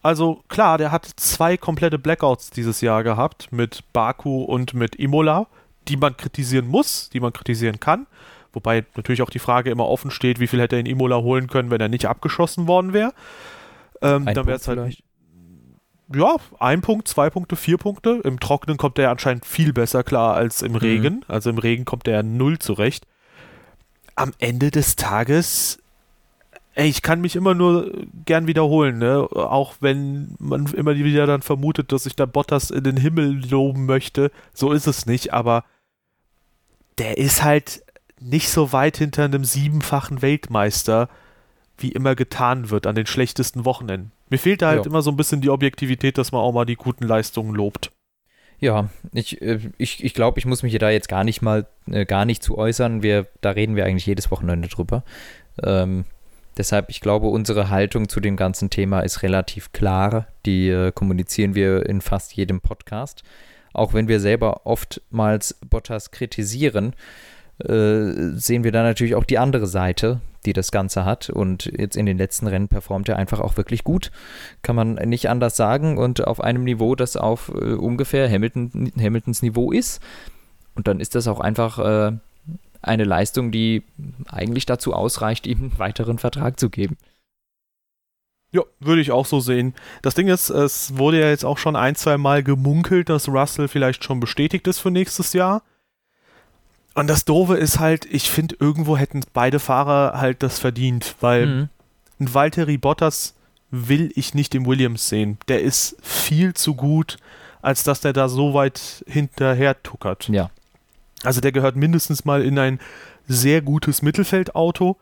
Also 0.02 0.42
klar, 0.48 0.78
der 0.78 0.90
hat 0.90 1.06
zwei 1.16 1.56
komplette 1.56 1.98
Blackouts 1.98 2.50
dieses 2.50 2.80
Jahr 2.80 3.04
gehabt, 3.04 3.52
mit 3.52 3.84
Baku 3.92 4.42
und 4.42 4.74
mit 4.74 4.96
Imola, 4.96 5.46
die 5.88 5.96
man 5.96 6.16
kritisieren 6.16 6.66
muss, 6.66 7.08
die 7.10 7.20
man 7.20 7.32
kritisieren 7.32 7.78
kann. 7.78 8.06
Wobei 8.52 8.84
natürlich 8.96 9.22
auch 9.22 9.30
die 9.30 9.38
Frage 9.38 9.70
immer 9.70 9.86
offen 9.86 10.10
steht, 10.10 10.40
wie 10.40 10.46
viel 10.46 10.60
hätte 10.60 10.76
er 10.76 10.80
in 10.80 10.86
Imola 10.86 11.18
holen 11.18 11.46
können, 11.46 11.70
wenn 11.70 11.80
er 11.80 11.88
nicht 11.88 12.06
abgeschossen 12.06 12.66
worden 12.66 12.92
wäre. 12.92 13.12
Ähm, 14.02 14.26
dann 14.26 14.46
wäre 14.46 14.56
es 14.56 14.66
halt 14.68 14.78
vielleicht. 14.80 15.04
ja, 16.14 16.36
ein 16.58 16.80
Punkt, 16.82 17.06
zwei 17.08 17.30
Punkte, 17.30 17.56
vier 17.56 17.78
Punkte. 17.78 18.20
Im 18.24 18.40
Trockenen 18.40 18.76
kommt 18.76 18.98
er 18.98 19.10
anscheinend 19.10 19.46
viel 19.46 19.72
besser 19.72 20.02
klar 20.02 20.34
als 20.34 20.62
im 20.62 20.74
Regen. 20.74 21.24
Also 21.28 21.48
im 21.48 21.58
Regen 21.58 21.84
kommt 21.84 22.08
er 22.08 22.22
null 22.24 22.58
zurecht. 22.58 23.06
Am 24.16 24.32
Ende 24.38 24.70
des 24.70 24.96
Tages, 24.96 25.78
ey, 26.74 26.88
ich 26.88 27.02
kann 27.02 27.20
mich 27.20 27.36
immer 27.36 27.54
nur 27.54 27.92
gern 28.24 28.46
wiederholen, 28.46 28.98
ne? 28.98 29.28
Auch 29.32 29.74
wenn 29.80 30.34
man 30.38 30.66
immer 30.72 30.94
wieder 30.94 31.26
dann 31.26 31.42
vermutet, 31.42 31.92
dass 31.92 32.06
ich 32.06 32.16
da 32.16 32.26
Bottas 32.26 32.70
in 32.70 32.84
den 32.84 32.96
Himmel 32.96 33.48
loben 33.48 33.86
möchte. 33.86 34.30
So 34.54 34.72
ist 34.72 34.86
es 34.86 35.06
nicht, 35.06 35.32
aber 35.32 35.64
der 36.98 37.18
ist 37.18 37.42
halt 37.42 37.82
nicht 38.20 38.50
so 38.50 38.72
weit 38.72 38.96
hinter 38.96 39.24
einem 39.24 39.44
siebenfachen 39.44 40.22
Weltmeister, 40.22 41.08
wie 41.78 41.92
immer 41.92 42.14
getan 42.14 42.70
wird 42.70 42.86
an 42.86 42.94
den 42.94 43.06
schlechtesten 43.06 43.64
Wochenenden. 43.64 44.12
Mir 44.30 44.38
fehlt 44.38 44.62
da 44.62 44.68
halt 44.68 44.84
Ja. 44.84 44.90
immer 44.90 45.02
so 45.02 45.10
ein 45.10 45.16
bisschen 45.16 45.40
die 45.40 45.50
Objektivität, 45.50 46.16
dass 46.16 46.32
man 46.32 46.40
auch 46.40 46.52
mal 46.52 46.64
die 46.64 46.76
guten 46.76 47.04
Leistungen 47.06 47.54
lobt. 47.54 47.90
Ja, 48.60 48.88
ich, 49.12 49.42
äh, 49.42 49.58
ich, 49.76 50.04
ich 50.04 50.14
glaube, 50.14 50.38
ich 50.38 50.46
muss 50.46 50.62
mich 50.62 50.70
hier 50.70 50.78
da 50.78 50.90
jetzt 50.90 51.08
gar 51.08 51.24
nicht 51.24 51.42
mal, 51.42 51.66
äh, 51.90 52.06
gar 52.06 52.24
nicht 52.24 52.42
zu 52.42 52.56
äußern. 52.56 53.02
Wir, 53.02 53.26
da 53.40 53.50
reden 53.50 53.74
wir 53.74 53.84
eigentlich 53.84 54.06
jedes 54.06 54.30
Wochenende 54.30 54.68
drüber. 54.68 55.02
Ähm, 55.62 56.04
deshalb, 56.56 56.90
ich 56.90 57.00
glaube, 57.00 57.28
unsere 57.28 57.70
Haltung 57.70 58.08
zu 58.08 58.20
dem 58.20 58.36
ganzen 58.36 58.70
Thema 58.70 59.00
ist 59.00 59.22
relativ 59.22 59.72
klar. 59.72 60.26
Die 60.46 60.68
äh, 60.68 60.92
kommunizieren 60.92 61.54
wir 61.54 61.86
in 61.86 62.00
fast 62.00 62.34
jedem 62.34 62.60
Podcast. 62.60 63.22
Auch 63.72 63.94
wenn 63.94 64.08
wir 64.08 64.20
selber 64.20 64.66
oftmals 64.66 65.58
Bottas 65.68 66.10
kritisieren, 66.10 66.94
äh, 67.58 68.34
sehen 68.34 68.64
wir 68.64 68.72
da 68.72 68.82
natürlich 68.82 69.14
auch 69.14 69.24
die 69.24 69.38
andere 69.38 69.66
Seite, 69.66 70.20
die 70.44 70.52
das 70.52 70.72
Ganze 70.72 71.04
hat. 71.04 71.30
Und 71.30 71.66
jetzt 71.78 71.96
in 71.96 72.06
den 72.06 72.18
letzten 72.18 72.46
Rennen 72.46 72.68
performt 72.68 73.08
er 73.08 73.16
einfach 73.16 73.40
auch 73.40 73.56
wirklich 73.56 73.84
gut. 73.84 74.10
Kann 74.62 74.76
man 74.76 74.94
nicht 74.94 75.28
anders 75.28 75.56
sagen. 75.56 75.96
Und 75.98 76.26
auf 76.26 76.40
einem 76.40 76.64
Niveau, 76.64 76.94
das 76.94 77.16
auf 77.16 77.48
äh, 77.48 77.74
ungefähr 77.74 78.30
Hamilton, 78.30 78.92
Hamiltons 78.98 79.42
Niveau 79.42 79.72
ist. 79.72 80.00
Und 80.74 80.88
dann 80.88 81.00
ist 81.00 81.14
das 81.14 81.28
auch 81.28 81.40
einfach 81.40 81.78
äh, 81.78 82.12
eine 82.82 83.04
Leistung, 83.04 83.50
die 83.50 83.82
eigentlich 84.28 84.66
dazu 84.66 84.92
ausreicht, 84.92 85.46
ihm 85.46 85.58
einen 85.60 85.78
weiteren 85.78 86.18
Vertrag 86.18 86.58
zu 86.60 86.68
geben. 86.70 86.96
Ja, 88.50 88.62
würde 88.80 89.00
ich 89.00 89.12
auch 89.12 89.24
so 89.24 89.40
sehen. 89.40 89.74
Das 90.02 90.14
Ding 90.14 90.28
ist, 90.28 90.50
es 90.50 90.98
wurde 90.98 91.20
ja 91.20 91.28
jetzt 91.28 91.44
auch 91.44 91.56
schon 91.56 91.74
ein, 91.74 91.94
zwei 91.94 92.18
Mal 92.18 92.42
gemunkelt, 92.42 93.08
dass 93.08 93.28
Russell 93.28 93.66
vielleicht 93.68 94.04
schon 94.04 94.20
bestätigt 94.20 94.66
ist 94.66 94.78
für 94.78 94.90
nächstes 94.90 95.32
Jahr. 95.32 95.62
Und 96.94 97.06
das 97.06 97.24
Doofe 97.24 97.56
ist 97.56 97.78
halt, 97.80 98.04
ich 98.04 98.30
finde, 98.30 98.56
irgendwo 98.60 98.98
hätten 98.98 99.22
beide 99.32 99.58
Fahrer 99.58 100.20
halt 100.20 100.42
das 100.42 100.58
verdient, 100.58 101.14
weil 101.20 101.46
Mhm. 101.46 101.68
ein 102.20 102.34
Valtteri 102.34 102.76
Bottas 102.76 103.34
will 103.70 104.12
ich 104.16 104.34
nicht 104.34 104.54
im 104.54 104.66
Williams 104.66 105.08
sehen. 105.08 105.38
Der 105.48 105.62
ist 105.62 105.96
viel 106.02 106.52
zu 106.52 106.74
gut, 106.74 107.16
als 107.62 107.84
dass 107.84 108.00
der 108.02 108.12
da 108.12 108.28
so 108.28 108.52
weit 108.52 109.02
hinterher 109.06 109.82
tuckert. 109.82 110.28
Ja. 110.28 110.50
Also 111.24 111.40
der 111.40 111.52
gehört 111.52 111.76
mindestens 111.76 112.24
mal 112.24 112.42
in 112.42 112.58
ein 112.58 112.80
sehr 113.28 113.62
gutes 113.62 114.02
Mittelfeldauto. 114.02 114.98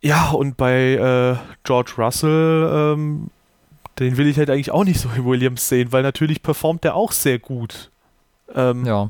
Ja, 0.00 0.30
und 0.30 0.56
bei 0.56 0.94
äh, 0.94 1.36
George 1.64 1.92
Russell, 1.98 2.94
ähm, 2.94 3.30
den 3.98 4.16
will 4.16 4.26
ich 4.26 4.36
halt 4.36 4.50
eigentlich 4.50 4.72
auch 4.72 4.84
nicht 4.84 4.98
so 5.00 5.14
wie 5.14 5.24
Williams 5.24 5.68
sehen, 5.68 5.92
weil 5.92 6.02
natürlich 6.02 6.42
performt 6.42 6.82
der 6.84 6.96
auch 6.96 7.12
sehr 7.12 7.38
gut. 7.38 7.90
Ähm, 8.54 8.84
Ja. 8.84 9.08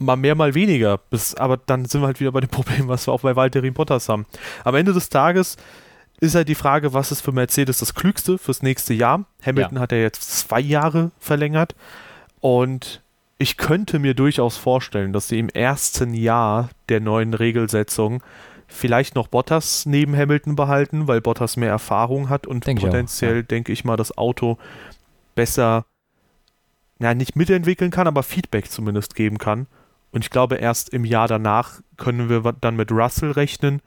Mal 0.00 0.16
mehr, 0.16 0.36
mal 0.36 0.54
weniger. 0.54 0.96
Bis, 0.96 1.34
aber 1.34 1.56
dann 1.56 1.84
sind 1.84 2.00
wir 2.00 2.06
halt 2.06 2.20
wieder 2.20 2.32
bei 2.32 2.40
dem 2.40 2.48
Problem, 2.50 2.88
was 2.88 3.06
wir 3.06 3.12
auch 3.12 3.22
bei 3.22 3.34
Valtteri 3.36 3.70
Bottas 3.70 4.08
haben. 4.08 4.26
Am 4.64 4.74
Ende 4.74 4.92
des 4.92 5.08
Tages 5.08 5.56
ist 6.20 6.34
halt 6.34 6.48
die 6.48 6.54
Frage, 6.54 6.94
was 6.94 7.12
ist 7.12 7.20
für 7.20 7.32
Mercedes 7.32 7.78
das 7.78 7.94
Klügste 7.94 8.38
fürs 8.38 8.62
nächste 8.62 8.94
Jahr? 8.94 9.24
Hamilton 9.44 9.78
hat 9.80 9.92
ja 9.92 9.98
jetzt 9.98 10.38
zwei 10.38 10.60
Jahre 10.60 11.10
verlängert 11.18 11.74
und 12.40 13.02
ich 13.38 13.56
könnte 13.56 13.98
mir 14.00 14.14
durchaus 14.14 14.56
vorstellen, 14.56 15.12
dass 15.12 15.28
sie 15.28 15.38
im 15.38 15.48
ersten 15.48 16.12
Jahr 16.12 16.70
der 16.88 17.00
neuen 17.00 17.34
Regelsetzung 17.34 18.22
vielleicht 18.66 19.14
noch 19.14 19.28
Bottas 19.28 19.86
neben 19.86 20.14
Hamilton 20.16 20.56
behalten, 20.56 21.08
weil 21.08 21.20
Bottas 21.20 21.56
mehr 21.56 21.70
Erfahrung 21.70 22.28
hat 22.28 22.46
und 22.46 22.66
Denk 22.66 22.80
potenziell, 22.80 23.36
ja. 23.36 23.42
denke 23.42 23.72
ich 23.72 23.84
mal, 23.84 23.96
das 23.96 24.18
Auto 24.18 24.58
besser, 25.34 25.86
ja, 26.98 27.14
nicht 27.14 27.36
mitentwickeln 27.36 27.90
kann, 27.90 28.08
aber 28.08 28.22
Feedback 28.22 28.70
zumindest 28.70 29.14
geben 29.14 29.38
kann. 29.38 29.68
Und 30.10 30.24
ich 30.24 30.30
glaube, 30.30 30.56
erst 30.56 30.90
im 30.90 31.04
Jahr 31.04 31.28
danach 31.28 31.80
können 31.96 32.28
wir 32.28 32.40
dann 32.60 32.76
mit 32.76 32.90
Russell 32.90 33.30
rechnen. 33.30 33.80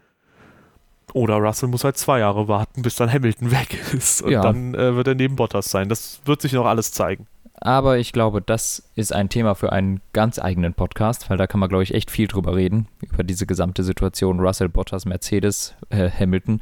Oder 1.13 1.35
Russell 1.35 1.67
muss 1.67 1.83
halt 1.83 1.97
zwei 1.97 2.19
Jahre 2.19 2.47
warten, 2.47 2.83
bis 2.83 2.95
dann 2.95 3.11
Hamilton 3.11 3.51
weg 3.51 3.77
ist. 3.93 4.21
Und 4.21 4.31
Ja. 4.31 4.41
dann 4.41 4.73
äh, 4.75 4.95
wird 4.95 5.07
er 5.07 5.15
neben 5.15 5.35
Bottas 5.35 5.69
sein. 5.69 5.89
Das 5.89 6.21
wird 6.25 6.41
sich 6.41 6.53
noch 6.53 6.65
alles 6.65 6.91
zeigen. 6.93 7.27
Aber 7.63 7.99
ich 7.99 8.11
glaube, 8.11 8.41
das 8.41 8.89
ist 8.95 9.13
ein 9.13 9.29
Thema 9.29 9.53
für 9.53 9.71
einen 9.71 10.01
ganz 10.13 10.39
eigenen 10.39 10.73
Podcast, 10.73 11.29
weil 11.29 11.37
da 11.37 11.45
kann 11.45 11.59
man, 11.59 11.69
glaube 11.69 11.83
ich, 11.83 11.93
echt 11.93 12.09
viel 12.09 12.27
drüber 12.27 12.55
reden, 12.55 12.87
über 13.01 13.23
diese 13.23 13.45
gesamte 13.45 13.83
Situation 13.83 14.39
Russell, 14.39 14.67
Bottas, 14.67 15.05
Mercedes, 15.05 15.75
äh, 15.89 16.09
Hamilton, 16.09 16.59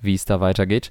wie 0.00 0.14
es 0.14 0.24
da 0.24 0.40
weitergeht. 0.40 0.90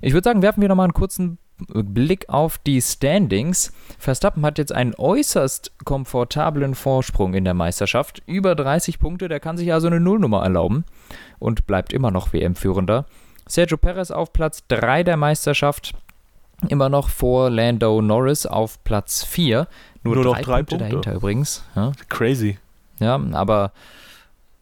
Ich 0.00 0.14
würde 0.14 0.24
sagen, 0.24 0.40
werfen 0.40 0.62
wir 0.62 0.70
nochmal 0.70 0.84
einen 0.84 0.94
kurzen 0.94 1.36
Blick 1.58 2.30
auf 2.30 2.58
die 2.58 2.80
Standings. 2.80 3.72
Verstappen 3.98 4.44
hat 4.44 4.58
jetzt 4.58 4.72
einen 4.72 4.94
äußerst 4.94 5.72
komfortablen 5.84 6.74
Vorsprung 6.74 7.34
in 7.34 7.44
der 7.44 7.54
Meisterschaft. 7.54 8.22
Über 8.26 8.54
30 8.54 8.98
Punkte, 8.98 9.28
der 9.28 9.38
kann 9.38 9.58
sich 9.58 9.72
also 9.72 9.86
eine 9.86 10.00
Nullnummer 10.00 10.42
erlauben 10.42 10.84
und 11.38 11.66
bleibt 11.66 11.92
immer 11.92 12.10
noch 12.10 12.32
WM-Führender. 12.32 13.04
Sergio 13.46 13.76
Perez 13.76 14.10
auf 14.10 14.32
Platz 14.32 14.64
3 14.68 15.04
der 15.04 15.18
Meisterschaft, 15.18 15.94
immer 16.68 16.88
noch 16.88 17.08
vor 17.08 17.50
Lando 17.50 18.00
Norris 18.00 18.46
auf 18.46 18.82
Platz 18.84 19.24
4. 19.24 19.66
Nur, 20.02 20.16
Nur 20.16 20.24
noch 20.24 20.34
drei, 20.34 20.42
drei 20.42 20.56
Punkte, 20.58 20.76
Punkte. 20.76 20.84
dahinter 20.84 21.14
übrigens. 21.14 21.64
Ja, 21.74 21.92
Crazy. 22.08 22.58
ja 22.98 23.20
aber 23.32 23.72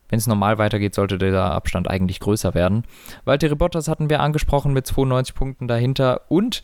wenn 0.08 0.18
es 0.18 0.26
normal 0.26 0.58
weitergeht, 0.58 0.94
sollte 0.94 1.16
der 1.16 1.40
Abstand 1.42 1.88
eigentlich 1.88 2.20
größer 2.20 2.54
werden. 2.54 2.84
Valtteri 3.24 3.54
Bottas 3.54 3.88
hatten 3.88 4.10
wir 4.10 4.20
angesprochen 4.20 4.74
mit 4.74 4.86
92 4.86 5.34
Punkten 5.34 5.68
dahinter 5.68 6.20
und 6.28 6.62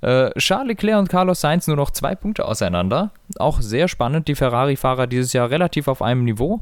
äh, 0.00 0.30
Charles 0.38 0.68
Leclerc 0.68 0.98
und 0.98 1.08
Carlos 1.08 1.40
Sainz 1.40 1.68
nur 1.68 1.76
noch 1.76 1.90
zwei 1.92 2.14
Punkte 2.16 2.44
auseinander. 2.46 3.12
Auch 3.38 3.60
sehr 3.60 3.86
spannend, 3.86 4.28
die 4.28 4.34
Ferrari-Fahrer 4.34 5.06
dieses 5.06 5.32
Jahr 5.32 5.50
relativ 5.50 5.86
auf 5.88 6.02
einem 6.02 6.24
Niveau. 6.24 6.60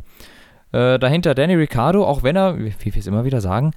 Äh, 0.72 0.98
dahinter 0.98 1.34
Danny 1.34 1.54
Ricciardo, 1.54 2.04
auch 2.04 2.22
wenn 2.22 2.36
er, 2.36 2.58
wie 2.58 2.74
wir 2.94 2.96
es 2.96 3.06
immer 3.06 3.24
wieder 3.24 3.40
sagen, 3.40 3.72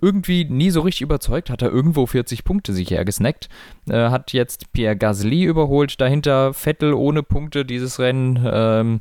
irgendwie 0.00 0.44
nie 0.44 0.70
so 0.70 0.80
richtig 0.80 1.02
überzeugt, 1.02 1.50
hat 1.50 1.62
er 1.62 1.70
irgendwo 1.70 2.06
40 2.06 2.44
Punkte 2.44 2.72
sich 2.72 2.90
hergesnackt. 2.90 3.48
Äh, 3.88 4.10
hat 4.10 4.32
jetzt 4.32 4.72
Pierre 4.72 4.96
Gasly 4.96 5.44
überholt, 5.44 6.00
dahinter 6.00 6.54
Vettel 6.54 6.94
ohne 6.94 7.22
Punkte 7.22 7.64
dieses 7.64 7.98
Rennen, 7.98 8.38
ähm, 8.50 9.00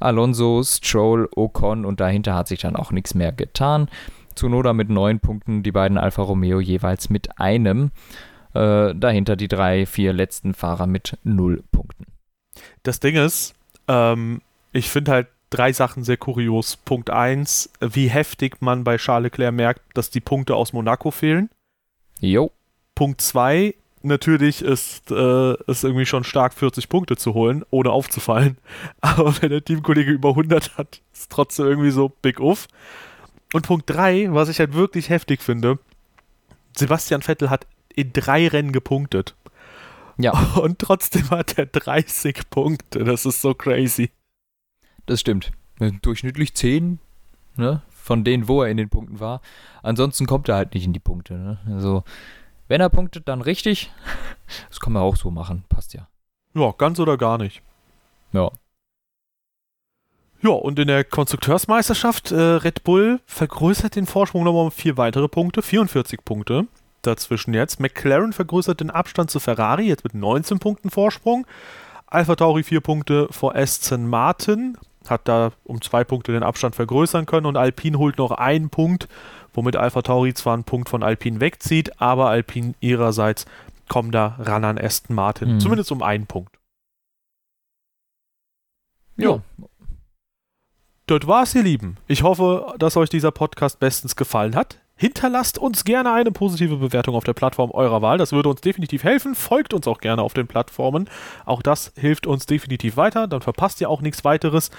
Alonso, 0.00 0.62
Stroll, 0.64 1.28
Ocon 1.36 1.84
und 1.84 2.00
dahinter 2.00 2.34
hat 2.34 2.48
sich 2.48 2.60
dann 2.60 2.76
auch 2.76 2.90
nichts 2.90 3.14
mehr 3.14 3.32
getan. 3.32 3.88
Tsunoda 4.34 4.72
mit 4.72 4.88
neun 4.88 5.20
Punkten, 5.20 5.62
die 5.62 5.72
beiden 5.72 5.98
Alfa 5.98 6.22
Romeo 6.22 6.60
jeweils 6.60 7.10
mit 7.10 7.38
einem. 7.38 7.90
Äh, 8.54 8.94
dahinter 8.94 9.36
die 9.36 9.48
drei, 9.48 9.86
vier 9.86 10.12
letzten 10.12 10.54
Fahrer 10.54 10.86
mit 10.86 11.16
null 11.22 11.62
Punkten. 11.72 12.06
Das 12.82 13.00
Ding 13.00 13.16
ist, 13.16 13.54
ähm, 13.88 14.42
ich 14.72 14.90
finde 14.90 15.12
halt 15.12 15.28
drei 15.52 15.72
Sachen 15.72 16.04
sehr 16.04 16.16
kurios. 16.16 16.76
Punkt 16.76 17.10
eins, 17.10 17.70
wie 17.80 18.08
heftig 18.08 18.60
man 18.60 18.84
bei 18.84 18.96
Charles 18.96 19.32
Leclerc 19.32 19.54
merkt, 19.54 19.82
dass 19.94 20.10
die 20.10 20.20
Punkte 20.20 20.56
aus 20.56 20.72
Monaco 20.72 21.10
fehlen. 21.10 21.50
Jo, 22.20 22.52
Punkt 22.94 23.20
zwei, 23.20 23.74
natürlich 24.02 24.62
ist 24.62 25.10
äh, 25.10 25.54
es 25.66 25.84
irgendwie 25.84 26.06
schon 26.06 26.24
stark, 26.24 26.54
40 26.54 26.88
Punkte 26.88 27.16
zu 27.16 27.34
holen, 27.34 27.64
ohne 27.70 27.90
aufzufallen. 27.90 28.58
Aber 29.00 29.34
wenn 29.40 29.50
der 29.50 29.64
Teamkollege 29.64 30.10
über 30.10 30.30
100 30.30 30.76
hat, 30.76 31.00
ist 31.12 31.30
trotzdem 31.30 31.66
irgendwie 31.66 31.90
so 31.90 32.08
big 32.08 32.40
uff. 32.40 32.68
Und 33.52 33.66
Punkt 33.66 33.88
drei, 33.88 34.28
was 34.30 34.48
ich 34.48 34.58
halt 34.58 34.74
wirklich 34.74 35.10
heftig 35.10 35.42
finde, 35.42 35.78
Sebastian 36.76 37.22
Vettel 37.22 37.50
hat 37.50 37.66
in 37.94 38.12
drei 38.12 38.48
Rennen 38.48 38.72
gepunktet. 38.72 39.34
ja, 40.16 40.32
Und 40.56 40.78
trotzdem 40.78 41.28
hat 41.30 41.58
er 41.58 41.66
30 41.66 42.48
Punkte. 42.50 43.04
Das 43.04 43.26
ist 43.26 43.42
so 43.42 43.54
crazy. 43.54 44.10
Das 45.06 45.20
stimmt. 45.20 45.52
Äh, 45.80 45.92
Durchschnittlich 46.02 46.54
10, 46.54 46.98
ne? 47.56 47.82
Von 47.90 48.24
denen, 48.24 48.48
wo 48.48 48.62
er 48.62 48.70
in 48.70 48.76
den 48.76 48.88
Punkten 48.88 49.20
war. 49.20 49.40
Ansonsten 49.82 50.26
kommt 50.26 50.48
er 50.48 50.56
halt 50.56 50.74
nicht 50.74 50.84
in 50.84 50.92
die 50.92 50.98
Punkte. 50.98 51.34
Ne? 51.34 51.58
Also, 51.66 52.02
wenn 52.66 52.80
er 52.80 52.88
punktet, 52.88 53.28
dann 53.28 53.42
richtig. 53.42 53.90
Das 54.68 54.80
kann 54.80 54.92
man 54.92 55.02
auch 55.02 55.16
so 55.16 55.30
machen. 55.30 55.64
Passt 55.70 55.94
ja. 55.94 56.08
Ja, 56.52 56.74
ganz 56.76 57.00
oder 57.00 57.16
gar 57.16 57.38
nicht. 57.38 57.62
Ja. 58.32 58.50
Ja, 60.42 60.50
und 60.50 60.78
in 60.78 60.88
der 60.88 61.04
Konstrukteursmeisterschaft 61.04 62.32
äh, 62.32 62.36
Red 62.36 62.84
Bull 62.84 63.20
vergrößert 63.24 63.96
den 63.96 64.04
Vorsprung 64.04 64.44
nochmal 64.44 64.64
um 64.64 64.70
vier 64.70 64.98
weitere 64.98 65.28
Punkte, 65.28 65.62
44 65.62 66.22
Punkte 66.22 66.66
dazwischen 67.02 67.54
jetzt. 67.54 67.80
McLaren 67.80 68.32
vergrößert 68.32 68.80
den 68.80 68.90
Abstand 68.90 69.30
zu 69.30 69.40
Ferrari, 69.40 69.86
jetzt 69.86 70.04
mit 70.04 70.14
19 70.14 70.58
Punkten 70.58 70.90
Vorsprung. 70.90 71.46
Alpha 72.06 72.36
Tauri 72.36 72.62
vier 72.62 72.80
Punkte 72.80 73.28
vor 73.30 73.54
Aston 73.54 74.06
Martin, 74.08 74.76
hat 75.08 75.28
da 75.28 75.52
um 75.64 75.80
zwei 75.82 76.04
Punkte 76.04 76.32
den 76.32 76.42
Abstand 76.42 76.74
vergrößern 76.74 77.26
können 77.26 77.46
und 77.46 77.56
Alpine 77.56 77.98
holt 77.98 78.18
noch 78.18 78.30
einen 78.32 78.70
Punkt, 78.70 79.08
womit 79.52 79.76
Alpha 79.76 80.02
Tauri 80.02 80.34
zwar 80.34 80.54
einen 80.54 80.64
Punkt 80.64 80.88
von 80.88 81.02
Alpine 81.02 81.40
wegzieht, 81.40 82.00
aber 82.00 82.28
Alpine 82.28 82.74
ihrerseits 82.80 83.44
kommen 83.88 84.10
da 84.12 84.36
ran 84.38 84.64
an 84.64 84.78
Aston 84.78 85.14
Martin, 85.14 85.54
Mhm. 85.54 85.60
zumindest 85.60 85.92
um 85.92 86.02
einen 86.02 86.26
Punkt. 86.26 86.56
Ja. 89.16 89.40
Das 91.06 91.26
war's, 91.26 91.54
ihr 91.54 91.62
Lieben. 91.62 91.96
Ich 92.06 92.22
hoffe, 92.22 92.74
dass 92.78 92.96
euch 92.96 93.10
dieser 93.10 93.30
Podcast 93.32 93.78
bestens 93.80 94.16
gefallen 94.16 94.54
hat. 94.54 94.78
Hinterlasst 94.96 95.58
uns 95.58 95.84
gerne 95.84 96.12
eine 96.12 96.30
positive 96.30 96.76
Bewertung 96.76 97.14
auf 97.14 97.24
der 97.24 97.32
Plattform 97.32 97.70
eurer 97.72 98.02
Wahl. 98.02 98.18
Das 98.18 98.32
würde 98.32 98.48
uns 98.48 98.60
definitiv 98.60 99.04
helfen. 99.04 99.34
Folgt 99.34 99.74
uns 99.74 99.88
auch 99.88 99.98
gerne 99.98 100.22
auf 100.22 100.34
den 100.34 100.46
Plattformen. 100.46 101.08
Auch 101.44 101.62
das 101.62 101.92
hilft 101.96 102.26
uns 102.26 102.46
definitiv 102.46 102.96
weiter. 102.96 103.26
Dann 103.26 103.40
verpasst 103.40 103.80
ihr 103.80 103.90
auch 103.90 104.00
nichts 104.00 104.24
weiteres. 104.24 104.70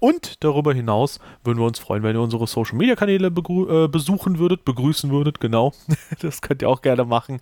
Und 0.00 0.44
darüber 0.44 0.72
hinaus 0.72 1.18
würden 1.44 1.58
wir 1.58 1.66
uns 1.66 1.78
freuen, 1.78 2.02
wenn 2.02 2.14
ihr 2.14 2.20
unsere 2.22 2.46
Social 2.46 2.76
Media 2.76 2.94
Kanäle 2.94 3.28
äh, 3.28 3.88
besuchen 3.88 4.38
würdet, 4.38 4.64
begrüßen 4.64 5.10
würdet. 5.10 5.40
Genau. 5.40 5.72
das 6.20 6.40
könnt 6.40 6.62
ihr 6.62 6.68
auch 6.68 6.82
gerne 6.82 7.04
machen. 7.04 7.40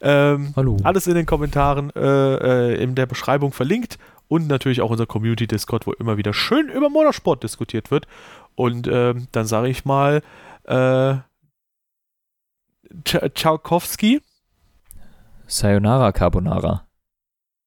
Ähm, 0.00 0.52
Hallo. 0.56 0.76
alles 0.82 1.06
in 1.06 1.14
den 1.14 1.26
Kommentaren 1.26 1.90
äh, 1.96 2.72
äh, 2.72 2.82
in 2.82 2.94
der 2.94 3.06
Beschreibung 3.06 3.52
verlinkt 3.52 3.98
und 4.28 4.46
natürlich 4.48 4.82
auch 4.82 4.90
unser 4.90 5.06
Community 5.06 5.46
Discord, 5.46 5.86
wo 5.86 5.92
immer 5.92 6.16
wieder 6.16 6.34
schön 6.34 6.68
über 6.68 6.90
Motorsport 6.90 7.42
diskutiert 7.42 7.90
wird. 7.90 8.06
Und 8.54 8.86
ähm, 8.86 9.28
dann 9.32 9.46
sage 9.46 9.68
ich 9.68 9.84
mal, 9.84 10.22
Tsch- 13.02 13.28
Tchaikovsky. 13.34 14.20
Sayonara 15.46 16.12
Carbonara. 16.12 16.83